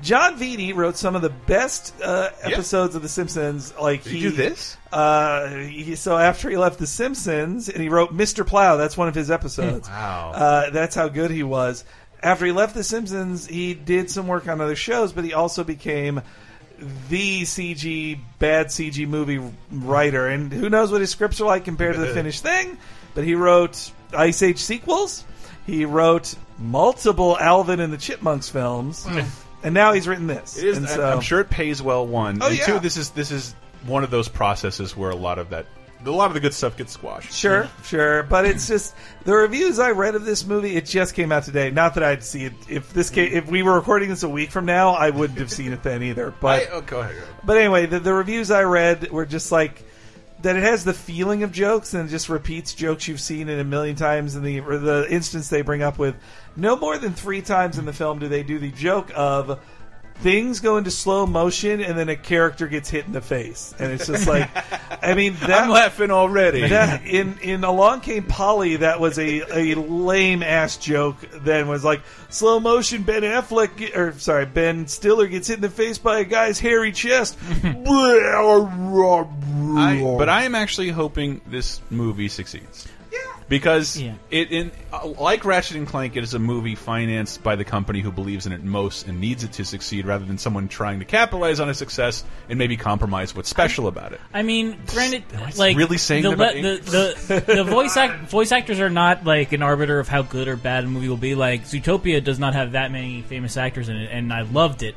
[0.02, 3.74] Jon Vitti wrote some of the best uh, episodes of The Simpsons.
[3.80, 4.76] Like Did he he do this?
[4.92, 8.46] Uh, he, so after he left The Simpsons, and he wrote Mr.
[8.46, 8.76] Plow.
[8.76, 9.88] That's one of his episodes.
[9.98, 10.32] Wow.
[10.34, 11.84] Uh, that's how good he was.
[12.22, 15.64] After he left The Simpsons, he did some work on other shows, but he also
[15.64, 16.20] became
[17.08, 19.40] the CG bad CG movie
[19.72, 20.28] writer.
[20.28, 22.78] And who knows what his scripts are like compared to the finished thing?
[23.14, 25.24] But he wrote Ice Age sequels.
[25.66, 29.20] He wrote multiple Alvin and the Chipmunks films, hmm.
[29.62, 30.56] and now he's written this.
[30.56, 30.76] It is.
[30.78, 32.06] And I- so, I'm sure it pays well.
[32.06, 32.38] One.
[32.42, 32.64] Oh, and yeah.
[32.64, 32.78] two.
[32.78, 33.54] This is this is
[33.86, 35.66] one of those processes where a lot of that,
[36.04, 37.32] a lot of the good stuff gets squashed.
[37.32, 38.94] Sure, sure, but it's just
[39.24, 40.74] the reviews I read of this movie.
[40.74, 41.70] It just came out today.
[41.70, 44.50] Not that I'd see it if this came, if we were recording this a week
[44.50, 46.32] from now, I wouldn't have seen it then either.
[46.40, 47.22] But I- oh, go ahead.
[47.44, 49.84] But anyway, the, the reviews I read were just like
[50.42, 50.56] that.
[50.56, 53.96] It has the feeling of jokes and just repeats jokes you've seen in a million
[53.96, 54.36] times.
[54.36, 56.16] In the the instance they bring up with
[56.56, 59.60] no more than three times in the film do they do the joke of
[60.20, 63.92] things go into slow motion and then a character gets hit in the face, and
[63.92, 64.50] it's just like,
[65.02, 66.68] I mean, that, I'm laughing already.
[66.68, 71.16] that in in Along Came Polly, that was a, a lame ass joke.
[71.32, 73.02] Then was like slow motion.
[73.02, 76.92] Ben Affleck, or sorry, Ben Stiller gets hit in the face by a guy's hairy
[76.92, 77.38] chest.
[79.76, 82.88] I, but I am actually hoping this movie succeeds.
[83.48, 87.64] Because it in uh, like Ratchet and Clank, it is a movie financed by the
[87.64, 90.98] company who believes in it most and needs it to succeed, rather than someone trying
[90.98, 94.20] to capitalize on its success and maybe compromise what's special about it.
[94.34, 95.24] I mean, granted,
[95.56, 99.52] like really saying the, about the, the, the voice act, voice actors are not like
[99.52, 101.34] an arbiter of how good or bad a movie will be.
[101.34, 104.94] Like Zootopia does not have that many famous actors in it, and I loved it.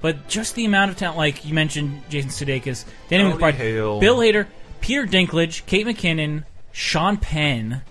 [0.00, 4.46] But just the amount of talent, like you mentioned, Jason Sudeikis, Danny McBride, Bill Hader,
[4.80, 7.82] Peter Dinklage, Kate McKinnon, Sean Penn,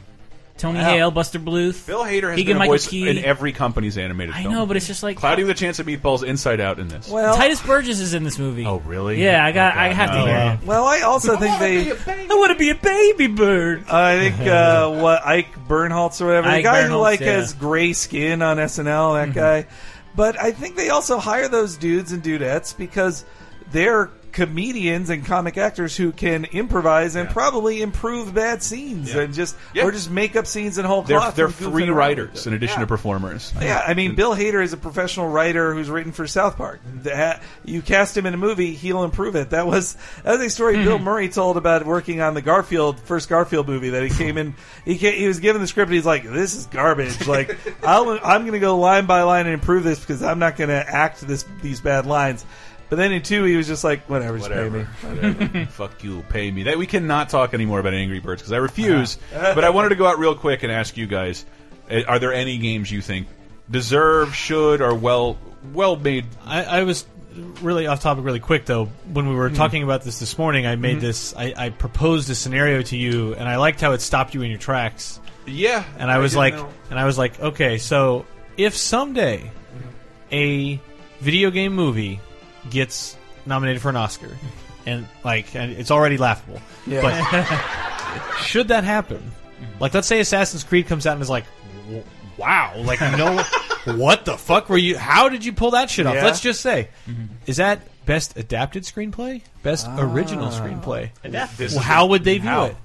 [0.58, 0.86] Tony Wow.
[0.86, 3.08] Hale, Buster Bluth, Bill Hader has Keegan been a Michael voice Key.
[3.10, 4.54] in every company's animated I film.
[4.54, 7.08] know, but it's just like Cloudy with a Chance of Meatballs, Inside Out in this.
[7.10, 8.66] Well- Tituss Burgess is in this movie.
[8.66, 9.24] Oh, really?
[9.24, 9.76] Yeah, I got.
[9.76, 10.26] Oh, I God, have no.
[10.26, 10.68] to hear it.
[10.68, 11.92] Well, I also think they.
[11.92, 13.86] I want to be a baby bird.
[13.90, 17.26] I think uh, what Ike Bernholtz or whatever, the Ike guy who Barinholtz, like yeah.
[17.34, 19.68] has gray skin on SNL, that guy.
[20.16, 23.24] But I think they also hire those dudes and dudettes because
[23.72, 29.22] they're comedians and comic actors who can improvise and probably improve bad scenes Yeah.
[29.22, 29.86] and just Yeah.
[29.86, 32.86] or just make up scenes in whole They're, they're free writers in addition Yeah.
[32.86, 33.54] to performers.
[33.62, 36.80] Yeah, I mean, Bill Hader is a professional writer who's written for South Park.
[36.88, 37.04] Mm-hmm.
[37.04, 39.50] That you cast him in a movie, he'll improve it.
[39.52, 40.86] That was that was a story mm-hmm.
[40.86, 43.90] Bill Murray told about working on the Garfield first Garfield movie.
[43.90, 45.90] That he came in, he came, he was given the script.
[45.90, 47.28] And he's like, "This is garbage.
[47.28, 50.56] Like, I'll, I'm going to go line by line and improve this because I'm not
[50.58, 52.46] going to act this these bad lines."
[52.90, 55.66] But then in two, he was just like, "Whatever, just pay me." Whatever.
[55.70, 56.64] Fuck you, pay me.
[56.64, 59.18] That we cannot talk anymore about Angry Birds because I refuse.
[59.34, 61.46] but I wanted to go out real quick and ask you guys:
[61.90, 63.28] eh, Are there any games you think
[63.70, 65.38] deserve, should, or well,
[65.74, 66.26] well made?
[66.46, 67.06] I, I was
[67.62, 69.56] really off topic really quick though when we were Mhm.
[69.56, 71.02] talking about this this morning i made Mhm.
[71.02, 74.42] this I, I proposed a scenario to you and i liked how it stopped you
[74.42, 76.68] in your tracks Yeah, and i I was like know.
[76.90, 78.26] and i was like okay so
[78.58, 79.52] if someday
[80.32, 80.82] a
[81.22, 82.20] video game movie
[82.70, 83.16] gets
[83.46, 84.30] nominated for an oscar
[84.86, 87.02] and like and it's already laughable Yeah.
[87.02, 89.32] but should that happen
[89.80, 91.46] like let's say assassin's creed comes out and is like
[92.38, 93.42] wow like no
[93.96, 96.24] what the fuck were you how did you pull that shit off Yeah.
[96.26, 96.90] let's just say
[97.46, 100.52] is that best adapted screenplay best original Ah.
[100.52, 101.10] screenplay
[101.58, 102.66] This Well, how would they view how?
[102.66, 102.76] it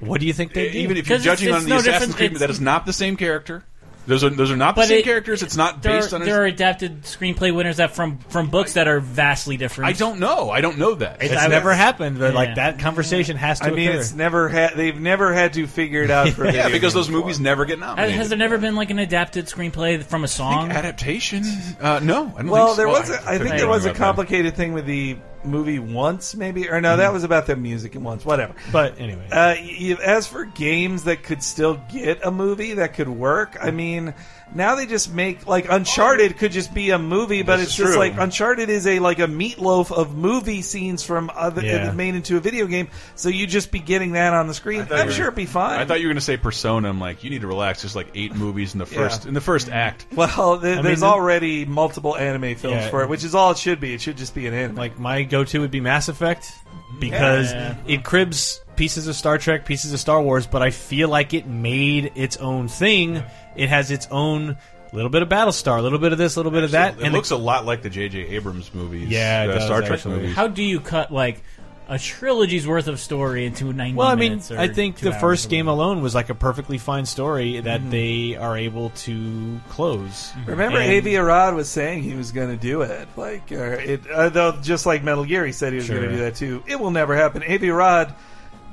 [0.00, 2.14] what do you think they do Even if you're judging it's on the no Assassin's
[2.14, 3.64] Creed, that is not the same character.
[4.06, 5.42] Those are those are not the But same it- characters.
[5.42, 6.20] It's not There, based on.
[6.22, 9.88] there are adapted screenplay winners that from from books that are vastly different.
[9.88, 10.50] I don't know.
[10.50, 11.22] I don't know that.
[11.22, 12.38] it's I- never happened but Yeah.
[12.38, 13.98] like that conversation has to I mean, occur.
[14.00, 14.74] it's never had.
[14.74, 16.44] They've never had to figure it out for.
[16.50, 18.16] yeah, because games those movies never get Has, nominated.
[18.16, 20.70] has there never been like an adapted screenplay from a song?
[20.70, 21.44] adaptation?
[21.80, 22.82] Uh, no, I don't Well, think so.
[22.82, 23.10] there was.
[23.10, 24.04] I A, I could think there was a about that.
[24.04, 28.02] complicated thing with the movie once, maybe, or no, that was about the music in
[28.02, 28.24] once.
[28.24, 28.54] Whatever.
[28.72, 33.08] but anyway Uh, y- as for games that could still get a movie that could
[33.08, 34.14] work, I mean,
[34.54, 37.76] now they just make like Uncharted could just be a movie, but This it's is
[37.78, 37.98] just true.
[37.98, 41.88] like Uncharted is a like a meatloaf of movie scenes from other Yeah.
[41.90, 42.88] Uh, made into a video game.
[43.16, 44.86] So you just be getting that on the screen.
[44.86, 45.80] thought I'm you sure it'd be fine.
[45.80, 46.88] I thought you were going to say Persona.
[46.88, 47.82] I'm like, you need to relax.
[47.82, 48.98] There's like eight movies in the Yeah.
[49.08, 50.06] first in the first act.
[50.14, 52.90] well, th- I there's mean, already multiple anime films Yeah.
[52.90, 53.94] for it, which is all it should be.
[53.94, 54.76] It should just be an anime.
[54.76, 56.98] like my go-to would be Mass Effect mm-hmm.
[57.00, 57.74] because Yeah.
[57.86, 61.46] it cribs pieces of Star Trek, pieces of Star Wars, but I feel like it
[61.46, 63.22] made its own thing.
[63.56, 64.56] It has its own
[64.92, 67.02] little bit of Battlestar, a little bit of this, a little bit of that, It
[67.04, 68.28] and the- looks a lot like the J.J.
[68.28, 69.08] Abrams movies.
[69.08, 70.16] Yeah, it uh, does, Star Trek actually.
[70.16, 70.36] movies.
[70.36, 71.42] How do you cut like
[71.88, 73.94] a trilogy's worth of story into ninety?
[73.96, 76.78] Well, I mean, minutes or I think the first game alone was like a perfectly
[76.78, 77.90] fine story that Mhm.
[77.90, 80.32] they are able to close.
[80.46, 83.06] Remember, And- Avi Arad was saying he was going to do it.
[83.16, 85.96] Like, uh, it, uh, though, just like Metal Gear, he said he was Sure.
[85.96, 86.62] going to do that too.
[86.66, 87.42] It will never happen.
[87.42, 88.14] Avi Arad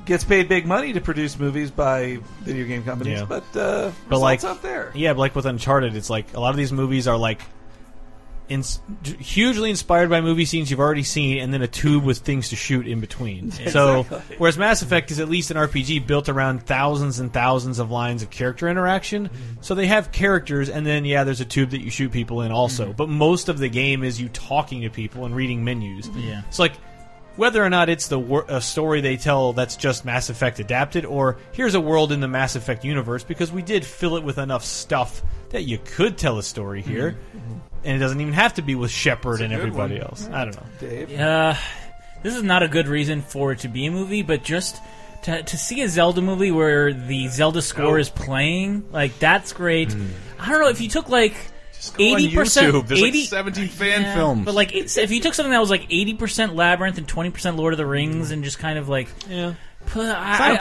[0.06, 3.26] gets paid big money to produce movies by video game companies, Yeah.
[3.26, 4.91] but uh, but like up there.
[4.95, 7.41] Yeah, but like with Uncharted, it's like a lot of these movies are like
[8.49, 8.64] in,
[9.19, 12.57] hugely inspired by movie scenes you've already seen, and then a tube with things to
[12.57, 13.49] shoot in between.
[13.72, 14.36] So, Exactly.
[14.40, 18.23] whereas Mass Effect is at least an RPG built around thousands and thousands of lines
[18.23, 19.30] of character interaction,
[19.61, 22.52] so they have characters, and then yeah, there's a tube that you shoot people in
[22.52, 22.91] also.
[22.91, 26.10] But most of the game is you talking to people and reading menus.
[26.10, 26.41] Yeah.
[26.49, 26.73] it's like
[27.36, 31.06] whether or not it's the wor- a story they tell that's just Mass Effect adapted,
[31.06, 34.38] or here's a world in the Mass Effect universe, because we did fill it with
[34.38, 37.18] enough stuff that you could tell a story here,
[37.84, 40.03] and it doesn't even have to be with Shepard and everybody one.
[40.03, 40.30] else.
[40.32, 41.26] I don't know.
[41.26, 41.58] Uh,
[42.24, 44.82] this is not a good reason for it to be a movie, but just
[45.24, 49.95] to, to see a Zelda movie where the Zelda score is playing, like that's great.
[50.40, 51.51] I don't know if you took like go on
[51.99, 52.88] eighty percent, YouTube.
[52.88, 54.45] There's like 17 fan films.
[54.45, 57.30] but like it's, if you took something that was like eighty percent Labyrinth and twenty
[57.32, 59.53] percent Lord of the Rings, and just kind of like yeah.
[59.88, 60.58] Put, I, It's not I- I-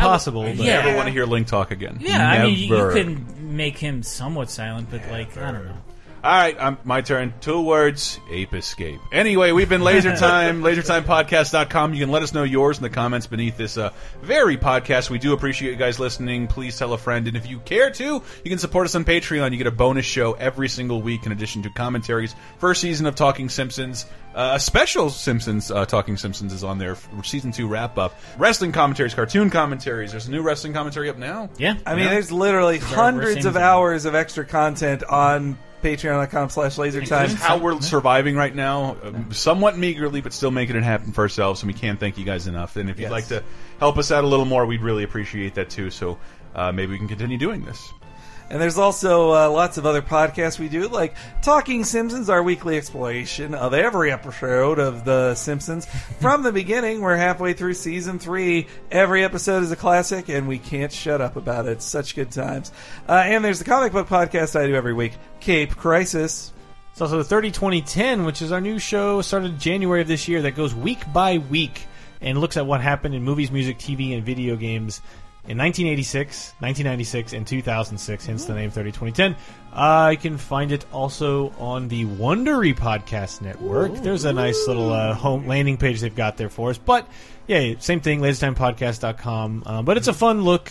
[0.56, 1.98] but- yeah, Never want to hear Link talk again.
[2.00, 5.76] Yeah, I mean, you, you can make him somewhat silent, but like I don't know.
[6.22, 7.32] All right, um, my turn.
[7.40, 9.00] Two words: ape escape.
[9.10, 11.94] Anyway, we've been Laser Time, LaserTimePodcast.com.
[11.94, 13.90] You can let us know yours in the comments beneath this uh,
[14.20, 15.08] very podcast.
[15.08, 16.46] We do appreciate you guys listening.
[16.46, 19.50] Please tell a friend, and if you care to, you can support us on Patreon.
[19.52, 22.34] You get a bonus show every single week in addition to commentaries.
[22.58, 26.96] First season of Talking Simpsons, uh, a special Simpsons uh, Talking Simpsons is on there
[26.96, 28.14] for season two wrap up.
[28.36, 30.10] Wrestling commentaries, cartoon commentaries.
[30.10, 31.48] There's a new wrestling commentary up now.
[31.56, 32.10] Yeah, I mean, Yeah.
[32.10, 37.08] there's literally We're- we're hundreds of hours of extra content on patreon.com slash lasertime.
[37.08, 41.22] That's how we're surviving right now, um, somewhat meagerly, but still making it happen for
[41.22, 41.62] ourselves.
[41.62, 42.76] And we can't thank you guys enough.
[42.76, 43.10] And if you'd Yes.
[43.12, 43.42] like to
[43.78, 45.90] help us out a little more, we'd really appreciate that too.
[45.90, 46.18] So
[46.54, 47.92] uh, maybe we can continue doing this.
[48.50, 52.76] And there's also uh, lots of other podcasts we do, like Talking Simpsons, our weekly
[52.76, 55.86] exploration of every episode of The Simpsons.
[56.20, 58.66] From the beginning, we're halfway through season three.
[58.90, 61.80] Every episode is a classic, and we can't shut up about it.
[61.80, 62.72] Such good times.
[63.08, 66.52] Uh, and there's the comic book podcast I do every week, Cape Crisis.
[66.90, 70.42] It's also the 30 2010, which is our new show started January of this year
[70.42, 71.86] that goes week by week
[72.20, 75.00] and looks at what happened in movies, music, TV, and video games
[75.48, 79.36] in 1986, 1996, and 2006, hence the name 30 2010.
[79.72, 83.94] Uh, you can find it also on the Wondery Podcast Network.
[83.94, 86.78] There's a nice little uh, home landing page they've got there for us.
[86.78, 87.08] But
[87.46, 89.62] yeah, same thing, lasertimepodcast.com.
[89.64, 90.70] Uh, but it's a fun look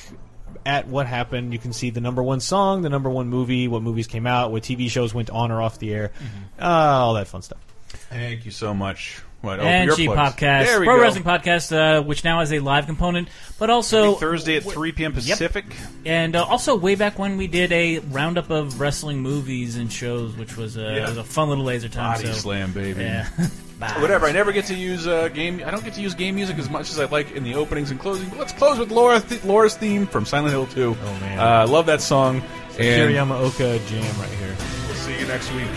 [0.66, 1.52] at what happened.
[1.52, 4.52] You can see the number one song, the number one movie, what movies came out,
[4.52, 6.12] what TV shows went on or off the air,
[6.60, 7.60] uh, all that fun stuff.
[7.88, 9.22] Thank you so much.
[9.42, 10.36] What, and G plugs.
[10.36, 11.02] Podcast, Pro go.
[11.02, 14.92] Wrestling Podcast, uh, which now has a live component, but also Every Thursday at 3
[14.92, 15.14] p.m.
[15.14, 15.66] Pacific.
[16.06, 20.36] And uh, also, way back when we did a roundup of wrestling movies and shows,
[20.36, 21.08] which was, uh, Yeah.
[21.08, 22.16] was a fun little laser time.
[22.18, 23.02] Body so, slam, baby.
[23.04, 23.30] Yeah.
[24.02, 24.26] Whatever.
[24.26, 25.64] I never get to use uh, game.
[25.66, 27.92] I don't get to use game music as much as I like in the openings
[27.92, 28.28] and closing.
[28.28, 30.98] But let's close with Laura th Laura's theme from Silent Hill 2.
[31.02, 32.42] Oh man, uh, love that song.
[32.72, 34.54] It's And Akira Yamaoka jam right here.
[34.88, 35.70] we'll see you next week.